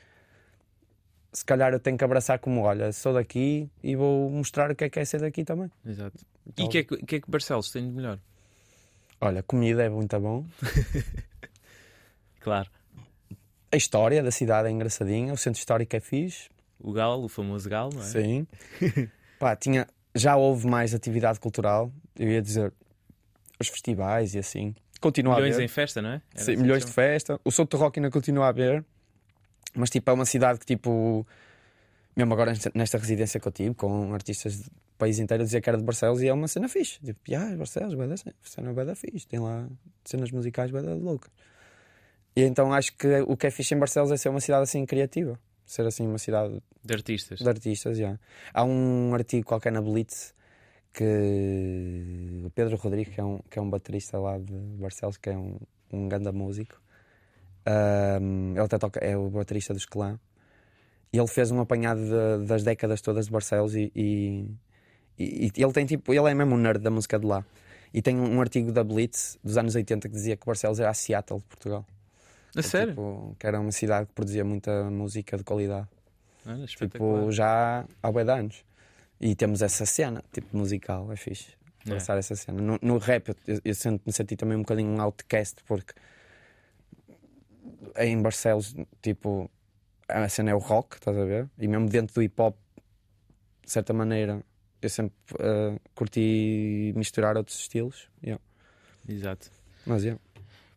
Se 1.32 1.44
calhar 1.44 1.72
eu 1.72 1.80
tenho 1.80 1.96
que 1.96 2.04
abraçar 2.04 2.38
como, 2.40 2.60
olha, 2.62 2.92
sou 2.92 3.14
daqui 3.14 3.70
e 3.82 3.96
vou 3.96 4.28
mostrar 4.28 4.70
o 4.70 4.74
que 4.74 4.84
é 4.84 4.90
que 4.90 4.98
é 4.98 5.04
ser 5.04 5.20
daqui 5.20 5.44
também. 5.44 5.70
Exato. 5.86 6.18
E 6.46 6.50
Então- 6.50 6.66
o 6.66 6.68
que, 6.68 6.78
é 6.78 6.82
que, 6.84 6.94
o 6.94 7.06
que 7.06 7.16
é 7.16 7.20
que 7.20 7.30
Barcelos 7.30 7.70
tem 7.70 7.86
de 7.88 7.94
melhor? 7.94 8.18
Olha, 9.20 9.42
comida 9.42 9.84
é 9.84 9.88
muito 9.88 10.18
bom. 10.20 10.44
Claro. 12.40 12.68
A 13.72 13.76
história 13.76 14.22
da 14.22 14.30
cidade 14.30 14.68
é 14.68 14.70
engraçadinha. 14.70 15.32
O 15.32 15.36
centro 15.36 15.58
histórico 15.58 15.96
é 15.96 16.00
fixe. 16.00 16.48
O 16.78 16.92
Galo, 16.92 17.24
o 17.24 17.28
famoso 17.28 17.68
Galo, 17.68 17.92
não 17.94 18.02
é? 18.02 18.04
Sim. 18.04 18.46
Pá, 19.38 19.56
tinha, 19.56 19.86
já 20.14 20.36
houve 20.36 20.66
mais 20.66 20.94
atividade 20.94 21.40
cultural. 21.40 21.90
Eu 22.18 22.28
ia 22.30 22.42
dizer 22.42 22.72
os 23.58 23.68
festivais 23.68 24.34
e 24.34 24.38
assim. 24.38 24.74
Continua 25.00 25.34
a 25.34 25.36
Milhões 25.36 25.54
haver. 25.54 25.64
em 25.64 25.68
festa, 25.68 26.02
não 26.02 26.10
é? 26.10 26.22
Era 26.34 26.44
Sim, 26.44 26.52
assim 26.52 26.62
milhões 26.62 26.84
de 26.84 26.92
festa. 26.92 27.40
O 27.44 27.50
Souto 27.50 27.76
Rock 27.76 27.98
ainda 27.98 28.10
continua 28.10 28.46
a 28.46 28.48
haver, 28.50 28.84
mas 29.74 29.90
tipo, 29.90 30.08
é 30.10 30.12
uma 30.12 30.24
cidade 30.26 30.58
que 30.60 30.66
tipo, 30.66 31.26
mesmo 32.14 32.32
agora 32.32 32.52
nesta- 32.74 32.98
residência 32.98 33.40
que 33.40 33.48
eu 33.48 33.52
tive, 33.52 33.74
com 33.74 34.12
artistas 34.14 34.60
do 34.60 34.70
país 34.98 35.18
inteiro, 35.18 35.42
dizia 35.42 35.60
que 35.60 35.68
era 35.68 35.76
de 35.78 35.82
Barcelos 35.84 36.22
e 36.22 36.28
é 36.28 36.32
uma 36.32 36.46
cena 36.46 36.68
fixe. 36.68 37.00
Tipo, 37.00 37.18
ah, 37.34 37.56
Barcelos, 37.56 37.94
bué 37.94 38.06
da 38.06 38.16
cena, 38.16 38.34
cena 38.44 38.72
bué 38.72 38.84
da 38.84 38.94
fixe, 38.94 39.26
tem 39.26 39.40
lá 39.40 39.66
cenas 40.04 40.30
musicais 40.30 40.70
bué 40.70 40.82
da 40.82 40.94
loucas. 40.94 41.30
E 42.34 42.42
então 42.42 42.72
acho 42.72 42.96
que 42.96 43.06
o 43.26 43.36
que 43.36 43.46
é 43.46 43.50
fixe 43.50 43.74
em 43.74 43.78
Barcelos 43.78 44.10
é 44.10 44.16
ser 44.16 44.28
uma 44.30 44.40
cidade 44.40 44.62
assim 44.62 44.84
criativa, 44.86 45.38
ser 45.66 45.86
assim 45.86 46.06
uma 46.06 46.18
cidade 46.18 46.62
De 46.84 46.94
artistas. 46.94 47.38
de 47.40 47.48
artistas, 47.48 47.98
já. 47.98 48.18
Há 48.54 48.64
um 48.64 49.12
artigo 49.14 49.46
qualquer 49.46 49.70
na 49.72 49.82
Blitz 49.82 50.34
que 50.94 52.42
o 52.44 52.50
Pedro 52.50 52.76
Rodrigues, 52.76 53.14
que 53.14 53.20
é 53.20 53.24
um, 53.24 53.38
que 53.50 53.58
é 53.58 53.62
um 53.62 53.68
baterista 53.70 54.18
lá 54.18 54.38
de 54.38 54.52
Barcelos, 54.78 55.16
que 55.16 55.30
é 55.30 55.36
um, 55.36 55.58
um 55.92 56.08
grande 56.08 56.30
músico, 56.32 56.80
ahm, 57.66 58.52
ele 58.52 58.60
até 58.60 58.78
toca, 58.78 59.00
é 59.00 59.16
o 59.16 59.28
baterista 59.30 59.72
dos 59.74 59.86
Clã, 59.86 60.18
e 61.12 61.18
ele 61.18 61.28
fez 61.28 61.50
um 61.50 61.60
apanhado 61.60 62.00
de- 62.00 62.46
das 62.46 62.62
décadas 62.62 63.00
todas 63.00 63.26
de 63.26 63.32
Barcelos 63.32 63.74
e, 63.74 63.92
e, 63.94 64.46
e- 65.18 65.50
e 65.56 65.62
ele 65.62 65.72
tem 65.72 65.84
tipo, 65.86 66.12
ele 66.12 66.28
é 66.30 66.34
mesmo 66.34 66.54
um 66.54 66.58
nerd 66.58 66.80
da 66.82 66.90
música 66.90 67.18
de 67.18 67.26
lá. 67.26 67.44
E 67.92 68.00
tem 68.00 68.16
um 68.18 68.40
artigo 68.40 68.72
da 68.72 68.82
Blitz 68.82 69.38
dos 69.44 69.58
anos 69.58 69.74
80 69.74 70.08
que 70.08 70.14
dizia 70.14 70.34
que 70.36 70.46
Barcelos 70.46 70.80
era 70.80 70.88
a 70.90 70.94
Seattle 70.94 71.40
de 71.40 71.44
Portugal. 71.46 71.86
A 72.56 72.62
sério? 72.62 72.90
Tipo, 72.90 73.36
que 73.38 73.46
era 73.46 73.60
uma 73.60 73.72
cidade 73.72 74.06
que 74.06 74.12
produzia 74.12 74.44
muita 74.44 74.90
música 74.90 75.36
de 75.36 75.44
qualidade. 75.44 75.88
Olha. 76.46 76.66
Tipo, 76.66 77.30
já 77.30 77.86
há 78.02 78.12
bué 78.12 78.24
de 78.24 78.30
anos. 78.30 78.64
E 79.20 79.34
temos 79.34 79.62
essa 79.62 79.86
cena, 79.86 80.22
tipo, 80.32 80.56
musical, 80.56 81.10
é 81.12 81.16
fixe. 81.16 81.52
É. 81.86 81.90
Abraçar 81.90 82.18
essa 82.18 82.34
cena. 82.34 82.60
No, 82.60 82.78
no 82.82 82.98
rap, 82.98 83.28
eu, 83.46 83.60
eu 83.64 84.00
me 84.04 84.12
senti 84.12 84.36
também 84.36 84.56
um 84.56 84.62
bocadinho 84.62 84.90
um 84.90 85.00
outcast, 85.00 85.62
porque 85.66 85.94
em 87.96 88.20
Barcelos, 88.20 88.74
tipo, 89.00 89.50
a 90.08 90.28
cena 90.28 90.50
é 90.50 90.54
o 90.54 90.58
rock, 90.58 90.96
estás 90.96 91.16
a 91.16 91.24
ver? 91.24 91.48
E 91.58 91.66
mesmo 91.66 91.88
dentro 91.88 92.14
do 92.14 92.22
hip 92.22 92.40
hop, 92.40 92.56
de 93.64 93.70
certa 93.70 93.92
maneira, 93.92 94.42
eu 94.80 94.88
sempre 94.88 95.16
eh, 95.38 95.78
curti 95.94 96.92
misturar 96.96 97.36
outros 97.36 97.58
estilos. 97.58 98.08
yeah. 98.22 98.42
Exato. 99.08 99.50
Mas 99.86 100.04
yeah. 100.04 100.20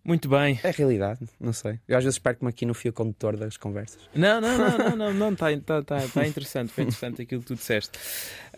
Muito 0.06 0.30
bem. 0.30 0.60
é 0.64 0.70
realidade, 0.70 1.22
não 1.40 1.52
sei. 1.52 1.80
Eu 1.88 1.98
às 1.98 2.04
vezes 2.04 2.20
perco-me 2.20 2.50
aqui 2.50 2.64
no 2.66 2.76
fio 2.76 2.94
condutor 2.94 3.36
das 3.36 3.58
conversas. 3.58 4.00
Não, 4.14 4.40
não, 4.40 4.56
não, 4.58 4.78
não, 4.78 4.96
não, 4.96 5.14
não, 5.14 5.34
está 5.34 5.48
tá, 5.60 5.82
tá, 5.82 6.08
tá 6.08 6.28
interessante, 6.28 6.72
foi 6.72 6.84
interessante 6.84 7.24
aquilo 7.24 7.42
que 7.42 7.48
tu 7.48 7.56
disseste. 7.56 7.98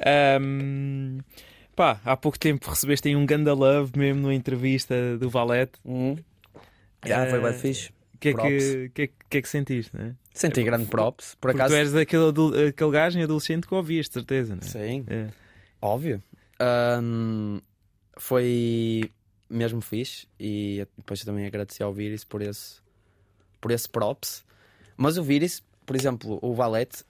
Ahm, 0.06 1.20
pá, 1.76 2.02
há 2.04 2.18
pouco 2.18 2.38
tempo 2.38 2.70
recebeste 2.70 3.08
aí 3.08 3.16
um 3.16 3.26
ganda 3.26 3.54
love 3.54 3.92
mesmo 3.98 4.22
numa 4.24 4.34
entrevista 4.34 5.18
do 5.18 5.30
Valete. 5.30 5.80
Yeah, 7.06 7.30
foi 7.30 7.40
Eh, 7.40 7.42
bem 7.42 7.54
fixe. 7.54 7.90
O 8.16 8.18
que, 8.20 8.30
é 8.30 8.34
que, 8.34 8.92
que, 8.96 9.02
é, 9.04 9.10
que 9.30 9.38
é 9.38 9.42
que 9.42 9.48
sentiste, 9.48 9.96
né? 9.96 10.16
Senti 10.34 10.64
grande 10.64 10.88
props. 10.88 11.36
Por 11.40 11.52
acaso. 11.52 11.74
tu 11.74 11.78
és 11.78 11.96
aquele, 11.96 12.68
aquele 12.70 12.92
gajo 12.92 13.20
em 13.20 13.24
adolescente 13.24 13.68
que 13.68 13.74
ouvias, 13.74 14.08
de 14.08 14.14
certeza, 14.14 14.56
né? 14.56 14.62
Sim. 14.64 15.06
É. 15.08 15.28
Óbvio. 15.82 16.22
Ahm, 16.60 17.60
foi 18.18 19.12
mesmo 19.50 19.82
fixe 19.82 20.28
e 20.40 20.86
depois 20.98 21.24
também 21.24 21.46
agradeci 21.46 21.82
ao 21.82 21.94
Viris 21.94 22.24
por 22.24 22.42
esse, 22.42 22.80
por 23.62 23.72
esse 23.72 23.88
props. 23.88 24.44
Mas 24.96 25.18
o 25.18 25.24
Viris, 25.24 25.64
por 25.86 25.96
exemplo, 25.96 26.40
o 26.42 26.54
Valete, 26.54 27.04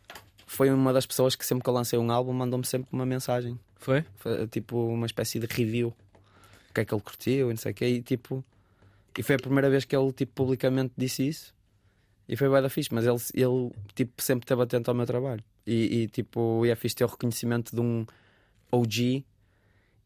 foi 0.45 0.69
uma 0.71 0.93
das 0.93 1.05
pessoas 1.05 1.35
que 1.35 1.45
sempre 1.45 1.63
que 1.63 1.69
eu 1.69 1.73
lancei 1.73 1.97
um 1.99 2.11
álbum 2.11 2.33
mandou-me 2.33 2.65
sempre 2.65 2.89
uma 2.91 3.05
mensagem. 3.05 3.59
Foi? 3.75 4.03
Foi, 4.15 4.47
tipo 4.47 4.87
uma 4.87 5.05
espécie 5.05 5.39
de 5.39 5.47
review. 5.47 5.93
O 6.69 6.73
que 6.73 6.81
é 6.81 6.85
que 6.85 6.93
ele 6.93 7.01
curtiu 7.01 7.49
e 7.49 7.53
não 7.53 7.57
sei 7.57 7.71
o 7.71 7.75
quê. 7.75 7.85
E, 7.85 8.01
tipo, 8.01 8.43
e 9.17 9.23
foi 9.23 9.35
a 9.35 9.39
primeira 9.39 9.69
vez 9.69 9.83
que 9.83 9.95
ele 9.95 10.11
tipo, 10.11 10.31
publicamente 10.33 10.93
disse 10.95 11.27
isso. 11.27 11.55
E 12.29 12.35
foi 12.35 12.49
bem 12.49 12.61
da 12.61 12.69
fixe, 12.69 12.93
mas 12.93 13.05
ele, 13.05 13.17
ele 13.33 13.71
tipo, 13.95 14.21
sempre 14.21 14.43
esteve 14.43 14.61
atento 14.61 14.91
ao 14.91 14.95
meu 14.95 15.05
trabalho. 15.05 15.43
E, 15.65 16.03
e, 16.03 16.07
tipo, 16.07 16.65
e 16.65 16.69
é 16.69 16.75
fixe 16.75 16.95
ter 16.95 17.05
o 17.05 17.07
reconhecimento 17.07 17.73
de 17.73 17.81
um 17.81 18.05
OG 18.71 19.25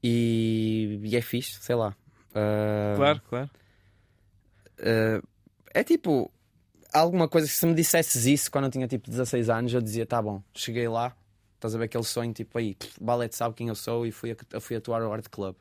e, 0.03 0.99
e 1.03 1.15
é 1.15 1.21
fixe, 1.21 1.59
sei 1.61 1.75
lá. 1.75 1.95
Claro, 2.95 3.21
claro. 3.29 3.49
ah, 4.79 5.21
é 5.73 5.83
tipo 5.83 6.31
alguma 6.93 7.27
coisa 7.27 7.47
que 7.47 7.53
se 7.53 7.65
me 7.65 7.73
dissesses 7.73 8.25
isso 8.25 8.51
quando 8.51 8.65
eu 8.65 8.71
tinha 8.71 8.87
tipo 8.87 9.09
16 9.09 9.49
anos, 9.49 9.73
eu 9.73 9.81
dizia, 9.81 10.05
tá 10.05 10.21
bom, 10.21 10.41
cheguei 10.53 10.87
lá, 10.87 11.15
estás 11.55 11.73
a 11.75 11.77
ver 11.77 11.85
aquele 11.85 12.03
sonho, 12.03 12.33
tipo 12.33 12.57
aí, 12.57 12.75
Balete 12.99 13.35
sabe 13.35 13.55
quem 13.55 13.67
eu 13.69 13.75
sou 13.75 14.05
e 14.05 14.11
fui, 14.11 14.31
a- 14.53 14.59
fui 14.59 14.75
atuar 14.75 15.01
ao 15.01 15.13
Art 15.13 15.27
Club. 15.29 15.55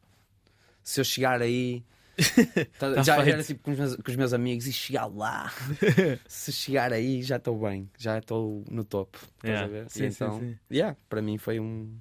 Se 0.82 1.00
eu 1.00 1.04
chegar 1.04 1.40
aí. 1.42 1.84
tá- 2.78 2.94
Tá 2.94 3.02
já 3.02 3.14
feito. 3.16 3.28
era 3.34 3.44
tipo 3.44 3.62
com 3.62 3.70
os, 3.70 3.78
meus, 3.78 3.96
com 3.96 4.10
os 4.10 4.16
meus 4.16 4.32
amigos 4.32 4.66
e 4.66 4.72
chegar 4.72 5.06
lá. 5.06 5.52
Se 6.26 6.52
chegar 6.52 6.92
aí, 6.92 7.22
já 7.22 7.36
estou 7.36 7.58
bem, 7.58 7.88
já 7.96 8.18
estou 8.18 8.64
no 8.70 8.84
topo. 8.84 9.18
Estás 9.36 9.44
Yeah. 9.44 9.64
a 9.64 9.68
ver? 9.68 9.86
E 9.86 9.90
Sim, 9.90 9.98
sim, 9.98 10.06
então, 10.24 10.38
sim. 10.40 10.58
yeah, 10.70 10.96
para 11.08 11.22
mim 11.22 11.38
foi 11.38 11.60
um. 11.60 11.94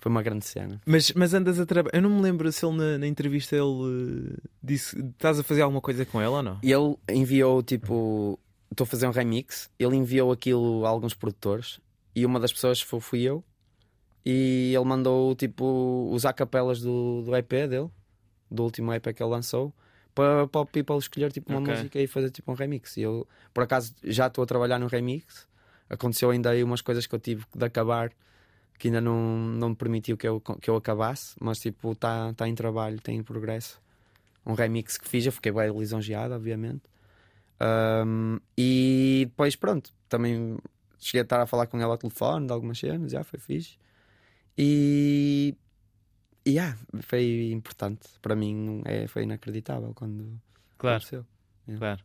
Foi 0.00 0.10
uma 0.10 0.22
grande 0.22 0.44
cena. 0.44 0.80
Mas, 0.86 1.12
mas 1.12 1.34
andas 1.34 1.58
a 1.58 1.66
trabalhar. 1.66 1.96
Eu 1.96 2.02
não 2.02 2.10
me 2.10 2.22
lembro 2.22 2.50
se 2.52 2.64
ele 2.64 2.76
na, 2.76 2.98
na 2.98 3.06
entrevista 3.06 3.56
ele 3.56 4.32
eh, 4.34 4.48
disse: 4.62 4.98
estás 5.00 5.38
a 5.40 5.42
fazer 5.42 5.62
alguma 5.62 5.80
coisa 5.80 6.04
com 6.06 6.20
ela 6.20 6.36
ou 6.36 6.42
não? 6.42 6.58
Ele 6.62 6.96
enviou 7.10 7.62
tipo. 7.62 8.38
Estou 8.70 8.84
a 8.84 8.86
fazer 8.86 9.06
um 9.08 9.10
remix. 9.10 9.68
Ele 9.78 9.96
enviou 9.96 10.30
aquilo 10.30 10.84
a 10.86 10.88
alguns 10.88 11.14
produtores 11.14 11.80
e 12.14 12.24
uma 12.24 12.38
das 12.38 12.52
pessoas 12.52 12.80
fui, 12.80 13.00
fui 13.00 13.22
eu. 13.22 13.42
E 14.24 14.72
ele 14.74 14.84
mandou 14.84 15.34
tipo 15.34 16.10
os 16.12 16.24
acapelas 16.26 16.80
do, 16.80 17.22
do 17.22 17.34
EP 17.34 17.48
dele, 17.48 17.88
do 18.50 18.62
último 18.64 18.92
EP 18.92 19.02
que 19.14 19.22
ele 19.22 19.30
lançou, 19.30 19.72
para, 20.14 20.46
para 20.46 20.60
o 20.60 20.66
People 20.66 20.98
escolher 20.98 21.32
tipo 21.32 21.50
uma 21.50 21.60
Ok. 21.60 21.72
música 21.74 21.98
e 22.00 22.06
fazer 22.06 22.30
tipo 22.30 22.52
um 22.52 22.54
remix. 22.54 22.96
E 22.98 23.02
eu, 23.02 23.26
por 23.54 23.64
acaso, 23.64 23.94
já 24.04 24.26
estou 24.26 24.44
a 24.44 24.46
trabalhar 24.46 24.78
no 24.78 24.86
remix. 24.86 25.46
Aconteceu 25.88 26.30
ainda 26.30 26.50
aí 26.50 26.62
umas 26.62 26.82
coisas 26.82 27.06
que 27.06 27.14
eu 27.14 27.18
tive 27.18 27.44
de 27.56 27.64
acabar 27.64 28.10
que 28.78 28.88
ainda 28.88 29.00
não, 29.00 29.36
não 29.38 29.70
me 29.70 29.76
permitiu 29.76 30.16
que 30.16 30.26
eu, 30.28 30.40
que 30.40 30.70
eu 30.70 30.76
acabasse, 30.76 31.34
mas 31.40 31.58
tipo, 31.58 31.92
está 31.92 32.32
tá 32.34 32.48
em 32.48 32.54
trabalho, 32.54 32.96
está 32.96 33.10
em 33.12 33.22
progresso. 33.22 33.80
Um 34.46 34.54
remix 34.54 34.96
que 34.96 35.08
fiz, 35.08 35.26
eu 35.26 35.32
fiquei 35.32 35.52
bem 35.52 35.70
lisonjeado, 35.76 36.34
obviamente. 36.34 36.82
Um, 37.60 38.38
e 38.56 39.24
depois, 39.28 39.56
pronto, 39.56 39.92
também 40.08 40.56
cheguei 40.98 41.20
a 41.20 41.22
estar 41.22 41.40
a 41.40 41.46
falar 41.46 41.66
com 41.66 41.78
ela 41.80 41.94
ao 41.94 41.98
telefone 41.98 42.46
de 42.46 42.52
algumas 42.52 42.78
cenas, 42.78 43.12
já 43.12 43.24
foi 43.24 43.38
fixe. 43.38 43.76
E, 44.56 45.54
e 46.44 46.50
yeah, 46.50 46.76
foi 47.02 47.50
importante 47.52 48.08
para 48.22 48.34
mim, 48.34 48.82
é, 48.84 49.06
foi 49.06 49.24
inacreditável 49.24 49.92
quando 49.94 50.40
Claro, 50.78 50.96
aconteceu. 50.96 51.26
claro. 51.78 52.00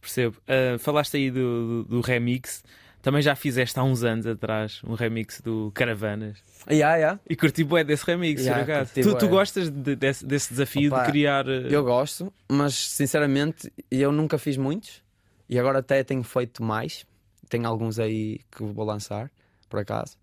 Percebo. 0.00 0.36
Ah, 0.46 0.78
falaste 0.78 1.16
aí 1.16 1.30
do, 1.30 1.84
do, 1.84 1.84
do 1.84 2.00
remix. 2.00 2.62
Também 3.02 3.22
já 3.22 3.34
fizeste 3.34 3.78
há 3.78 3.82
uns 3.82 4.04
anos 4.04 4.26
atrás 4.26 4.82
um 4.84 4.92
remix 4.94 5.40
do 5.40 5.70
Caravanas. 5.74 6.38
Yeah, 6.70 6.96
yeah. 6.96 7.20
E 7.28 7.34
curti 7.34 7.64
bué 7.64 7.82
desse 7.82 8.04
remix, 8.04 8.42
Yeah, 8.42 8.62
por 8.64 8.70
acaso. 8.72 8.92
Tu, 8.94 9.18
tu 9.18 9.28
gostas 9.28 9.70
de- 9.70 9.96
desse, 9.96 10.26
desse 10.26 10.50
desafio 10.50 10.92
Opa, 10.92 11.04
de 11.04 11.10
criar. 11.10 11.48
eh, 11.48 11.68
Eu 11.70 11.82
gosto, 11.82 12.30
mas 12.46 12.74
sinceramente 12.74 13.72
eu 13.90 14.12
nunca 14.12 14.36
fiz 14.36 14.56
muitos 14.58 15.02
e 15.48 15.58
agora 15.58 15.78
até 15.78 16.04
tenho 16.04 16.22
feito 16.22 16.62
mais. 16.62 17.06
Tenho 17.48 17.66
alguns 17.66 17.98
aí 17.98 18.40
que 18.52 18.62
vou 18.62 18.84
lançar, 18.84 19.30
por 19.68 19.80
acaso. 19.80 20.16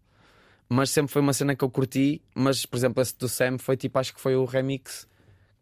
Mas 0.70 0.90
sempre 0.92 1.12
foi 1.12 1.22
uma 1.22 1.34
cena 1.34 1.56
que 1.56 1.64
eu 1.64 1.70
curti. 1.70 2.22
Mas, 2.36 2.66
por 2.66 2.78
exemplo, 2.78 3.02
esse 3.02 3.18
do 3.18 3.28
Sam 3.28 3.58
foi 3.58 3.76
tipo, 3.76 3.98
acho 3.98 4.14
que 4.14 4.22
foi 4.22 4.36
o 4.36 4.46
remix 4.46 5.08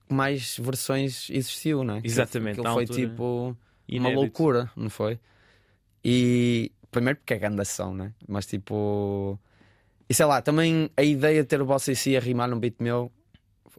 que 0.08 0.14
mais 0.14 0.58
versões 0.60 1.30
existiu, 1.30 1.84
né? 1.84 2.02
Que- 2.02 2.08
Exatamente, 2.08 2.58
que 2.58 2.62
na 2.64 2.74
foi 2.74 2.84
altura, 2.84 3.00
tipo 3.00 3.24
uma 3.24 3.56
inédito. 3.88 4.20
loucura, 4.20 4.70
não 4.76 4.90
foi? 4.90 5.18
E 6.04 6.72
primeiro 6.96 7.20
porque 7.20 7.34
é 7.34 7.38
grande 7.38 7.62
ação, 7.62 7.94
né? 7.94 8.14
Mas 8.28 8.46
tipo. 8.46 9.38
E 10.10 10.14
sei 10.14 10.26
lá, 10.26 10.42
também 10.42 10.90
a 10.96 11.04
ideia 11.04 11.42
de 11.42 11.48
ter 11.48 11.62
o 11.62 11.66
Bossa 11.66 11.92
e 11.92 11.96
si 11.96 12.16
a 12.16 12.20
rimar 12.20 12.48
num 12.48 12.60
beat 12.60 12.76
meu 12.80 13.12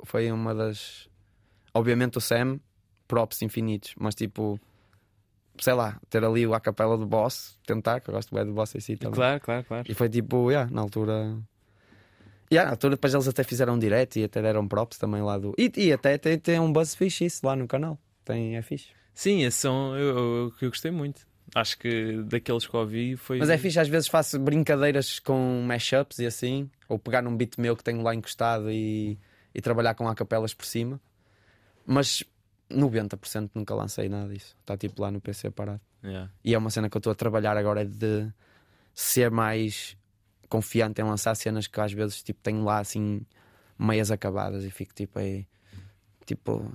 foi 0.05 0.31
uma 0.31 0.55
das. 0.55 1.09
Obviamente 1.73 2.19
o 2.19 2.21
Sam, 2.21 2.61
props 3.09 3.43
infinitos, 3.43 3.95
mas 3.99 4.15
tipo. 4.15 4.61
sei 5.59 5.73
lá, 5.73 5.99
ter 6.11 6.23
ali 6.25 6.45
a 6.45 6.61
capela 6.61 6.97
do 6.99 7.07
boss, 7.07 7.59
tentar, 7.67 8.01
que 8.01 8.11
eu 8.11 8.15
gosto 8.15 8.35
bem 8.35 8.45
do 8.45 8.53
boss 8.53 8.75
em 8.75 8.81
si 8.81 8.97
também. 8.97 9.15
Claro, 9.15 9.41
claro, 9.41 9.65
claro. 9.65 9.87
E 9.89 9.95
foi 9.95 10.09
tipo, 10.09 10.51
yeah, 10.51 10.71
na 10.71 10.83
altura. 10.83 11.39
Yeah, 12.53 12.67
na 12.67 12.75
altura 12.75 12.97
depois 12.97 13.15
eles 13.15 13.27
até 13.27 13.43
fizeram 13.43 13.75
um 13.75 13.79
direct 13.79 14.21
e 14.21 14.25
até 14.25 14.41
deram 14.43 14.69
props 14.69 14.99
também 14.99 15.23
lá 15.23 15.39
do. 15.39 15.55
E, 15.59 15.73
e 15.77 15.93
até 15.93 16.19
tem, 16.19 16.39
tem 16.39 16.61
um 16.61 16.73
buzz 16.73 16.95
fixe 16.95 17.25
isso 17.25 17.47
lá 17.47 17.57
no 17.57 17.67
canal. 17.67 17.99
Tem, 18.25 18.57
é 18.57 18.63
fixe. 18.63 18.89
Sim, 19.15 19.43
esse 19.45 19.59
som 19.59 19.97
eu, 19.97 20.19
eu, 20.19 20.53
eu 20.61 20.69
gostei 20.69 20.91
muito. 20.91 21.27
Acho 21.55 21.79
que 21.79 22.23
daqueles 22.25 22.67
que 22.67 22.77
ouvi 22.77 23.17
foi. 23.17 23.39
Mas 23.39 23.51
é 23.51 23.57
fixe, 23.57 23.79
às 23.79 23.89
vezes 23.89 24.09
faço 24.09 24.39
brincadeiras 24.39 25.19
com 25.19 25.63
mashups 25.67 26.19
e 26.19 26.27
assim, 26.27 26.71
ou 26.89 26.99
pegar 26.99 27.23
num 27.23 27.37
beat 27.37 27.57
meu 27.59 27.77
que 27.77 27.85
tenho 27.85 28.03
lá 28.03 28.15
encostado 28.15 28.71
e, 28.71 29.19
e 29.55 29.61
trabalhar 29.61 29.95
com 29.95 30.09
acapelas 30.09 30.53
por 30.53 30.67
cima. 30.67 31.01
Mas 31.87 32.25
90% 32.71 33.51
nunca 33.55 33.75
lancei 33.75 34.09
nada 34.09 34.33
disso. 34.33 34.57
Está 34.61 34.77
tipo 34.77 35.01
lá 35.01 35.11
no 35.11 35.21
PC 35.21 35.51
parado. 35.51 35.81
Yeah. 36.03 36.31
E 36.45 36.55
é 36.55 36.59
uma 36.59 36.71
cena 36.71 36.91
que 36.91 36.97
eu 36.97 36.99
estou 36.99 37.13
a 37.13 37.15
trabalhar 37.15 37.57
agora 37.57 37.83
é 37.83 37.85
de 37.85 38.29
ser 38.95 39.31
mais 39.31 39.97
confiante 40.49 41.01
em 41.01 41.05
lançar 41.05 41.35
cenas 41.35 41.67
que 41.67 41.81
às 41.81 41.93
vezes 41.93 42.23
tipo, 42.23 42.41
tenho 42.43 42.65
lá 42.65 42.79
assim 42.79 43.21
meias 43.79 44.11
acabadas 44.11 44.65
e 44.65 44.71
fico 44.71 44.95
tipo 44.95 45.19
aí. 45.19 45.47
Tipo, 46.25 46.73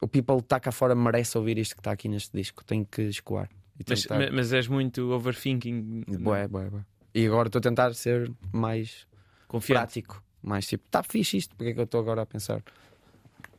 o 0.00 0.06
people 0.06 0.38
está 0.38 0.60
cá 0.60 0.70
fora 0.70 0.94
merece 0.94 1.38
ouvir 1.38 1.58
isto 1.58 1.74
que 1.74 1.80
está 1.80 1.92
aqui 1.92 2.08
neste 2.08 2.36
disco. 2.36 2.64
Tenho 2.64 2.84
que 2.84 3.02
escoar. 3.02 3.48
Mas, 3.88 4.02
tentar- 4.02 4.18
ma- 4.18 4.30
mas 4.32 4.52
és 4.52 4.66
muito 4.68 5.10
overthinking. 5.12 6.04
Bué, 6.20 6.48
bué, 6.48 6.68
bué. 6.70 6.80
E 7.14 7.26
agora 7.26 7.48
estou 7.48 7.58
a 7.58 7.62
tentar 7.62 7.94
ser 7.94 8.30
mais 8.52 9.06
Confiante. 9.46 9.78
prático. 9.78 10.22
Mais 10.42 10.66
tipo, 10.66 10.84
está 10.86 11.02
fixe 11.02 11.36
isto, 11.36 11.54
porque 11.56 11.70
é 11.70 11.74
que 11.74 11.80
eu 11.80 11.84
estou 11.84 12.00
agora 12.00 12.22
a 12.22 12.26
pensar? 12.26 12.62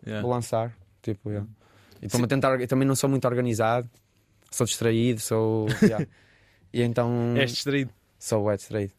Yeah. 0.05 0.22
Vou 0.22 0.32
lançar. 0.32 0.74
Tipo, 1.01 1.30
yeah. 1.30 1.47
E 2.01 2.05
estou-me 2.05 2.26
a 2.26 2.28
tentar. 2.28 2.59
Eu 2.59 2.67
também 2.67 2.88
não 2.88 2.95
sou 2.95 3.09
muito 3.09 3.26
organizado, 3.28 3.89
sou 4.51 4.65
distraído, 4.65 5.20
sou. 5.20 5.67
yeah. 5.84 6.05
E 6.72 6.84
então. 6.84 7.36
És 7.36 7.51
distraído. 7.51 7.91
Sou 8.20 8.43
wet 8.43 8.59
distraído. 8.59 8.93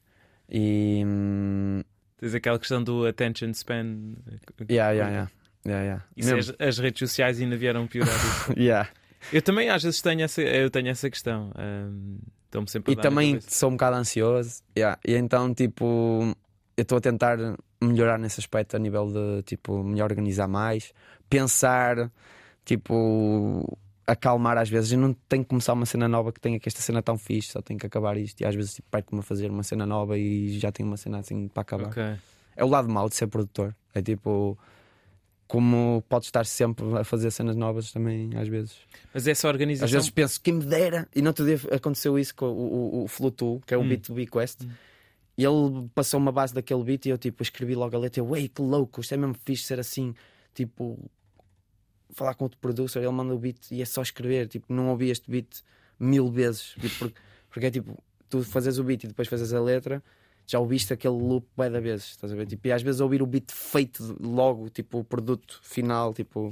E. 0.51 1.03
hum, 1.07 1.83
Tens 2.19 2.35
aquela 2.35 2.59
questão 2.59 2.83
do 2.83 3.07
attention 3.07 3.51
span. 3.55 4.15
Yeah, 4.69 4.91
yeah, 4.93 5.09
yeah. 5.11 5.31
yeah, 5.65 5.85
yeah. 5.85 6.05
Mesmo. 6.17 6.39
as, 6.59 6.69
as 6.69 6.79
redes 6.79 6.99
sociais 6.99 7.41
ainda 7.41 7.57
vieram 7.57 7.87
piorar 7.87 8.15
isso. 8.15 8.53
Yeah. 8.61 8.91
Eu 9.33 9.43
também 9.43 9.69
às 9.69 9.83
vezes 9.83 10.01
tenho 10.01 10.23
essa, 10.23 10.41
eu 10.43 10.71
tenho 10.71 10.89
essa 10.89 11.09
questão. 11.11 11.53
A 11.57 11.89
E 12.93 12.97
também 12.97 13.41
sou 13.41 13.69
um 13.69 13.73
bocado 13.73 13.97
ansioso. 13.97 14.63
yeah. 14.77 14.99
E 15.07 15.15
então, 15.15 15.55
tipo, 15.55 16.35
eu 16.77 16.83
estou 16.83 16.99
a 16.99 17.01
tentar 17.01 17.39
melhorar 17.81 18.19
nesse 18.19 18.41
aspecto 18.41 18.77
a 18.77 18.79
nível 18.79 19.07
de, 19.07 19.43
tipo, 19.45 19.83
me 19.85 20.03
organizar 20.03 20.49
mais, 20.49 20.93
pensar, 21.29 22.11
tipo, 22.65 23.79
acalmar 24.07 24.59
às 24.59 24.69
vezes. 24.69 24.93
Eu 24.93 24.99
não 24.99 25.15
tenho 25.29 25.45
que 25.45 25.49
começar 25.49 25.73
uma 25.73 25.87
cena 25.87 26.09
nova 26.09 26.33
que 26.33 26.41
tenha 26.41 26.59
que 26.59 26.69
esta 26.69 26.81
cena 26.81 27.03
tão 27.03 27.17
fixe, 27.17 27.53
só 27.53 27.63
tenho 27.63 27.79
que 27.79 27.87
acabar 27.87 28.17
isto. 28.17 28.41
E 28.41 28.45
às 28.45 28.55
vezes, 28.55 28.75
tipo, 28.75 28.89
perco-me 28.91 29.21
a 29.21 29.23
fazer 29.23 29.51
uma 29.51 29.63
cena 29.63 29.87
nova 29.87 30.19
e 30.19 30.59
já 30.59 30.73
tenho 30.73 30.89
uma 30.89 30.97
cena 30.97 31.19
assim 31.19 31.49
para 31.49 31.63
acabar. 31.63 31.89
Ok. 31.89 32.03
É 32.57 32.65
o 32.65 32.69
lado 32.69 32.89
mau 32.89 33.09
de 33.09 33.15
ser 33.15 33.29
produtor. 33.29 33.75
É 33.95 34.03
tipo, 34.03 34.59
como 35.51 36.01
podes 36.09 36.29
estar 36.29 36.47
sempre 36.47 36.87
a 36.97 37.03
fazer 37.03 37.29
cenas 37.33 37.57
novas 37.57 37.91
também, 37.91 38.31
às 38.37 38.47
vezes. 38.47 38.77
Mas 39.13 39.27
essa 39.27 39.49
organização. 39.49 39.87
Às 39.87 39.91
vezes 39.91 40.09
penso, 40.09 40.41
quem 40.41 40.55
me 40.55 40.65
dera. 40.65 41.09
E 41.13 41.21
no 41.21 41.27
outro 41.27 41.45
dia 41.45 41.59
aconteceu 41.75 42.17
isso 42.17 42.33
com 42.37 42.47
o, 42.47 43.01
o, 43.01 43.03
o 43.03 43.09
Flutu, 43.09 43.61
que 43.67 43.75
é 43.75 43.77
o 43.77 43.81
Hum. 43.81 43.89
beat 43.89 44.07
do 44.07 44.15
Bequest. 44.15 44.61
E 45.37 45.43
ele 45.45 45.89
passou 45.93 46.21
uma 46.21 46.31
base 46.31 46.55
daquele 46.55 46.85
beat 46.85 47.07
e 47.07 47.09
eu 47.09 47.19
tipo 47.19 47.43
escrevi 47.43 47.75
logo 47.75 47.97
a 47.97 47.99
letra. 47.99 48.23
Ei, 48.37 48.47
que 48.49 48.63
louco, 48.63 49.01
isto 49.01 49.13
é 49.13 49.17
mesmo 49.17 49.35
fixe 49.45 49.65
ser 49.65 49.81
assim. 49.81 50.15
Tipo, 50.55 50.97
falar 52.11 52.35
com 52.35 52.45
outro 52.45 52.59
producer, 52.61 53.01
ele 53.01 53.11
manda 53.11 53.35
o 53.35 53.39
beat 53.39 53.73
e 53.73 53.83
é 53.83 53.85
só 53.85 54.03
escrever. 54.03 54.47
Tipo, 54.47 54.73
não 54.73 54.91
ouvi 54.91 55.11
este 55.11 55.29
beat 55.29 55.65
mil 55.99 56.31
vezes. 56.31 56.77
Tipo, 56.81 56.97
porque, 56.97 57.21
porque 57.51 57.67
é 57.67 57.71
tipo, 57.73 57.99
tu 58.29 58.45
fazes 58.45 58.79
o 58.79 58.85
beat 58.85 59.03
e 59.03 59.09
depois 59.09 59.27
fazes 59.27 59.53
a 59.53 59.61
letra. 59.61 60.01
Já 60.51 60.59
ouviste 60.59 60.93
aquele 60.93 61.15
loop 61.15 61.47
bué 61.57 61.71
da 61.71 61.79
vezes, 61.79 62.07
estás 62.11 62.33
a 62.33 62.35
ver? 62.35 62.45
Tipo, 62.47 62.67
e 62.67 62.73
às 62.73 62.83
vezes 62.83 63.01
ouvir 63.01 63.23
o 63.23 63.27
beat 63.27 63.53
feito 63.53 64.17
logo, 64.21 64.69
tipo, 64.69 64.99
o 64.99 65.05
produto 65.05 65.61
final, 65.63 66.13
tipo, 66.13 66.51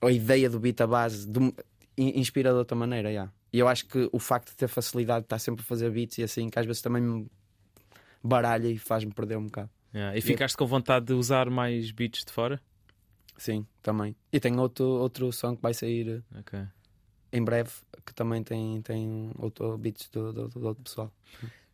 a 0.00 0.10
ideia 0.10 0.50
do 0.50 0.58
beat, 0.58 0.80
a 0.80 0.86
base, 0.86 1.24
de- 1.28 1.54
in- 1.96 2.18
inspira 2.18 2.50
de 2.50 2.56
outra 2.56 2.76
maneira, 2.76 3.08
yeah. 3.08 3.32
E 3.52 3.58
eu 3.60 3.68
acho 3.68 3.86
que 3.86 4.08
o 4.12 4.18
facto 4.18 4.50
de 4.50 4.56
ter 4.56 4.66
facilidade 4.66 5.20
de 5.20 5.26
estar 5.26 5.38
sempre 5.38 5.62
a 5.62 5.64
fazer 5.64 5.88
beats 5.92 6.18
e 6.18 6.24
assim, 6.24 6.50
que 6.50 6.58
às 6.58 6.66
vezes 6.66 6.82
também 6.82 7.00
me 7.00 7.26
baralha 8.22 8.66
e 8.68 8.76
faz-me 8.78 9.12
perder 9.12 9.36
um 9.38 9.44
bocado. 9.46 9.70
Yeah. 9.94 10.16
E 10.18 10.20
ficaste 10.20 10.56
com 10.56 10.66
vontade 10.66 11.06
de 11.06 11.12
usar 11.12 11.48
mais 11.48 11.92
beats 11.92 12.24
de 12.24 12.32
fora? 12.32 12.60
Sim, 13.36 13.64
também. 13.80 14.16
E 14.32 14.40
tem 14.40 14.58
outro, 14.58 14.84
outro 14.84 15.32
som 15.32 15.54
que 15.54 15.62
vai 15.62 15.72
sair 15.72 16.08
eh, 16.34 16.38
Ok. 16.40 16.58
em 17.32 17.44
breve, 17.44 17.70
que 18.04 18.12
também 18.12 18.42
tem, 18.42 18.82
tem 18.82 19.30
outro 19.38 19.78
beats 19.78 20.08
do, 20.10 20.32
do, 20.32 20.48
do 20.48 20.66
outro 20.66 20.82
pessoal. 20.82 21.12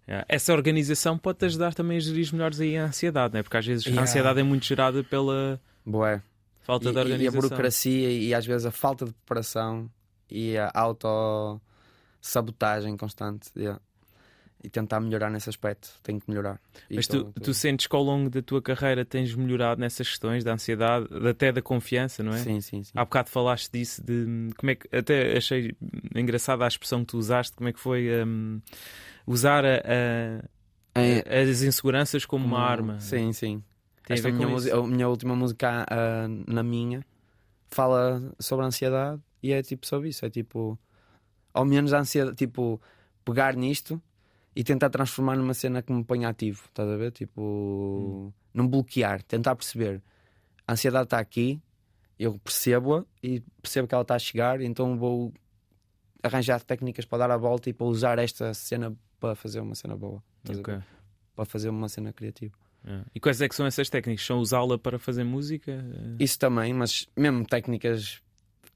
Yeah. 0.07 0.25
Essa 0.29 0.53
organização 0.53 1.17
pode-te 1.17 1.47
ajudar 1.47 1.73
também 1.75 1.97
a 1.97 2.01
gerir 2.01 2.29
melhores 2.33 2.61
aí 2.61 2.77
a 2.77 2.85
ansiedade, 2.85 3.33
né? 3.35 3.43
porque 3.43 3.57
às 3.57 3.67
vezes 3.67 3.87
a 3.87 3.91
Yeah. 3.91 4.03
ansiedade 4.03 4.41
é 4.41 4.43
muito 4.43 4.65
gerada 4.67 5.03
pela 5.03 5.59
Boé. 5.85 6.23
falta 6.63 6.89
E, 6.89 6.93
de 6.93 6.97
e 6.97 6.99
a 6.99 7.03
organização. 7.03 7.41
burocracia 7.41 8.11
e 8.11 8.35
às 8.35 8.45
vezes 8.45 8.67
a 8.67 8.71
falta 8.71 9.07
de 9.07 9.13
preparação 9.13 9.89
e 10.31 10.57
a 10.59 10.71
auto-sabotagem 10.75 12.97
constante. 12.97 13.51
yeah. 13.57 13.81
E 14.63 14.71
tentar 14.71 14.99
melhorar 14.99 15.29
nesse 15.29 15.51
aspecto. 15.51 15.91
Tenho 16.03 16.19
que 16.19 16.31
melhorar. 16.31 16.59
Mas 16.91 17.07
tu, 17.07 17.25
tu 17.43 17.53
sentes 17.53 17.87
que 17.87 17.95
ao 17.95 18.03
longo 18.03 18.31
da 18.31 18.41
tua 18.41 18.63
carreira 18.63 19.05
tens 19.05 19.35
melhorado 19.35 19.79
nessas 19.79 20.09
questões 20.09 20.43
da 20.43 20.55
ansiedade, 20.55 21.07
até 21.29 21.53
da 21.53 21.61
confiança, 21.61 22.23
não 22.23 22.33
é? 22.33 22.39
Sim, 22.39 22.63
sim, 22.63 22.83
sim. 22.83 22.93
Há 22.95 23.05
bocado 23.05 23.29
falaste 23.29 23.71
disso 23.71 24.03
de 24.03 24.25
hum, 24.27 24.49
como 24.57 24.71
é 24.71 24.75
que 24.75 24.89
até 24.97 25.37
achei 25.37 25.75
engraçada 26.15 26.65
a 26.65 26.69
expressão 26.69 27.01
que 27.01 27.09
tu 27.09 27.19
usaste, 27.19 27.55
como 27.55 27.69
é 27.69 27.75
que 27.75 27.81
foi 27.81 28.09
hum, 28.25 28.59
usar 29.27 29.65
a- 29.65 29.81
a- 30.95 31.01
É, 31.01 31.43
as 31.43 31.63
inseguranças 31.63 32.25
como 32.25 32.45
uma 32.47 32.59
arma. 32.61 33.01
Sim, 33.01 33.33
sim. 33.33 33.63
Tem 34.07 34.15
a 34.15 34.19
Esta 34.19 34.29
ver 34.29 34.35
minha, 34.35 34.49
música- 34.49 34.77
a 34.79 34.87
minha 34.87 35.09
última 35.09 35.35
música, 35.35 35.87
ah, 35.91 36.27
na 36.47 36.63
minha, 36.63 37.05
fala 37.69 38.33
sobre 38.39 38.65
a 38.65 38.69
ansiedade 38.69 39.21
e 39.43 39.53
é 39.53 39.63
tipo 39.63 39.87
sobre 39.87 40.11
isso. 40.11 40.25
É 40.25 40.31
tipo, 40.31 40.79
ao 41.53 41.65
menos 41.65 41.93
a 41.93 41.99
ansiedade, 42.01 42.37
tipo, 42.37 42.81
pegar 43.25 43.57
nisto 43.57 44.01
e 44.55 44.63
tentar 44.63 44.91
transformar 44.91 45.37
numa 45.37 45.55
cena 45.55 45.83
que 45.83 45.93
me 45.93 46.05
ponha 46.05 46.29
ativo. 46.29 46.65
Estás 46.69 46.89
a 46.89 46.97
ver? 46.97 47.11
Tipo, 47.13 48.33
não 48.53 48.69
bloquear, 48.69 49.23
tentar 49.23 49.57
perceber. 49.57 50.03
A 50.69 50.75
ansiedade 50.75 51.05
está 51.07 51.19
aqui, 51.19 51.61
eu 52.19 52.39
percebo-a 52.39 53.05
e 53.23 53.41
percebo 53.61 53.89
que 53.89 53.95
ela 53.95 54.03
está 54.03 54.15
a 54.15 54.19
chegar, 54.19 54.61
então 54.61 54.97
vou 54.97 55.33
arranjar 56.23 56.63
técnicas 56.63 57.05
para 57.05 57.19
dar 57.19 57.31
a 57.33 57.37
volta 57.37 57.69
e 57.69 57.73
para 57.73 57.87
usar 57.87 58.19
esta 58.19 58.55
cena 58.55 58.95
para 59.25 59.35
fazer 59.35 59.61
uma 59.61 59.75
cena 59.75 59.97
boa. 59.97 60.23
Estás 60.43 60.59
a 60.59 60.63
ver? 60.63 60.77
Ok. 60.77 60.85
Para 61.35 61.45
fazer 61.47 61.69
uma 61.71 61.89
cena 61.89 62.13
criativa. 62.13 62.55
Yeah. 62.85 63.07
E 63.15 63.19
quais 63.21 63.41
é 63.41 63.49
que 63.49 63.55
são 63.55 63.65
essas 63.65 63.89
técnicas? 63.89 64.27
São 64.27 64.39
usá-la 64.39 64.79
para 64.79 64.99
fazer 64.99 65.25
música? 65.25 65.83
Isso 66.19 66.39
também, 66.39 66.75
mas 66.75 67.09
mesmo 67.17 67.47
técnicas 67.47 68.21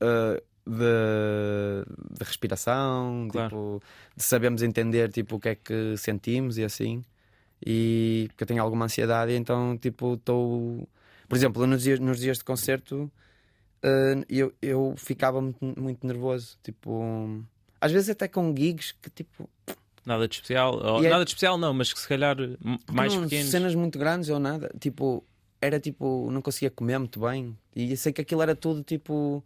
uh, 0.01 0.41
de, 0.67 1.85
de 2.19 2.25
respiração, 2.25 3.29
Claro. 3.31 3.49
tipo, 3.49 3.83
de 4.17 4.23
sabermos 4.23 4.63
entender 4.63 5.13
tipo, 5.13 5.37
o 5.37 5.41
que 5.41 5.51
é 5.51 5.55
que 5.55 5.95
sentimos 5.99 6.57
e 6.57 6.65
assim. 6.65 7.05
E 7.65 8.29
porque 8.29 8.45
eu 8.45 8.47
tenho 8.49 8.63
alguma 8.63 8.87
ansiedade, 8.87 9.33
então 9.35 9.77
tipo, 9.77 10.15
estou. 10.15 10.89
Por 11.29 11.37
exemplo, 11.37 11.67
nos 11.67 11.83
dias, 11.83 12.01
nos 12.01 12.19
dias 12.19 12.39
de 12.39 12.45
concerto 12.45 13.13
uh, 13.85 14.25
eu, 14.31 14.55
eu 14.63 14.95
ficava 14.97 15.43
muito, 15.43 15.63
muito 15.79 16.07
nervoso. 16.07 16.57
Tipo, 16.63 17.45
às 17.79 17.93
vezes 17.93 18.09
até 18.09 18.27
com 18.27 18.55
gigs 18.57 18.93
que 18.93 19.11
tipo. 19.11 19.47
Nada 20.09 20.27
de 20.27 20.35
especial? 20.37 20.75
Ou, 20.83 21.03
E 21.03 21.07
é- 21.07 21.11
Nada 21.11 21.25
de 21.25 21.31
especial 21.31 21.59
não, 21.59 21.75
mas 21.75 21.93
que 21.93 22.01
se 22.01 22.09
calhar 22.09 22.37
m- 22.39 22.79
mais 22.91 23.15
não, 23.15 23.25
pequenos. 23.25 23.51
cenas 23.51 23.75
muito 23.75 23.99
grandes 23.99 24.31
ou 24.31 24.39
nada. 24.41 24.71
Tipo, 24.81 25.23
era 25.61 25.79
tipo, 25.79 26.31
não 26.31 26.41
conseguia 26.41 26.71
comer 26.71 26.99
muito 26.99 27.21
bem. 27.21 27.57
E 27.77 27.91
eu 27.91 27.97
sei 27.97 28.13
que 28.13 28.23
aquilo 28.23 28.41
era 28.41 28.57
tudo 28.57 28.83
tipo. 28.83 29.45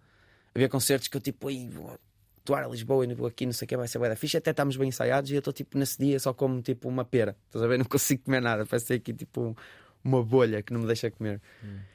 Havia 0.54 0.68
concertos 0.68 1.08
que 1.08 1.16
eu 1.16 1.20
tipo, 1.20 1.48
aí 1.48 1.68
vou 1.68 1.98
atuar 2.42 2.64
a 2.64 2.68
Lisboa 2.68 3.04
e 3.04 3.12
vou 3.14 3.26
aqui, 3.26 3.44
não 3.46 3.52
sei 3.52 3.64
o 3.66 3.68
que, 3.68 3.76
vai 3.76 3.88
ser 3.88 3.98
bué 3.98 4.08
da 4.08 4.16
fixe. 4.16 4.36
Até 4.36 4.50
estamos 4.52 4.76
bem 4.76 4.88
ensaiados 4.88 5.30
e 5.30 5.34
eu 5.34 5.38
estou 5.40 5.52
tipo 5.52 5.76
nesse 5.78 5.98
dia 5.98 6.18
só 6.20 6.32
como 6.32 6.62
tipo 6.62 6.88
uma 6.88 7.04
pera. 7.04 7.36
Estás 7.46 7.64
a 7.64 7.66
ver? 7.66 7.78
Não 7.80 7.84
consigo 7.86 8.22
comer 8.24 8.40
nada. 8.40 8.64
Parece 8.64 8.86
ter 8.86 8.94
aqui 8.94 9.12
tipo 9.12 9.56
uma 10.04 10.22
bolha 10.22 10.62
que 10.62 10.72
não 10.72 10.80
me 10.80 10.86
deixa 10.86 11.10
comer. 11.10 11.40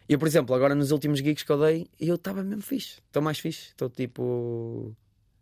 E 0.10 0.14
eu, 0.14 0.18
por 0.20 0.28
exemplo, 0.28 0.56
agora 0.56 0.74
nos 0.74 0.92
últimos 0.92 1.20
gigs 1.20 1.44
que 1.44 1.52
eu 1.52 1.60
dei, 1.60 1.88
eu 2.00 2.16
estava 2.16 2.42
mesmo 2.44 2.62
fixe. 2.62 3.00
Estou 3.08 3.22
mais 3.22 3.38
fixe. 3.40 3.68
Estou 3.70 3.90
tipo. 3.90 4.96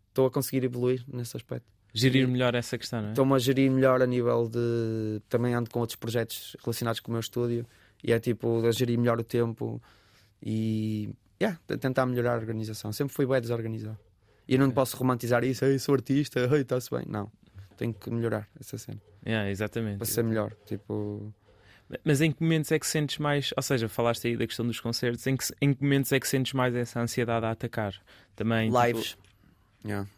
Estou 0.09 0.25
a 0.27 0.31
conseguir 0.31 0.63
evoluir 0.63 1.03
nesse 1.07 1.35
aspecto. 1.37 1.67
Gerir 1.97 2.27
melhor 2.27 2.53
essa 2.55 2.77
questão, 2.77 3.01
não 3.01 3.07
é? 3.07 3.11
Estou-me 3.11 3.33
a 3.33 3.39
gerir 3.39 3.71
melhor 3.71 4.01
a 4.01 4.05
nível 4.05 4.49
de. 4.49 5.21
Também 5.29 5.53
ando 5.53 5.69
com 5.69 5.79
outros 5.79 5.95
projetos 5.95 6.57
relacionados 6.61 6.99
com 6.99 7.09
o 7.09 7.13
meu 7.13 7.21
estúdio 7.21 7.65
e 8.03 8.11
é 8.11 8.19
tipo 8.19 8.65
a 8.67 8.71
gerir 8.71 8.99
melhor 8.99 9.17
o 9.17 9.23
tempo 9.23 9.81
e. 10.43 11.09
Yeah, 11.41 11.57
tentar 11.79 12.05
melhorar 12.05 12.33
a 12.33 12.37
organização. 12.37 12.91
Sempre 12.91 13.13
fui 13.13 13.25
bem 13.25 13.39
desorganizado. 13.39 13.97
E 14.47 14.55
eu 14.55 14.59
não 14.59 14.71
posso 14.71 14.95
romantizar 14.97 15.43
isso, 15.43 15.65
ei, 15.65 15.79
sou 15.79 15.95
artista, 15.95 16.39
ei, 16.51 16.61
está-se 16.61 16.89
bem. 16.91 17.05
Não. 17.07 17.31
Tenho 17.77 17.93
que 17.93 18.09
melhorar 18.09 18.47
essa 18.59 18.77
cena 18.77 19.01
Yeah, 19.25 19.49
exatamente. 19.49 19.97
para 19.97 20.05
ser 20.05 20.23
melhor. 20.23 20.53
Tipo. 20.65 21.33
Mas 22.03 22.19
em 22.19 22.31
que 22.31 22.41
momentos 22.41 22.71
é 22.71 22.79
que 22.79 22.87
sentes 22.87 23.19
mais, 23.19 23.53
ou 23.55 23.61
seja, 23.61 23.87
falaste 23.87 24.27
aí 24.27 24.35
da 24.35 24.45
questão 24.45 24.65
dos 24.65 24.79
concertos, 24.79 25.25
em 25.27 25.37
que, 25.37 25.45
em 25.61 25.73
que 25.73 25.83
momentos 25.83 26.11
é 26.11 26.19
que 26.19 26.27
sentes 26.27 26.53
mais 26.53 26.75
essa 26.75 26.99
ansiedade 26.99 27.45
a 27.45 27.51
atacar? 27.51 27.93
Também 28.35 28.69
tipo, 28.69 28.83
Lives. 28.83 29.17
Yeah. 29.85 30.09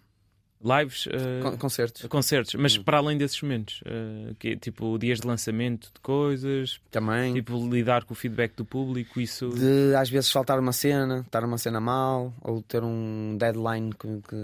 Lives, 0.59 1.05
uh, 1.05 1.11
Con 1.43 1.57
concertos. 1.57 2.05
concertos, 2.07 2.55
mas 2.55 2.77
Hum. 2.77 2.83
para 2.83 2.97
além 2.97 3.17
desses 3.17 3.39
momentos, 3.41 3.81
uh, 3.81 4.33
que, 4.39 4.49
é, 4.49 4.55
tipo 4.55 4.97
dias 4.97 5.19
de 5.19 5.27
lançamento 5.27 5.91
de 5.93 5.99
coisas, 6.01 6.79
Também. 6.89 7.33
tipo 7.35 7.57
lidar 7.69 8.05
com 8.05 8.13
o 8.13 8.15
feedback 8.15 8.55
do 8.55 8.65
público, 8.65 9.21
isso. 9.21 9.49
De 9.49 9.93
às 9.95 10.09
vezes 10.09 10.31
faltar 10.31 10.59
uma 10.59 10.73
cena, 10.73 11.19
estar 11.19 11.43
uma 11.43 11.57
cena 11.59 11.79
mal, 11.79 12.33
ou 12.41 12.61
ter 12.63 12.83
um 12.83 13.37
deadline 13.37 13.91
que, 13.93 14.07
que 14.27 14.35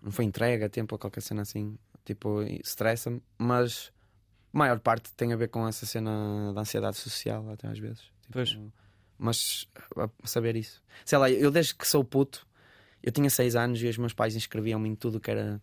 não 0.00 0.12
foi 0.12 0.24
entregue 0.24 0.62
a 0.64 0.68
tempo 0.68 0.94
ou 0.94 0.98
qualquer 1.00 1.20
cena 1.20 1.42
assim, 1.42 1.76
tipo, 2.04 2.42
estressa-me, 2.42 3.20
mas 3.36 3.90
a 4.54 4.58
maior 4.58 4.78
parte 4.78 5.12
tem 5.14 5.32
a 5.32 5.36
ver 5.36 5.48
com 5.48 5.66
essa 5.66 5.84
cena 5.84 6.52
da 6.54 6.60
ansiedade 6.60 6.96
social, 6.96 7.50
até 7.50 7.66
às 7.66 7.78
vezes. 7.80 8.02
Tipo. 8.32 8.70
Mas 9.18 9.66
a 9.96 10.08
saber 10.28 10.54
isso. 10.56 10.80
Sei 11.04 11.18
lá, 11.18 11.30
eu 11.30 11.50
desde 11.50 11.74
que 11.74 11.88
sou 11.88 12.04
puto, 12.04 12.45
eu 13.06 13.12
tinha 13.12 13.30
6 13.30 13.56
anos 13.56 13.82
e 13.82 13.86
os 13.86 13.96
meus 13.96 14.12
pais 14.12 14.36
inscreviam-me 14.36 14.88
em 14.90 14.94
tudo 14.94 15.18
que 15.18 15.30
era 15.30 15.58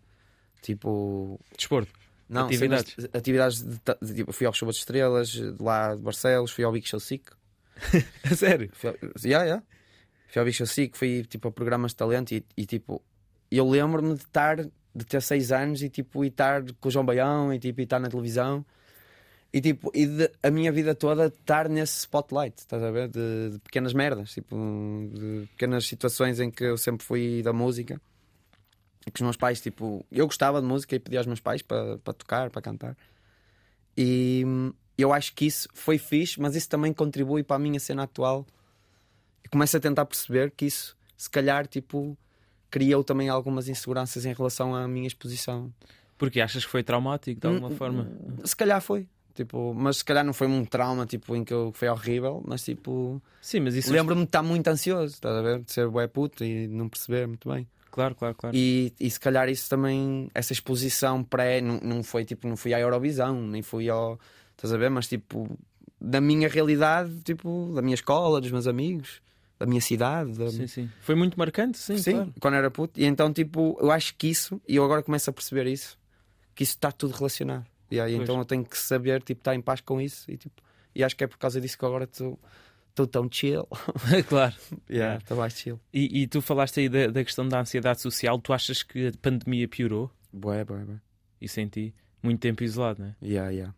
tipo 0.62 1.40
Desporto. 1.58 1.92
não, 2.30 2.46
Atividades. 2.48 2.94
cenas- 2.96 3.10
atividades 3.14 3.62
de, 3.62 3.80
ta- 3.80 3.98
de, 4.02 4.14
tipo, 4.16 4.32
fui 4.32 4.48
ao 4.48 4.54
Chuva 4.54 4.72
de 4.72 4.78
Estrelas, 4.80 5.30
de 5.30 5.56
lá 5.62 5.94
de 5.96 6.02
Barcelos, 6.02 6.50
fui 6.52 6.64
ao 6.64 6.72
Big 6.72 6.88
Show 6.88 7.00
Sick. 7.00 7.26
Sério? 8.36 8.70
Fui 8.74 8.90
ao, 8.90 8.96
yeah, 9.24 9.46
yeah. 9.46 9.64
fui 10.30 10.40
ao 10.40 10.46
Big 10.46 10.56
Show 10.56 10.66
Sick, 10.68 10.98
fui 10.98 11.24
tipo 11.26 11.48
a 11.48 11.52
programas 11.52 11.92
de 11.92 11.98
talento 11.98 12.32
e, 12.34 12.44
e, 12.56 12.66
tipo, 12.66 13.02
eu 13.52 13.70
lembro-me 13.70 14.16
de 14.16 14.24
estar, 14.24 14.58
de 14.58 15.06
ter 15.06 15.22
6 15.22 15.52
anos 15.52 15.84
e 15.84 15.90
tipo, 15.90 16.24
e 16.24 16.30
estar 16.30 16.64
com 16.80 16.88
o 16.88 16.92
João 16.92 17.06
Baião 17.06 17.54
e 17.54 17.60
tipo, 17.60 17.82
e 17.82 17.84
estar 17.84 18.00
na 18.00 18.10
televisão 18.10 18.66
e 19.54 19.62
tipo, 19.62 19.92
e 19.94 20.08
de, 20.08 20.32
a 20.42 20.50
minha 20.50 20.72
vida 20.72 20.96
toda 20.96 21.28
estar 21.28 21.70
nesse 21.70 22.00
spotlight, 22.00 22.58
estás 22.58 22.82
a 22.82 22.90
ver? 22.90 23.08
De, 23.08 23.52
de 23.52 23.60
pequenas 23.60 23.94
merdas, 23.94 24.32
tipo, 24.34 24.56
de 25.14 25.48
pequenas 25.52 25.86
situações 25.86 26.40
em 26.40 26.50
que 26.50 26.64
eu 26.64 26.78
sempre 26.78 27.06
fui 27.06 27.42
da 27.44 27.54
música. 27.54 28.02
E 29.06 29.12
que 29.12 29.20
os 29.20 29.22
meus 29.22 29.38
pais, 29.38 29.62
tipo, 29.62 30.04
eu 30.12 30.26
gostava 30.26 30.60
de 30.60 30.66
música 30.66 30.96
e 30.96 31.00
pedia 31.00 31.20
aos 31.20 31.28
meus 31.28 31.40
pais 31.40 31.62
para 31.62 31.98
tocar, 32.18 32.50
para 32.50 32.62
cantar. 32.62 32.98
E 33.96 34.44
eu 34.98 35.14
acho 35.14 35.34
que 35.36 35.46
isso 35.46 35.68
foi 35.74 35.98
fixe, 35.98 36.40
mas 36.42 36.56
isso 36.56 36.70
também 36.70 36.92
contribui 36.94 37.44
para 37.44 37.58
a 37.58 37.60
minha 37.60 37.80
cena 37.80 38.04
atual. 38.04 38.46
E 39.44 39.50
começo 39.50 39.78
a 39.78 39.80
tentar 39.80 40.06
perceber 40.06 40.52
que 40.52 40.66
isso, 40.66 40.98
se 41.16 41.30
calhar, 41.30 41.68
tipo, 41.68 42.18
criou 42.72 43.04
também 43.04 43.30
algumas 43.30 43.68
inseguranças 43.68 44.26
em 44.26 44.34
relação 44.34 44.74
à 44.74 44.88
minha 44.88 45.06
exposição. 45.06 45.72
Porque 46.18 46.40
achas 46.42 46.66
que 46.66 46.72
foi 46.72 46.82
traumático 46.82 47.40
de 47.40 47.46
alguma 47.48 47.70
Hum, 47.70 47.76
forma? 47.76 48.12
Se 48.46 48.56
calhar 48.56 48.82
foi. 48.82 49.08
Tipo, 49.36 49.74
mas 49.74 49.98
se 49.98 50.06
calhar 50.06 50.24
não 50.24 50.34
foi 50.34 50.48
um 50.48 50.64
trauma 50.64 51.06
tipo, 51.08 51.36
em 51.36 51.44
que 51.44 51.54
eu, 51.54 51.72
foi 51.74 51.88
horrível, 51.90 52.44
mas 52.46 52.64
tipo, 52.64 53.22
Sim, 53.42 53.62
mas 53.62 53.74
isso. 53.76 53.92
lembro-me 53.92 54.22
de 54.22 54.28
estar 54.28 54.44
muito 54.44 54.68
ansioso, 54.68 55.16
estás 55.16 55.36
a 55.36 55.42
ver? 55.42 55.60
De 55.62 55.72
ser 55.72 55.88
bué 55.90 56.08
puto 56.08 56.44
e 56.44 56.68
não 56.68 56.88
perceber 56.88 57.28
muito 57.28 57.50
bem. 57.50 57.68
Claro, 57.90 58.16
claro, 58.16 58.36
claro. 58.36 58.56
E, 58.56 58.94
e 59.00 59.10
se 59.10 59.20
calhar 59.20 59.50
isso 59.50 59.70
também, 59.70 60.30
essa 60.34 60.54
exposição 60.54 61.24
pré, 61.24 61.62
não, 61.62 61.80
não 61.80 62.04
foi 62.04 62.26
tipo, 62.26 62.48
não 62.48 62.56
fui 62.56 62.74
à 62.74 62.80
Eurovisão, 62.80 63.42
nem 63.42 63.62
fui 63.62 63.90
ao. 63.90 64.20
Estás 64.56 64.72
a 64.74 64.78
ver? 64.78 64.90
Mas 64.90 65.08
tipo, 65.08 65.58
da 66.00 66.20
minha 66.22 66.48
realidade, 66.48 67.22
tipo, 67.24 67.72
da 67.74 67.82
minha 67.82 67.96
escola, 67.96 68.40
dos 68.40 68.52
meus 68.52 68.68
amigos, 68.68 69.22
da 69.60 69.66
minha 69.66 69.82
cidade. 69.82 70.34
Da... 70.38 70.50
Sim, 70.50 70.68
sim. 70.68 70.90
Foi 71.02 71.16
muito 71.16 71.38
marcante, 71.38 71.78
sim, 71.78 71.98
Sim, 71.98 72.12
claro. 72.14 72.34
quando 72.40 72.54
era 72.56 72.70
puto. 72.70 73.00
E 73.00 73.06
então, 73.06 73.32
tipo, 73.32 73.78
eu 73.80 73.90
acho 73.90 74.16
que 74.16 74.28
isso, 74.28 74.62
e 74.68 74.76
eu 74.76 74.84
agora 74.84 75.02
começo 75.02 75.30
a 75.30 75.34
perceber 75.34 75.68
isso, 75.68 75.98
que 76.54 76.64
isso 76.64 76.74
está 76.74 76.92
tudo 76.92 77.16
relacionado. 77.16 77.66
E 77.94 78.00
aí, 78.00 78.16
Pois. 78.16 78.24
então 78.24 78.40
eu 78.40 78.46
tenho 78.46 78.64
que 78.66 78.78
saber, 78.78 79.22
tipo, 79.22 79.40
estar 79.42 79.54
em 79.54 79.62
paz 79.62 79.80
com 79.82 80.02
isso. 80.02 80.30
E, 80.32 80.38
tipo, 80.38 80.62
e 80.96 81.04
acho 81.04 81.16
que 81.16 81.24
é 81.24 81.28
por 81.28 81.38
causa 81.38 81.60
disso 81.62 81.78
que 81.78 81.86
agora 81.86 82.06
estou 82.06 82.40
estou 82.90 83.06
tão 83.08 83.28
chill. 83.32 83.68
claro. 84.30 84.56
Yeah, 84.90 85.18
Estou 85.20 85.38
mais 85.38 85.54
chill. 85.54 85.80
E, 85.94 86.22
e 86.24 86.28
tu 86.28 86.42
falaste 86.42 86.80
aí 86.80 86.90
da, 86.90 87.08
da 87.08 87.24
questão 87.24 87.48
da 87.48 87.60
ansiedade 87.62 88.02
social. 88.02 88.40
Tu 88.40 88.52
achas 88.54 88.84
que 88.84 89.08
a 89.08 89.12
pandemia 89.22 89.68
piorou 89.68 90.12
Bué, 90.32 90.64
bué, 90.66 90.84
bué. 90.86 91.00
isso 91.42 91.60
em 91.60 91.68
ti? 91.68 91.94
Muito 92.22 92.40
tempo 92.40 92.64
isolado, 92.64 93.02
não 93.02 93.10
é? 93.10 93.16
Yeah, 93.22 93.50
yeah. 93.52 93.76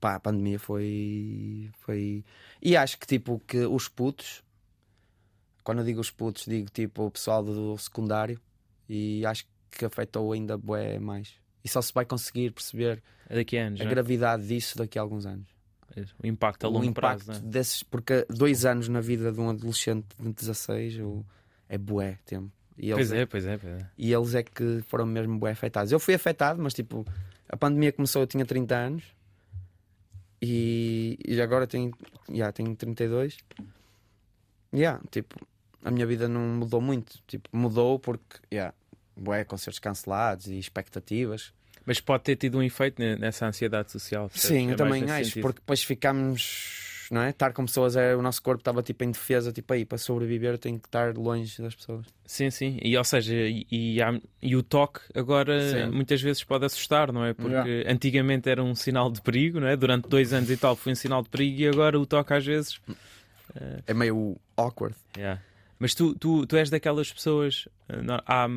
Pá, 0.00 0.14
a 0.16 0.20
pandemia 0.20 0.58
foi. 0.58 1.70
foi. 1.78 2.24
E 2.60 2.76
acho 2.76 2.98
que, 2.98 3.06
tipo, 3.06 3.40
que 3.46 3.58
os 3.64 3.88
putos, 3.88 4.42
quando 5.64 5.78
eu 5.78 5.84
digo 5.84 6.00
os 6.00 6.10
putos, 6.10 6.44
digo 6.46 6.68
tipo 6.70 7.06
o 7.06 7.10
pessoal 7.10 7.42
do 7.42 7.76
secundário, 7.78 8.38
e 8.88 9.24
acho 9.24 9.46
que 9.70 9.84
afetou 9.84 10.32
ainda 10.32 10.56
bué 10.58 10.98
mais. 10.98 11.34
E 11.66 11.68
só 11.68 11.82
se 11.82 11.92
vai 11.92 12.04
conseguir 12.04 12.52
perceber 12.52 13.02
É 13.28 13.34
daqui 13.34 13.58
a 13.58 13.66
anos, 13.66 13.80
a 13.80 13.84
é? 13.84 13.86
gravidade 13.88 14.46
disso 14.46 14.78
daqui 14.78 15.00
a 15.00 15.02
alguns 15.02 15.26
anos. 15.26 15.48
o 16.22 16.26
impacto 16.26 16.64
a 16.64 16.68
o 16.68 16.72
longo 16.72 16.84
impacto 16.84 17.24
prazo. 17.24 17.44
É? 17.44 17.48
desses, 17.48 17.82
porque 17.82 18.24
dois 18.30 18.64
anos 18.64 18.86
na 18.88 19.00
vida 19.00 19.32
de 19.32 19.40
um 19.40 19.50
adolescente 19.50 20.06
de 20.16 20.32
16 20.32 20.98
ou- 21.00 21.26
é 21.68 21.76
bué 21.76 22.18
tempo. 22.24 22.52
E 22.78 22.92
Pois 22.92 23.10
é, 23.10 23.26
pois 23.26 23.44
é, 23.46 23.56
pois 23.58 23.72
é. 23.82 23.90
e 23.98 24.12
eles 24.12 24.34
é 24.34 24.42
que 24.44 24.80
foram 24.86 25.06
mesmo 25.06 25.38
bué 25.38 25.50
afetados. 25.50 25.90
Eu 25.90 25.98
fui 25.98 26.14
afetado, 26.14 26.62
mas 26.62 26.72
tipo, 26.72 27.04
a 27.48 27.56
pandemia 27.56 27.90
começou, 27.92 28.22
eu 28.22 28.26
tinha 28.28 28.44
30 28.46 28.76
anos 28.76 29.02
e, 30.40 31.18
e 31.26 31.40
agora 31.40 31.66
tenho, 31.66 31.90
yeah, 32.28 32.52
tenho 32.52 32.76
32. 32.76 33.38
Yeah, 34.74 35.00
tipo, 35.10 35.34
a 35.82 35.90
minha 35.90 36.06
vida 36.06 36.28
não 36.28 36.40
mudou 36.42 36.80
muito. 36.80 37.18
Tipo, 37.26 37.48
mudou 37.52 37.98
porque, 37.98 38.38
yeah, 38.52 38.74
bué, 39.16 39.44
concertos 39.44 39.78
cancelados 39.78 40.46
e 40.48 40.58
expectativas. 40.58 41.52
Mas 41.86 42.00
pode 42.00 42.24
ter 42.24 42.34
tido 42.36 42.58
um 42.58 42.62
efeito 42.62 43.00
ne- 43.00 43.14
nessa 43.16 43.46
ansiedade 43.46 43.92
social. 43.92 44.28
percebes? 44.28 44.56
Sim, 44.64 44.70
eu 44.72 44.76
também 44.76 45.04
acho, 45.04 45.24
sentido. 45.26 45.42
porque 45.42 45.60
depois 45.60 45.84
ficámos, 45.84 47.06
não 47.12 47.22
é? 47.22 47.30
Estar 47.30 47.52
com 47.52 47.64
pessoas, 47.64 47.94
é, 47.94 48.16
o 48.16 48.20
nosso 48.20 48.42
corpo 48.42 48.60
estava 48.60 48.82
tipo 48.82 49.04
em 49.04 49.10
defesa, 49.12 49.52
tipo 49.52 49.72
aí, 49.72 49.84
para 49.84 49.96
sobreviver 49.96 50.58
tenho 50.58 50.80
que 50.80 50.88
estar 50.88 51.16
longe 51.16 51.62
das 51.62 51.76
pessoas. 51.76 52.04
Sim, 52.24 52.50
sim. 52.50 52.78
E, 52.82 52.96
ou 52.96 53.04
seja, 53.04 53.32
e, 53.36 53.64
e 53.70 54.02
há- 54.02 54.20
e 54.42 54.56
o 54.56 54.62
toque 54.64 54.98
agora 55.14 55.60
Sim. 55.60 55.92
muitas 55.94 56.20
vezes 56.20 56.42
pode 56.42 56.64
assustar, 56.64 57.12
não 57.12 57.24
é? 57.24 57.32
Porque 57.32 57.84
antigamente 57.86 58.50
era 58.50 58.64
um 58.64 58.74
sinal 58.74 59.08
de 59.10 59.22
perigo, 59.22 59.60
não 59.60 59.68
é? 59.68 59.76
Durante 59.76 60.08
dois 60.08 60.32
anos 60.32 60.50
e 60.50 60.56
tal 60.56 60.74
foi 60.74 60.90
um 60.90 60.96
sinal 60.96 61.22
de 61.22 61.28
perigo 61.28 61.60
e 61.60 61.68
agora 61.68 61.98
o 62.00 62.04
toque 62.04 62.34
às 62.34 62.44
vezes. 62.44 62.80
É 63.86 63.94
meio 63.94 64.36
awkward. 64.56 64.94
Yeah. 65.16 65.40
Mas 65.78 65.94
tu, 65.94 66.14
tu, 66.14 66.46
tu 66.46 66.56
és 66.56 66.68
daquelas 66.70 67.12
pessoas. 67.12 67.68
eh, 67.88 68.02
no- 68.02 68.20
há, 68.26 68.48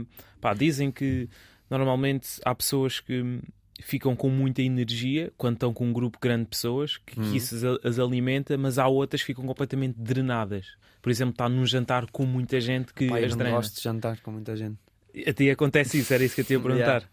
pá, 0.41 0.53
dizem 0.53 0.89
que 0.91 1.29
normalmente 1.69 2.39
há 2.45 2.53
pessoas 2.55 2.99
que 2.99 3.39
ficam 3.81 4.15
com 4.15 4.29
muita 4.29 4.61
energia 4.61 5.31
quando 5.37 5.53
estão 5.53 5.73
com 5.73 5.85
um 5.87 5.93
grupo 5.93 6.17
grande 6.21 6.43
de 6.43 6.49
pessoas, 6.49 6.97
que, 6.97 7.15
que 7.15 7.19
Uhum. 7.21 7.35
isso 7.35 7.55
as, 7.55 7.85
as 7.85 7.99
alimenta, 7.99 8.57
mas 8.57 8.77
há 8.77 8.87
outras 8.87 9.21
que 9.21 9.27
ficam 9.27 9.45
completamente 9.45 9.95
drenadas. 9.97 10.65
Por 11.01 11.09
exemplo, 11.09 11.31
está 11.31 11.47
num 11.47 11.65
jantar 11.65 12.05
com 12.11 12.25
muita 12.25 12.59
gente 12.59 12.93
que 12.93 13.07
Pai, 13.07 13.21
eu 13.21 13.25
as 13.27 13.31
não 13.31 13.37
drena. 13.37 13.55
gosto 13.55 13.75
de 13.75 13.81
jantar 13.81 14.19
com 14.19 14.31
muita 14.31 14.55
gente. 14.57 14.77
A 15.25 15.31
ti 15.33 15.49
acontece 15.49 15.97
isso, 15.99 16.13
era 16.13 16.23
isso 16.23 16.35
que 16.35 16.41
eu 16.41 16.45
te 16.45 16.53
ia 16.53 16.59
perguntar. 16.61 17.09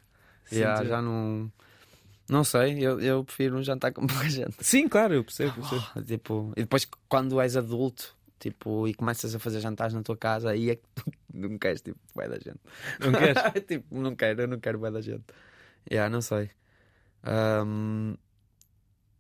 Yeah, 0.51 0.83
tu- 0.83 0.89
já 0.89 1.01
não. 1.01 1.51
Não 2.29 2.43
sei, 2.43 2.85
eu, 2.85 2.99
eu 2.99 3.23
prefiro 3.25 3.57
um 3.57 3.63
jantar 3.63 3.93
com 3.93 4.05
pouca 4.07 4.29
gente. 4.29 4.57
Sim, 4.61 4.89
claro, 4.89 5.15
eu 5.15 5.23
percebo. 5.23 5.51
eu 5.61 5.63
percebo. 5.69 6.05
Tipo, 6.05 6.53
e 6.57 6.61
depois 6.63 6.85
quando 7.09 7.41
és 7.41 7.57
adulto, 7.57 8.16
tipo, 8.39 8.87
e 8.89 8.95
começas 8.95 9.35
a 9.35 9.39
fazer 9.39 9.61
jantares 9.61 9.95
na 9.95 10.03
tua 10.03 10.17
casa, 10.17 10.51
aí 10.51 10.71
é 10.71 10.77
que 10.77 10.83
tu 10.95 11.05
não 11.33 11.59
queres, 11.59 11.81
tipo, 11.81 11.99
bué 12.15 12.29
da 12.29 12.39
gente. 12.39 12.61
Não 13.01 13.13
queres? 13.13 13.43
tipo, 13.67 13.95
não 13.99 14.15
quero, 14.15 14.43
eu 14.43 14.49
não 14.49 14.59
quero 14.61 14.79
bué 14.79 14.91
da 14.91 15.01
gente. 15.01 15.25
Yeah, 15.91 16.11
não 16.11 16.21
sei. 16.21 16.51
Ahm, 17.23 18.15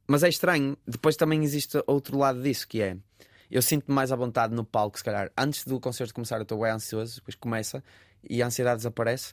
Mas 0.06 0.22
é 0.22 0.28
estranho. 0.28 0.76
Depois 0.86 1.16
também 1.16 1.42
existe 1.42 1.82
outro 1.86 2.16
lado 2.18 2.42
disso, 2.42 2.66
que 2.68 2.80
é... 2.80 2.96
Eu 3.50 3.62
sinto-me 3.62 3.94
mais 3.94 4.10
à 4.10 4.16
vontade 4.16 4.52
no 4.54 4.64
palco, 4.64 4.98
se 4.98 5.04
calhar. 5.04 5.30
Antes 5.36 5.64
do 5.64 5.78
concerto 5.78 6.12
começar 6.12 6.36
eu 6.36 6.42
estou 6.42 6.60
bem 6.60 6.70
ansioso, 6.72 7.16
depois 7.16 7.34
começa 7.36 7.82
e 8.28 8.42
a 8.42 8.46
ansiedade 8.46 8.78
desaparece. 8.78 9.32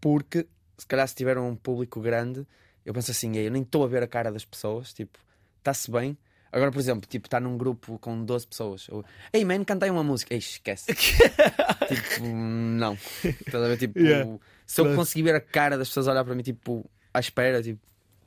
Porque, 0.00 0.46
se 0.78 0.86
calhar 0.86 1.06
se 1.06 1.14
tiver 1.14 1.36
um 1.38 1.54
público 1.54 2.00
grande, 2.00 2.46
eu 2.84 2.94
penso 2.94 3.10
assim, 3.10 3.36
"Ei, 3.36 3.48
eu 3.48 3.50
nem 3.50 3.62
estou 3.62 3.84
a 3.84 3.86
ver 3.86 4.02
a 4.02 4.06
cara 4.06 4.30
das 4.32 4.44
pessoas, 4.46 4.92
tipo, 4.94 5.18
está-se 5.58 5.90
bem. 5.90 6.16
Agora, 6.52 6.70
por 6.70 6.78
exemplo, 6.78 7.08
tipo, 7.08 7.26
está 7.26 7.38
num 7.40 7.56
grupo 7.58 7.98
com 7.98 8.24
12 8.24 8.46
pessoas. 8.46 8.86
Eu, 8.88 9.04
Ei, 9.32 9.44
man, 9.44 9.64
cantei 9.64 9.90
uma 9.90 10.02
música. 10.04 10.32
Ei, 10.32 10.38
esquece. 10.38 10.94
tipo, 10.94 12.24
não. 12.26 12.94
Estás 13.24 13.54
a 13.64 13.68
ver? 13.68 13.76
Tipo, 13.78 13.98
Yeah. 13.98 14.38
se 14.66 14.80
eu 14.80 14.94
conseguir 14.94 15.22
ver 15.24 15.34
a 15.34 15.40
cara 15.40 15.76
das 15.76 15.88
pessoas 15.88 16.06
olhar 16.06 16.24
para 16.24 16.34
mim, 16.34 16.42
tipo, 16.42 16.88
à 17.12 17.20
espera, 17.20 17.62
tipo, 17.62 17.80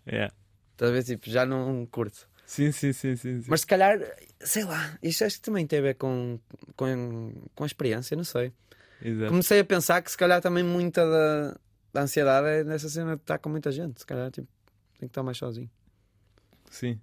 Yeah. 0.08 0.34
estás 0.74 0.92
a 0.92 0.94
ver? 0.94 1.04
Tipo, 1.04 1.30
já 1.30 1.46
não 1.46 1.86
curto. 1.86 2.28
Sim, 2.46 2.72
sim, 2.72 2.92
sim, 2.94 3.16
sim. 3.16 3.42
sim. 3.42 3.48
Mas 3.48 3.62
se 3.62 3.68
calhar, 3.68 4.00
sei 4.40 4.64
lá, 4.64 4.98
isto 5.04 5.24
acho 5.24 5.36
que 5.38 5.42
também 5.44 5.68
tem 5.68 5.80
a 5.80 5.82
ver 5.84 5.94
com, 5.96 6.40
com, 6.76 7.32
com 7.54 7.64
a 7.64 7.68
experiência, 7.68 8.18
não 8.18 8.24
sei. 8.24 8.52
Exato. 9.02 9.30
Comecei 9.30 9.60
a 9.60 9.64
pensar 9.66 10.02
que 10.02 10.10
se 10.12 10.18
calhar 10.18 10.42
também 10.42 10.64
muita 10.64 11.06
da, 11.08 11.58
da 11.94 12.02
ansiedade 12.02 12.48
é 12.48 12.64
nessa 12.64 12.90
cena 12.90 13.16
de 13.16 13.22
estar 13.22 13.38
com 13.38 13.50
muita 13.50 13.72
gente. 13.72 14.00
Se 14.00 14.06
calhar, 14.06 14.32
tipo, 14.32 14.48
tem 15.00 15.08
que 15.08 15.12
estar 15.12 15.24
mais 15.24 15.38
sozinho. 15.38 15.70
Sim. 16.70 17.00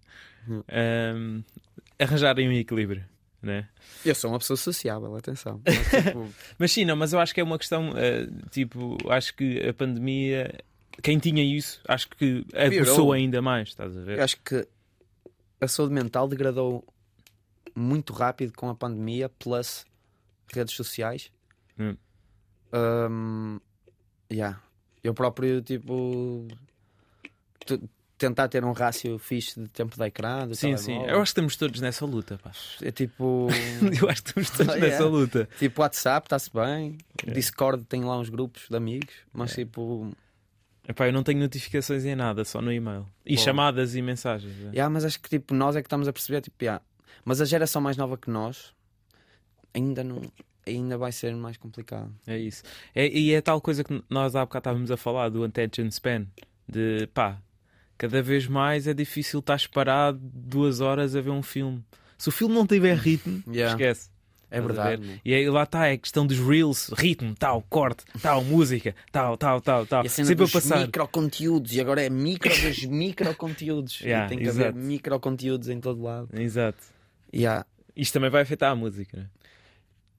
Ahm, 0.68 1.42
arranjarem 1.98 2.48
um 2.48 2.52
equilíbrio, 2.52 3.04
né? 3.42 3.68
Eu 4.04 4.14
sou 4.14 4.30
uma 4.30 4.38
pessoa 4.38 4.56
sociável, 4.56 5.14
atenção. 5.16 5.60
Mas, 5.66 6.04
tipo, 6.04 6.28
Mas 6.58 6.72
sim, 6.72 6.84
não, 6.84 6.96
mas 6.96 7.12
eu 7.12 7.18
acho 7.18 7.34
que 7.34 7.40
é 7.40 7.44
uma 7.44 7.58
questão, 7.58 7.92
eh, 7.96 8.28
tipo, 8.50 8.96
acho 9.10 9.34
que 9.34 9.60
a 9.66 9.74
pandemia, 9.74 10.54
quem 11.02 11.18
tinha 11.18 11.42
isso, 11.42 11.80
acho 11.88 12.08
que 12.10 12.44
aguçou 12.54 12.84
Piorou. 12.84 13.12
ainda 13.12 13.42
mais, 13.42 13.68
estás 13.68 13.96
a 13.96 14.00
ver? 14.00 14.18
eu 14.18 14.24
acho 14.24 14.36
que 14.42 14.66
a 15.60 15.68
saúde 15.68 15.92
mental 15.94 16.28
degradou 16.28 16.84
muito 17.74 18.12
rápido 18.12 18.52
com 18.54 18.68
a 18.68 18.74
pandemia, 18.74 19.28
plus 19.28 19.84
redes 20.52 20.74
sociais. 20.74 21.30
Hum. 21.78 21.96
Um, 22.72 23.60
yeah. 24.30 24.60
Eu 25.02 25.14
próprio, 25.14 25.62
tipo. 25.62 26.46
Tentar 28.18 28.48
ter 28.48 28.64
um 28.64 28.72
rácio 28.72 29.18
fixe 29.18 29.60
de 29.60 29.68
tempo 29.68 29.96
de 29.96 30.04
ecrã. 30.04 30.48
Sim, 30.54 30.76
sim. 30.76 30.96
Eu 31.04 31.16
acho 31.16 31.24
que 31.34 31.40
estamos 31.40 31.56
todos 31.56 31.80
nessa 31.80 32.04
luta, 32.06 32.38
pá. 32.42 32.50
É 32.82 32.90
tipo. 32.90 33.48
Eu 34.00 34.08
acho 34.08 34.22
que 34.22 34.30
estamos 34.30 34.50
todos 34.50 34.74
Oh, 34.74 34.78
nessa 34.80 35.04
luta. 35.04 35.48
tipo, 35.58 35.80
WhatsApp, 35.82 36.26
está-se 36.26 36.50
bem. 36.52 36.98
É. 37.26 37.30
Discord 37.30 37.84
tem 37.84 38.04
lá 38.04 38.18
uns 38.18 38.28
grupos 38.28 38.68
de 38.68 38.76
amigos, 38.76 39.14
mas 39.32 39.52
tipo. 39.54 40.10
Epá, 40.88 41.06
eu 41.08 41.12
não 41.12 41.22
tenho 41.24 41.40
notificações 41.40 42.04
em 42.04 42.14
nada, 42.14 42.44
só 42.44 42.62
no 42.62 42.72
e-mail. 42.72 43.06
E 43.24 43.36
chamadas 43.36 43.96
e 43.96 44.02
mensagens. 44.02 44.54
é. 44.66 44.68
Yeah, 44.68 44.88
mas 44.88 45.04
acho 45.04 45.20
que 45.20 45.28
tipo, 45.28 45.52
nós 45.52 45.74
é 45.74 45.82
que 45.82 45.86
estamos 45.86 46.06
a 46.06 46.12
perceber, 46.12 46.40
tipo, 46.42 46.56
yeah. 46.62 46.80
mas 47.24 47.40
a 47.40 47.44
geração 47.44 47.82
mais 47.82 47.96
nova 47.96 48.16
que 48.16 48.30
nós 48.30 48.72
ainda 49.74 50.02
não. 50.04 50.22
Ainda 50.68 50.98
vai 50.98 51.12
ser 51.12 51.32
mais 51.36 51.56
complicado. 51.56 52.12
É 52.26 52.36
isso. 52.36 52.64
É, 52.92 53.06
e 53.06 53.32
é 53.32 53.40
tal 53.40 53.60
coisa 53.60 53.84
que 53.84 54.02
nós 54.10 54.34
há 54.34 54.40
bocado 54.44 54.62
estávamos 54.62 54.90
a 54.90 54.96
falar 54.96 55.28
do 55.28 55.44
attention 55.44 55.86
span. 55.90 56.26
De 56.68 57.06
pá, 57.14 57.38
cada 57.98 58.22
vez 58.22 58.46
mais 58.46 58.86
é 58.86 58.94
difícil 58.94 59.40
estar 59.40 59.60
parado 59.72 60.18
duas 60.22 60.80
horas 60.80 61.14
a 61.16 61.20
ver 61.20 61.30
um 61.30 61.42
filme. 61.42 61.82
Se 62.18 62.28
o 62.28 62.32
filme 62.32 62.54
não 62.54 62.66
tiver 62.66 62.96
ritmo, 62.98 63.42
Yeah. 63.46 63.72
esquece. 63.74 64.10
É 64.48 64.58
a 64.58 64.60
verdade. 64.60 65.20
E 65.24 65.34
aí 65.34 65.50
lá 65.50 65.64
está, 65.64 65.88
é 65.88 65.94
a 65.94 65.98
questão 65.98 66.24
dos 66.24 66.38
reels, 66.38 66.88
ritmo, 66.96 67.34
tal, 67.34 67.62
corte, 67.68 68.04
tal, 68.22 68.44
música, 68.44 68.94
tal, 69.10 69.36
tal, 69.36 69.60
tal, 69.60 69.84
tal. 69.84 70.04
E 70.04 70.06
a 70.06 70.08
cena 70.10 70.28
Sempre 70.28 70.44
a 70.44 70.46
dos 70.46 70.52
passar. 70.52 70.78
microconteúdos, 70.86 71.74
e 71.74 71.80
agora 71.80 72.02
é 72.04 72.08
micro 72.08 72.48
dos 72.62 72.84
microconteúdos. 72.84 74.00
Yeah, 74.00 74.26
e 74.26 74.28
tem 74.28 74.38
que 74.38 74.44
exato. 74.44 74.68
haver 74.68 74.74
microconteúdos 74.80 75.68
em 75.68 75.80
todo 75.80 76.00
lado. 76.00 76.28
Exato. 76.32 76.78
Yeah. 77.34 77.66
Isto 77.96 78.14
também 78.14 78.30
vai 78.30 78.42
afetar 78.42 78.70
a 78.70 78.76
música, 78.76 79.16
né? 79.18 79.26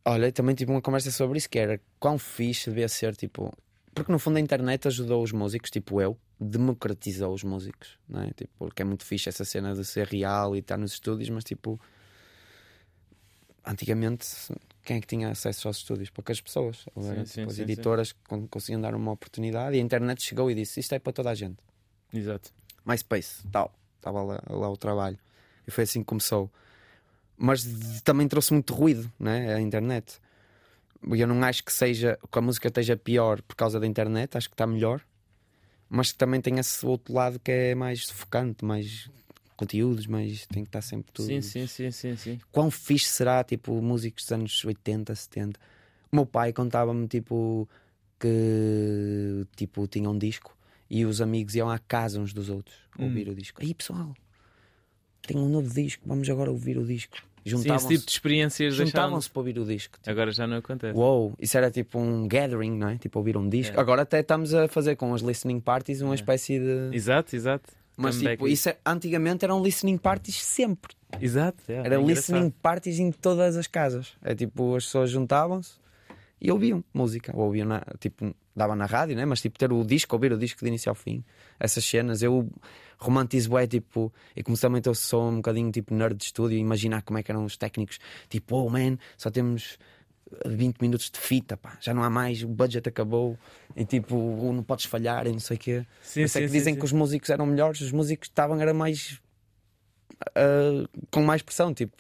Olha, 0.06 0.32
também 0.32 0.56
tive 0.56 0.72
uma 0.72 0.82
conversa 0.82 1.10
sobre 1.10 1.38
isso 1.38 1.50
que 1.50 1.58
era 1.60 1.80
quão 2.00 2.18
fixe 2.20 2.70
devia 2.70 2.88
ser, 2.90 3.16
tipo. 3.16 3.54
Porque 3.98 4.12
no 4.12 4.20
fundo 4.20 4.38
a 4.38 4.40
internet 4.40 4.88
ajudou 4.88 5.24
os 5.24 5.32
músicos, 5.32 5.72
tipo 5.72 6.00
eu, 6.00 6.16
democratizou 6.40 7.34
os 7.34 7.44
músicos, 7.44 7.98
não 8.08 8.22
é? 8.22 8.28
Tipo, 8.28 8.52
porque 8.60 8.84
é 8.84 8.86
muito 8.86 9.04
fixe 9.04 9.28
essa 9.28 9.44
cena 9.44 9.74
de 9.74 9.84
ser 9.84 10.06
real 10.08 10.56
e 10.56 10.60
estar 10.60 10.78
nos 10.78 10.94
estúdios, 10.94 11.30
mas 11.30 11.44
tipo. 11.44 11.80
Antigamente, 13.66 14.26
quem 14.84 14.98
é 14.98 15.02
que 15.02 15.08
tinha 15.08 15.30
acesso 15.30 15.68
aos 15.68 15.78
estúdios? 15.78 16.10
Poucas 16.10 16.40
pessoas. 16.40 16.86
Ou 16.96 17.04
Sim, 17.04 17.26
sim, 17.26 17.42
tipo, 17.42 17.50
as 17.50 17.56
sim, 17.56 17.62
editoras 17.64 18.14
con- 18.28 18.48
conseguiam 18.48 18.80
dar 18.80 18.96
uma 18.96 19.12
oportunidade 19.12 19.76
e 19.76 19.80
a 19.80 19.84
internet 19.84 20.22
chegou 20.22 20.50
e 20.50 20.56
disse: 20.56 20.80
Isto 20.80 20.96
é 20.96 21.00
para 21.00 21.12
toda 21.12 21.30
a 21.32 21.36
gente. 21.36 21.58
Exato. 22.14 22.52
MySpace, 22.86 23.46
tal. 23.52 23.74
Estava 23.98 24.24
lá, 24.24 24.42
lá 24.50 24.70
o 24.70 24.78
trabalho. 24.78 25.18
E 25.68 25.72
foi 25.72 25.84
assim 25.84 26.00
que 26.00 26.06
começou. 26.06 26.50
Mas 27.36 27.66
também 28.04 28.28
trouxe 28.28 28.54
muito 28.54 28.74
ruído, 28.74 29.12
né? 29.20 29.54
A 29.56 29.60
internet. 29.60 30.20
Eu 31.04 31.28
não 31.28 31.44
acho 31.44 31.64
que 31.64 31.72
seja 31.72 32.18
que 32.32 32.40
a 32.40 32.42
música 32.42 32.68
esteja 32.68 32.98
pior 32.98 33.42
por 33.42 33.56
causa 33.56 33.80
da 33.80 33.88
internet, 33.88 34.38
acho 34.38 34.50
que 34.50 34.54
está 34.54 34.66
melhor. 34.68 35.02
Mas 35.90 36.12
que 36.12 36.18
também 36.18 36.42
tem 36.42 36.60
esse 36.60 36.86
outro 36.86 37.14
lado 37.14 37.40
que 37.40 37.52
é 37.52 37.76
mais 37.76 38.08
sufocante, 38.08 38.66
mais 38.66 39.10
conteúdos, 39.56 40.06
mais 40.06 40.46
tem 40.48 40.64
que 40.64 40.70
estar 40.70 40.82
sempre 40.82 41.12
tudo. 41.14 41.28
Sim, 41.28 41.42
sim, 41.42 41.66
sim, 41.68 41.92
sim, 41.92 42.16
sim. 42.16 42.40
Quão 42.52 42.70
fixe 42.70 43.10
será, 43.10 43.44
tipo, 43.44 43.82
músicos 43.82 44.24
dos 44.24 44.32
anos 44.32 44.66
80, 44.66 45.16
70. 45.16 45.60
O 46.12 46.16
meu 46.16 46.26
pai 46.26 46.52
contava-me, 46.52 47.08
tipo, 47.08 47.68
que 48.20 49.46
tipo, 49.56 49.88
tinha 49.88 50.10
um 50.10 50.18
disco 50.18 50.56
e 50.90 51.06
os 51.06 51.22
amigos 51.22 51.56
iam 51.56 51.70
à 51.70 51.80
casa 51.80 52.20
uns 52.20 52.34
dos 52.34 52.50
outros 52.50 52.76
Hum. 53.00 53.06
ouvir 53.06 53.30
o 53.30 53.36
disco. 53.36 53.62
Aí 53.62 53.74
pessoal, 53.74 54.16
tem 55.22 55.38
um 55.38 55.50
novo 55.50 55.72
disco, 55.74 56.04
vamos 56.08 56.30
agora 56.30 56.52
ouvir 56.52 56.78
o 56.78 56.86
disco. 56.86 57.18
Sim, 57.50 57.56
esse 57.56 57.64
Juntavam-se 57.64 57.88
tipo 57.96 58.06
de 58.06 58.12
experiências 58.12 58.76
juntavam-se 58.76 59.30
para 59.30 59.40
ouvir 59.40 59.60
o 59.60 59.66
disco. 59.66 59.98
Tipo, 59.98 60.10
Agora 60.10 60.32
já 60.32 60.46
não 60.48 60.58
acontece. 60.58 60.98
Uou, 60.98 61.34
isso 61.40 61.58
era 61.58 61.70
tipo 61.72 62.00
um 62.00 62.28
gathering, 62.28 62.78
não 62.78 62.90
é? 62.90 62.98
Tipo, 62.98 63.20
ouvir 63.20 63.38
um 63.38 63.48
disco. 63.48 63.76
É. 63.76 63.80
Agora 63.80 64.02
até 64.04 64.20
estamos 64.20 64.54
a 64.54 64.68
fazer 64.68 64.96
com 64.96 65.14
as 65.14 65.22
listening 65.22 65.60
parties 65.60 66.02
uma 66.02 66.14
É. 66.14 66.16
espécie 66.16 66.60
de. 66.60 66.96
Exato, 66.96 67.36
exato. 67.36 67.70
Mas 67.96 68.16
Comeback. 68.16 68.38
tipo, 68.38 68.48
isso 68.48 68.70
é- 68.70 68.78
antigamente 68.86 69.44
eram 69.44 69.64
listening 69.64 69.98
parties 69.98 70.44
sempre. 70.44 70.94
Exato. 71.20 71.58
é, 71.68 71.74
Era 71.78 71.96
é 71.96 71.98
listening 72.04 72.50
parties 72.62 73.00
em 73.00 73.12
todas 73.12 73.58
as 73.58 73.66
casas. 73.66 74.10
É 74.24 74.36
tipo, 74.36 74.76
as 74.76 74.86
pessoas 74.86 75.10
juntavam-se 75.10 75.72
e 76.40 76.52
ouviam 76.52 76.84
música. 76.94 77.32
Ou 77.36 77.46
ouviam, 77.46 77.68
na, 77.68 77.82
tipo, 78.00 78.36
dava 78.56 78.76
na 78.76 78.86
rádio, 78.86 79.16
né? 79.16 79.26
mas 79.26 79.42
tipo, 79.42 79.58
ter 79.58 79.72
o 79.72 79.84
disco, 79.84 80.16
ouvir 80.16 80.32
o 80.32 80.38
disco 80.38 80.60
de 80.62 80.68
início 80.68 80.90
ao 80.90 80.96
fim. 80.96 81.24
Essas 81.60 81.84
cenas, 81.86 82.22
eu 82.22 82.50
romantizo 83.00 83.58
é 83.58 83.68
tipo, 83.68 84.12
e 84.36 84.42
como 84.42 84.58
também 84.58 84.82
eu 84.84 84.96
sou 84.96 85.30
um 85.30 85.38
bocadinho 85.38 85.72
tipo 85.72 85.94
nerd 85.94 86.16
de 86.16 86.26
estúdio, 86.26 86.58
imaginar 86.58 87.04
como 87.04 87.20
é 87.20 87.24
que 87.24 87.32
eram 87.32 87.46
os 87.46 87.56
técnicos, 87.56 88.00
tipo, 88.28 88.56
oh 88.56 88.70
man, 88.70 88.98
só 89.16 89.30
temos 89.30 89.78
20 90.46 90.80
minutos 90.82 91.10
de 91.10 91.20
fita, 91.20 91.56
pá, 91.56 91.78
já 91.80 91.94
não 91.94 92.04
há 92.04 92.10
mais, 92.10 92.44
o 92.44 92.48
budget 92.48 92.90
acabou, 92.90 93.38
e 93.76 93.86
tipo, 93.86 94.16
não 94.52 94.64
podes 94.64 94.86
falhar, 94.86 95.28
e 95.28 95.32
não 95.32 95.40
sei 95.40 95.58
o 95.58 95.60
quê. 95.60 95.86
Sim, 96.02 96.24
isso 96.24 96.38
é 96.38 96.42
sim, 96.42 96.48
que 96.48 96.54
dizem 96.54 96.74
sim. 96.74 96.80
que 96.80 96.86
os 96.86 96.92
músicos 96.92 97.30
eram 97.30 97.46
melhores, 97.46 97.82
os 97.82 97.92
músicos 97.92 98.28
estavam 98.28 98.60
era 98.60 98.74
mais 98.74 99.22
ah, 100.36 100.88
com 101.12 101.22
mais 101.24 101.42
pressão, 101.42 101.74
tipo. 101.74 101.96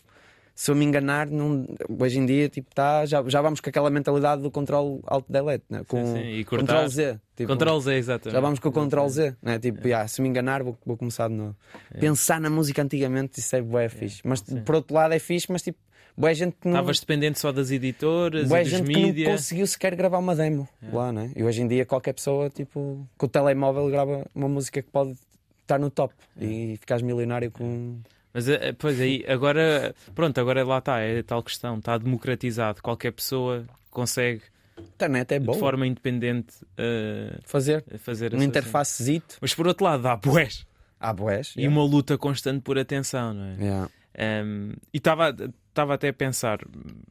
Se 0.59 0.71
eu 0.71 0.75
me 0.75 0.83
enganar, 0.83 1.27
não, 1.27 1.67
hoje 1.99 2.17
em 2.17 2.25
dia 2.25 2.49
tipo, 2.49 2.73
tá, 2.73 3.05
já, 3.05 3.23
já 3.27 3.43
vamos 3.43 3.61
com 3.61 3.69
aquela 3.69 3.91
mentalidade 3.91 4.41
do 4.41 4.49
controle 4.49 4.99
alt 5.05 5.23
delete, 5.29 5.63
né? 5.69 5.83
com 5.87 6.03
sim, 6.03 6.39
e 6.39 6.43
cortar. 6.43 6.65
control 6.65 6.89
Z. 6.89 7.19
Tipo, 7.35 7.51
Control 7.51 7.79
Z, 7.79 7.93
exatamente. 7.93 8.33
já 8.33 8.39
vamos 8.41 8.57
com 8.57 8.69
o 8.69 8.71
control 8.71 9.07
Z, 9.07 9.35
né? 9.39 9.59
tipo, 9.59 9.87
yeah, 9.87 10.07
se 10.07 10.19
me 10.19 10.27
enganar, 10.27 10.63
vou, 10.63 10.75
vou 10.83 10.97
começar 10.97 11.27
de 11.27 11.35
novo. 11.35 11.55
Pensar 11.99 12.41
na 12.41 12.49
música 12.49 12.81
antigamente, 12.81 13.39
isso 13.39 13.55
é 13.55 13.61
bué 13.61 13.87
fixe. 13.87 14.19
Mas 14.23 14.39
sim. 14.39 14.59
por 14.61 14.73
outro 14.73 14.95
lado, 14.95 15.13
é 15.13 15.19
fixe, 15.19 15.45
mas 15.51 15.61
tipo, 15.61 15.77
boa 16.17 16.33
gente 16.33 16.57
não. 16.65 16.71
Estavas 16.71 16.99
dependente 17.01 17.37
só 17.39 17.51
das 17.51 17.69
editoras 17.69 18.49
Bué 18.49 18.61
e 18.61 18.63
dos 18.63 18.71
gente 18.71 18.87
que 18.87 18.93
não 18.93 19.07
mídia. 19.09 19.29
conseguiu 19.29 19.67
sequer 19.67 19.95
gravar 19.95 20.17
uma 20.17 20.35
demo 20.35 20.67
lá, 20.91 21.11
né? 21.11 21.31
E 21.35 21.43
hoje 21.43 21.61
em 21.61 21.67
dia 21.67 21.85
qualquer 21.85 22.13
pessoa, 22.13 22.49
tipo, 22.49 23.07
com 23.15 23.25
o 23.27 23.29
telemóvel 23.29 23.87
grava 23.91 24.25
uma 24.33 24.49
música 24.49 24.81
que 24.81 24.89
pode 24.89 25.13
estar 25.61 25.77
no 25.77 25.91
top 25.91 26.15
e 26.41 26.77
ficares 26.79 27.03
milionário 27.03 27.51
com. 27.51 27.99
Mas 28.37 28.47
eh, 28.47 28.71
pois 28.77 29.01
aí, 29.01 29.25
agora, 29.27 29.95
pronto, 30.13 30.39
agora 30.39 30.63
lá 30.63 30.77
está, 30.77 30.99
é 30.99 31.23
tal 31.23 31.41
questão, 31.41 31.79
está 31.79 31.97
democratizado. 31.97 32.83
Qualquer 32.83 33.11
pessoa 33.11 33.65
consegue, 33.89 34.43
internet 34.77 35.31
é 35.31 35.39
boa. 35.39 35.55
de 35.55 35.59
forma 35.59 35.87
independente, 35.87 36.53
eh, 36.77 37.39
Fazer 37.45 37.83
fazer 37.97 38.35
um 38.35 38.43
interfacezito. 38.43 39.37
Mas 39.41 39.55
por 39.55 39.65
outro 39.65 39.83
lado, 39.83 40.07
há 40.07 40.15
boés. 40.15 40.67
Há 40.99 41.11
boés. 41.13 41.55
E 41.57 41.67
uma 41.67 41.83
luta 41.83 42.15
constante 42.15 42.61
por 42.61 42.77
atenção, 42.77 43.33
não 43.33 43.43
é? 43.43 43.55
Yeah. 43.59 43.89
Um, 44.45 44.73
e 44.93 44.97
estava 44.97 45.95
até 45.95 46.09
a 46.09 46.13
pensar, 46.13 46.59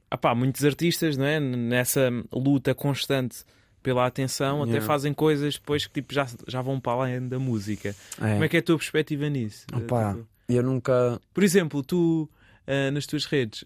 apá, 0.09 0.33
muitos 0.33 0.65
artistas, 0.65 1.17
não 1.17 1.25
é? 1.25 1.41
Nessa 1.41 2.09
luta 2.33 2.73
constante 2.73 3.39
pela 3.83 4.07
atenção, 4.07 4.63
até 4.63 4.75
Yeah. 4.75 4.87
fazem 4.87 5.13
coisas 5.13 5.55
depois 5.55 5.87
que 5.89 5.93
tipo, 5.95 6.15
já, 6.15 6.25
já 6.47 6.63
vão 6.63 6.79
para 6.79 6.93
além 6.93 7.27
da 7.27 7.41
música. 7.41 7.97
É. 8.23 8.33
Como 8.33 8.45
é 8.45 8.49
que 8.49 8.57
é 8.59 8.61
a 8.61 8.63
tua 8.63 8.77
perspectiva 8.77 9.29
nisso? 9.29 9.67
Opa. 9.75 10.15
Tipo, 10.15 10.36
Eu 10.49 10.63
nunca. 10.63 11.21
Por 11.35 11.43
exemplo, 11.43 11.83
tu 11.83 12.29
ah, 12.67 12.91
nas 12.91 13.07
tuas 13.07 13.25
redes 13.25 13.65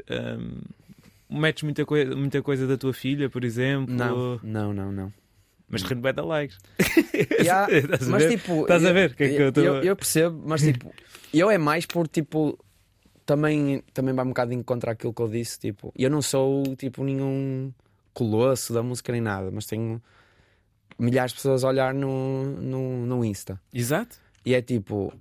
um, 1.30 1.38
metes 1.40 1.62
muita, 1.62 1.84
coi 1.84 2.04
muita 2.14 2.42
coisa 2.42 2.66
da 2.66 2.76
tua 2.76 2.92
filha, 2.92 3.28
por 3.30 3.44
exemplo, 3.44 3.94
Não, 3.94 4.40
não, 4.42 4.72
não, 4.72 4.90
não. 4.92 5.12
mas 5.68 5.82
de 5.82 5.88
repente 5.88 6.02
vai 6.02 6.12
dar 6.12 6.24
likes. 6.24 6.58
Yeah, 7.40 7.70
Estás 7.72 8.08
mas 8.08 8.22
ver? 8.24 8.30
tipo. 8.38 8.62
Estás 8.62 8.84
a 8.84 8.88
eu- 8.88 8.94
ver 8.94 9.10
o 9.10 9.14
que 9.14 9.24
é 9.24 9.28
que 9.28 9.42
eu 9.42 9.52
tô- 9.52 9.60
eu, 9.60 9.82
eu 9.82 9.96
percebo, 9.96 10.42
mas 10.46 10.62
tipo, 10.62 10.92
eu 11.34 11.50
é 11.50 11.58
mais 11.58 11.86
por 11.86 12.08
tipo. 12.08 12.58
Também, 13.26 13.80
também 13.94 14.12
vai 14.12 14.24
um 14.24 14.28
bocado 14.30 14.52
em 14.52 14.60
contra 14.62 14.90
aquilo 14.90 15.14
que 15.14 15.22
eu 15.22 15.28
disse. 15.28 15.56
Tipo, 15.60 15.92
eu 15.96 16.10
não 16.10 16.20
sou 16.20 16.64
tipo 16.76 17.04
nenhum 17.04 17.72
colosso 18.12 18.72
da 18.72 18.82
música 18.82 19.12
nem 19.12 19.20
nada, 19.20 19.50
mas 19.52 19.66
tenho 19.66 20.02
milhares 20.98 21.30
de 21.30 21.36
pessoas 21.36 21.62
a 21.62 21.68
olhar 21.68 21.94
no, 21.94 22.42
no, 22.60 23.06
no 23.06 23.24
Insta. 23.24 23.60
Exato. 23.72 24.16
E 24.44 24.52
é 24.54 24.60
tipo. 24.60 25.12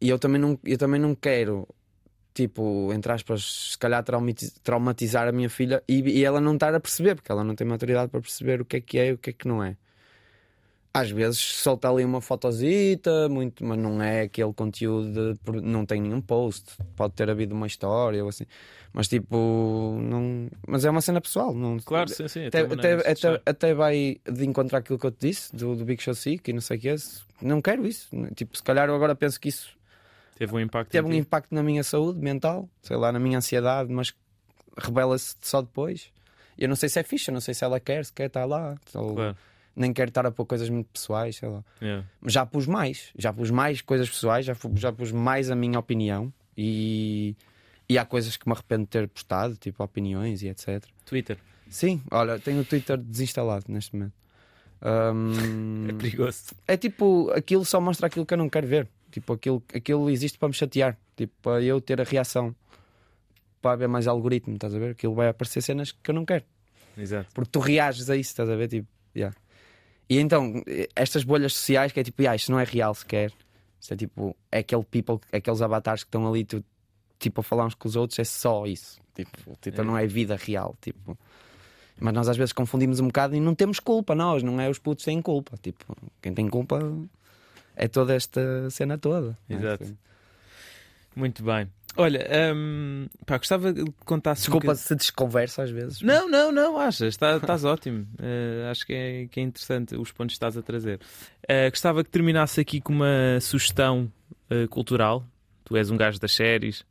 E 0.00 0.08
eu 0.08 0.18
também 0.18 0.40
não, 0.40 0.58
eu 0.64 0.78
também 0.78 1.00
não 1.00 1.14
quero, 1.14 1.66
tipo, 2.32 2.92
entre 2.92 3.10
aspas, 3.12 3.70
se 3.72 3.78
calhar 3.78 4.02
traumati- 4.04 4.52
traumatizar 4.62 5.26
a 5.26 5.32
minha 5.32 5.50
filha 5.50 5.82
e, 5.88 6.00
e 6.00 6.24
ela 6.24 6.40
não 6.40 6.54
estar 6.54 6.74
a 6.74 6.80
perceber, 6.80 7.16
porque 7.16 7.32
ela 7.32 7.42
não 7.42 7.54
tem 7.54 7.66
maturidade 7.66 8.10
para 8.10 8.20
perceber 8.20 8.60
o 8.60 8.64
que 8.64 8.76
é 8.76 8.80
que 8.80 8.98
é 8.98 9.08
e 9.08 9.12
o 9.12 9.18
que 9.18 9.30
é 9.30 9.32
que 9.32 9.48
não 9.48 9.62
é. 9.62 9.76
Às 10.94 11.10
vezes 11.10 11.38
solta 11.38 11.88
ali 11.88 12.04
uma 12.04 12.20
fotosita, 12.20 13.28
muito, 13.28 13.64
mas 13.64 13.78
não 13.78 14.02
é 14.02 14.22
aquele 14.22 14.52
conteúdo, 14.52 15.34
de- 15.34 15.60
não 15.60 15.84
tem 15.84 16.00
nenhum 16.00 16.20
post. 16.20 16.64
Pode 16.96 17.12
ter 17.14 17.28
havido 17.30 17.54
uma 17.54 17.66
história 17.66 18.22
ou 18.22 18.28
assim, 18.30 18.46
mas 18.92 19.06
tipo, 19.06 19.98
não. 20.00 20.48
Mas 20.66 20.84
é 20.84 20.90
uma 20.90 21.00
cena 21.00 21.20
pessoal, 21.20 21.54
não. 21.54 21.78
Claro, 21.78 22.08
sim, 22.08 22.26
sim. 22.26 22.46
Até, 22.46 22.66
maneira 22.66 23.00
até, 23.02 23.10
até, 23.28 23.42
até 23.46 23.74
vai 23.74 24.18
de 24.28 24.44
encontrar 24.46 24.78
aquilo 24.78 24.98
que 24.98 25.06
eu 25.06 25.12
te 25.12 25.28
disse 25.28 25.54
do, 25.54 25.76
do 25.76 25.84
Big 25.84 26.02
Show 26.02 26.14
Sick 26.14 26.50
e 26.50 26.54
não 26.54 26.60
sei 26.60 26.78
o 26.78 26.80
que 26.80 26.88
é. 26.88 26.96
Não 27.42 27.60
quero 27.60 27.86
isso. 27.86 28.08
Tipo, 28.34 28.56
se 28.56 28.62
calhar 28.62 28.88
eu 28.88 28.94
agora 28.94 29.14
penso 29.14 29.38
que 29.38 29.50
isso 29.50 29.77
Teve 30.38 30.54
um 30.54 30.60
impacto. 30.60 30.90
teve 30.90 31.06
um 31.06 31.10
ti. 31.10 31.16
impacto 31.16 31.54
na 31.54 31.62
minha 31.62 31.82
saúde 31.82 32.20
mental, 32.20 32.68
sei 32.82 32.96
lá, 32.96 33.10
na 33.10 33.18
minha 33.18 33.38
ansiedade, 33.38 33.92
mas 33.92 34.14
revela-se 34.76 35.34
só 35.42 35.60
depois. 35.60 36.10
Eu 36.56 36.68
não 36.68 36.76
sei 36.76 36.88
se 36.88 36.98
é 37.00 37.04
eu 37.28 37.32
não 37.34 37.40
sei 37.40 37.54
se 37.54 37.64
ela 37.64 37.78
quer, 37.80 38.04
se 38.04 38.12
quer 38.12 38.26
estar 38.26 38.44
lá, 38.44 38.76
ou 38.94 39.14
Claro. 39.14 39.36
nem 39.76 39.92
quero 39.92 40.08
estar 40.10 40.24
a 40.26 40.30
pôr 40.30 40.44
coisas 40.46 40.68
muito 40.70 40.88
pessoais, 40.92 41.36
sei 41.36 41.48
lá. 41.48 41.64
Yeah. 41.82 42.04
Mas 42.20 42.32
já 42.32 42.46
pus 42.46 42.66
mais, 42.66 43.10
já 43.16 43.32
pus 43.32 43.50
mais 43.50 43.80
coisas 43.82 44.08
pessoais, 44.08 44.44
já, 44.46 44.54
fu- 44.54 44.72
já 44.76 44.92
pus 44.92 45.10
mais 45.12 45.50
a 45.50 45.54
minha 45.56 45.78
opinião 45.78 46.32
e, 46.56 47.36
e 47.88 47.96
há 47.98 48.04
coisas 48.04 48.36
que 48.36 48.48
me 48.48 48.52
arrependo 48.54 48.84
de 48.84 48.90
ter 48.90 49.08
postado, 49.08 49.56
tipo 49.56 49.82
opiniões 49.84 50.42
e 50.42 50.48
etc. 50.48 50.84
Twitter. 51.04 51.38
Sim, 51.68 52.00
olha, 52.10 52.38
tenho 52.38 52.60
o 52.60 52.64
Twitter 52.64 52.96
desinstalado 52.96 53.64
neste 53.68 53.94
momento. 53.94 54.14
Hum, 54.82 55.86
É 55.90 55.92
perigoso. 55.92 56.42
é 56.66 56.76
tipo, 56.76 57.30
aquilo 57.34 57.64
só 57.64 57.80
mostra 57.80 58.06
aquilo 58.06 58.24
que 58.26 58.34
eu 58.34 58.38
não 58.38 58.48
quero 58.48 58.66
ver. 58.66 58.88
Tipo, 59.10 59.32
aquilo, 59.32 59.62
aquilo 59.74 60.10
existe 60.10 60.38
para 60.38 60.48
me 60.48 60.54
chatear. 60.54 60.98
Tipo, 61.16 61.32
para 61.42 61.62
eu 61.62 61.80
ter 61.80 62.00
a 62.00 62.04
reação. 62.04 62.54
Para 63.60 63.72
haver 63.72 63.88
mais 63.88 64.06
algoritmo, 64.06 64.54
estás 64.54 64.74
a 64.74 64.78
ver? 64.78 64.92
Aquilo 64.92 65.14
vai 65.14 65.28
aparecer 65.28 65.62
cenas 65.62 65.90
que 65.92 66.10
eu 66.10 66.14
não 66.14 66.24
quero. 66.24 66.44
Exato. 66.96 67.28
Porque 67.34 67.50
tu 67.50 67.58
reages 67.58 68.08
a 68.10 68.16
isso, 68.16 68.30
estás 68.30 68.48
a 68.48 68.56
ver? 68.56 68.68
Tipo, 68.68 68.88
yeah. 69.16 69.36
E 70.08 70.18
então, 70.18 70.62
estas 70.94 71.24
bolhas 71.24 71.54
sociais 71.54 71.92
que 71.92 72.00
é 72.00 72.04
tipo, 72.04 72.26
ah, 72.28 72.36
isto 72.36 72.50
não 72.52 72.60
é 72.60 72.64
real 72.64 72.94
sequer. 72.94 73.32
Isto 73.80 73.94
é 73.94 73.96
tipo, 73.96 74.36
é 74.50 74.58
aquele 74.58 74.84
people, 74.84 75.18
aqueles 75.32 75.60
avatares 75.60 76.02
que 76.02 76.08
estão 76.08 76.26
ali, 76.26 76.44
tu, 76.44 76.64
tipo, 77.18 77.40
a 77.40 77.44
falar 77.44 77.66
uns 77.66 77.74
com 77.74 77.88
os 77.88 77.96
outros, 77.96 78.18
é 78.18 78.24
só 78.24 78.64
isso. 78.66 79.00
Tipo, 79.14 79.56
tipo 79.60 79.80
É. 79.80 79.84
não 79.84 79.98
é 79.98 80.06
vida 80.06 80.36
real. 80.36 80.76
Tipo. 80.80 81.18
Mas 82.00 82.14
nós 82.14 82.28
às 82.28 82.36
vezes 82.36 82.52
confundimos 82.52 83.00
um 83.00 83.08
bocado 83.08 83.34
e 83.34 83.40
não 83.40 83.54
temos 83.56 83.80
culpa, 83.80 84.14
nós, 84.14 84.42
não 84.42 84.60
é 84.60 84.68
os 84.68 84.78
putos 84.78 85.04
têm 85.04 85.20
culpa. 85.20 85.56
Tipo, 85.60 85.96
quem 86.22 86.32
tem 86.32 86.48
culpa 86.48 86.78
é 87.78 87.88
toda 87.88 88.14
esta 88.14 88.68
cena 88.70 88.98
toda. 88.98 89.36
é? 89.48 89.54
Exato. 89.54 89.96
Muito 91.16 91.42
bem. 91.42 91.68
Olha, 91.96 92.28
hum, 92.54 93.08
pá, 93.26 93.38
gostava 93.38 93.72
de 93.72 93.84
contar 94.04 94.34
Desculpa 94.34 94.74
se 94.74 94.94
desconversa 94.94 95.64
às 95.64 95.70
vezes. 95.70 96.00
Não, 96.00 96.28
não, 96.28 96.52
não, 96.52 96.78
achas, 96.78 97.08
Está- 97.08 97.36
estás 97.36 97.64
ótimo. 97.66 98.06
Eh, 98.20 98.68
acho 98.70 98.86
que 98.86 98.92
é, 98.92 99.26
que 99.26 99.40
é 99.40 99.42
interessante 99.42 99.96
os 99.96 100.12
pontos 100.12 100.34
que 100.34 100.36
estás 100.36 100.56
a 100.56 100.62
trazer. 100.62 101.00
Eh, 101.48 101.70
gostava 101.70 102.04
que 102.04 102.10
terminasse 102.10 102.60
aqui 102.60 102.80
com 102.80 102.92
uma 102.92 103.40
sugestão 103.40 104.12
eh, 104.50 104.66
cultural. 104.68 105.26
Tu 105.64 105.76
és 105.76 105.90
um 105.90 105.96
gajo 105.96 106.20
das 106.20 106.32
séries, 106.32 106.84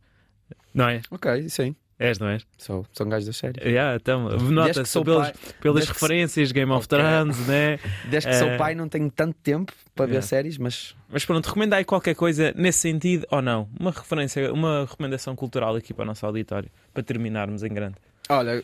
não 0.73 0.89
é? 0.89 1.01
Ok, 1.09 1.47
sim. 1.49 1.73
És, 1.99 2.19
não 2.19 2.27
és? 2.27 2.45
Sou, 2.59 2.85
sou 2.93 3.07
um 3.07 3.09
gajo 3.09 3.25
da 3.25 3.33
série. 3.33 3.59
Yeah, 3.67 3.95
então, 3.95 4.29
nota 4.37 4.83
que 4.83 4.89
sou 4.89 5.03
pelas, 5.03 5.31
pai, 5.31 5.51
pelas 5.59 5.75
desde 5.77 5.93
que 5.93 5.99
referências, 5.99 6.51
Game 6.51 6.71
of 6.71 6.85
Ok. 6.85 6.97
Thrones, 6.97 7.47
né? 7.47 7.79
desde 8.09 8.29
que 8.29 8.35
Eh, 8.35 8.39
sou 8.39 8.55
pai 8.57 8.75
não 8.75 8.87
tenho 8.87 9.09
tanto 9.09 9.35
tempo 9.41 9.73
para 9.95 10.05
ver 10.05 10.11
yeah. 10.13 10.27
séries, 10.27 10.59
mas 10.59 10.95
Mas 11.09 11.25
pronto, 11.25 11.47
recomenda 11.47 11.75
aí 11.75 11.83
qualquer 11.83 12.13
coisa 12.13 12.53
nesse 12.55 12.79
sentido 12.79 13.25
ou 13.31 13.41
não? 13.41 13.67
Uma 13.79 13.89
referência, 13.89 14.53
uma 14.53 14.81
recomendação 14.81 15.35
cultural 15.35 15.75
aqui 15.75 15.91
para 15.91 16.03
o 16.03 16.05
nosso 16.05 16.23
auditório, 16.23 16.69
para 16.93 17.01
terminarmos 17.01 17.63
em 17.63 17.69
grande. 17.73 17.95
Olha, 18.29 18.63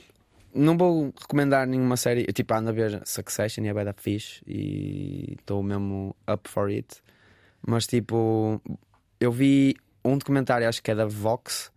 não 0.53 0.77
vou 0.77 1.11
recomendar 1.19 1.65
nenhuma 1.65 1.97
série. 1.97 2.25
Eu 2.27 2.34
tipo 2.34 2.53
ando 2.53 2.69
a 2.69 2.71
ver 2.71 3.01
Succession 3.03 3.63
e 3.63 3.67
é 3.67 3.73
bem 3.73 3.84
da 3.84 3.93
fixe 3.93 4.43
e 4.45 5.38
estou 5.39 5.63
mesmo 5.63 6.15
up 6.31 6.47
for 6.47 6.69
it. 6.69 7.01
Mas 7.65 7.88
tipo, 7.88 8.61
eu 9.19 9.31
vi 9.31 9.75
um 10.05 10.19
documentário, 10.19 10.69
acho 10.69 10.84
que 10.84 10.91
é 10.91 10.95
da 10.95 11.05
Vox, 11.05 11.71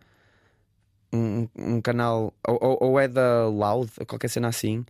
um, 1.17 1.49
um 1.77 1.81
canal, 1.81 2.33
ou, 2.47 2.79
ou- 2.81 3.01
é 3.01 3.09
da 3.09 3.47
Loud, 3.49 3.91
ou 3.99 4.07
qualquer 4.07 4.29
cena 4.29 4.49
assim. 4.49 4.85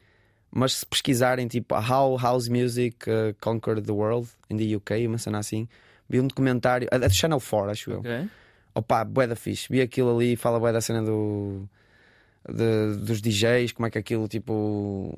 Mas 0.50 0.74
se 0.78 0.86
pesquisarem 0.86 1.46
tipo 1.48 1.74
How 1.74 2.16
House 2.18 2.48
Music 2.48 2.96
uh, 3.10 3.34
Conquered 3.40 3.82
the 3.86 3.92
World 3.92 4.28
in 4.48 4.56
the 4.56 4.76
UK, 4.76 5.06
uma 5.06 5.18
cena 5.18 5.38
assim, 5.38 5.68
vi 6.08 6.20
um 6.20 6.26
documentário, 6.26 6.88
é 6.90 6.98
da 6.98 7.08
Channel 7.08 7.40
4, 7.40 7.70
acho 7.70 7.90
eu. 7.90 7.98
Ok? 8.00 8.28
Opa, 8.74 9.04
bué 9.04 9.26
da 9.26 9.36
fixe. 9.36 9.66
Vi 9.70 9.80
aquilo 9.80 10.14
ali 10.14 10.32
e 10.32 10.36
fala 10.36 10.58
bué 10.60 10.72
da 10.72 10.80
cena 10.80 11.02
do, 11.02 11.68
de- 12.48 12.96
dos 13.04 13.20
DJs, 13.20 13.72
como 13.72 13.86
é 13.86 13.90
que 13.90 13.98
aquilo 13.98 14.28
tipo 14.28 15.12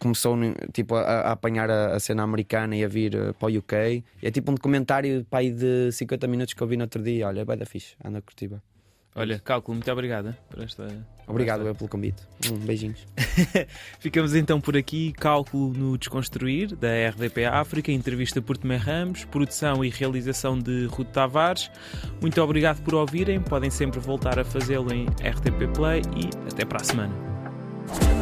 começou 0.00 0.36
tipo, 0.72 0.94
a, 0.96 1.02
a 1.02 1.32
apanhar 1.32 1.70
a, 1.70 1.94
a 1.94 2.00
cena 2.00 2.22
americana 2.22 2.74
e 2.76 2.82
a 2.84 2.88
vir 2.88 3.14
eh, 3.14 3.32
para 3.38 3.48
o 3.52 3.58
UK. 3.58 4.02
É 4.22 4.30
tipo 4.30 4.50
um 4.50 4.54
documentário 4.54 5.24
pá, 5.30 5.42
de 5.42 5.90
50 5.92 6.26
minutos 6.26 6.54
que 6.54 6.62
eu 6.62 6.66
vi 6.66 6.76
no 6.76 6.84
outro 6.84 7.02
dia. 7.02 7.28
Olha, 7.28 7.40
é 7.40 7.44
bué 7.44 7.56
da 7.56 7.64
fixe. 7.66 7.94
Anda 8.04 8.18
a 8.18 8.22
curtir. 8.22 8.50
Olha, 9.14 9.38
cálculo, 9.38 9.74
muito 9.76 9.92
obrigado 9.92 10.28
eh, 10.30 10.34
por 10.48 10.62
esta. 10.62 10.86
Obrigado 11.26 11.60
esta- 11.68 11.74
pelo 11.74 11.88
convite. 11.88 12.22
Um, 12.50 12.56
beijinhos. 12.56 13.06
Ficamos 14.00 14.34
então 14.34 14.58
por 14.58 14.74
aqui. 14.76 15.12
Cálculo 15.12 15.72
no 15.74 15.98
Desconstruir, 15.98 16.74
da 16.76 16.88
RDP 17.10 17.44
África, 17.44 17.92
entrevista 17.92 18.40
por 18.40 18.56
Tomé 18.56 18.76
Ramos, 18.76 19.24
produção 19.26 19.84
e 19.84 19.90
realização 19.90 20.58
de 20.58 20.86
Ruto 20.86 21.10
Tavares. 21.12 21.70
Muito 22.22 22.40
obrigado 22.40 22.80
por 22.82 22.94
ouvirem. 22.94 23.38
Podem 23.40 23.70
sempre 23.70 24.00
voltar 24.00 24.38
a 24.38 24.44
fazê-lo 24.44 24.92
em 24.92 25.04
RTP 25.06 25.70
Play 25.76 26.00
e 26.16 26.30
até 26.50 26.64
para 26.64 26.80
a 26.80 26.84
semana. 26.84 28.21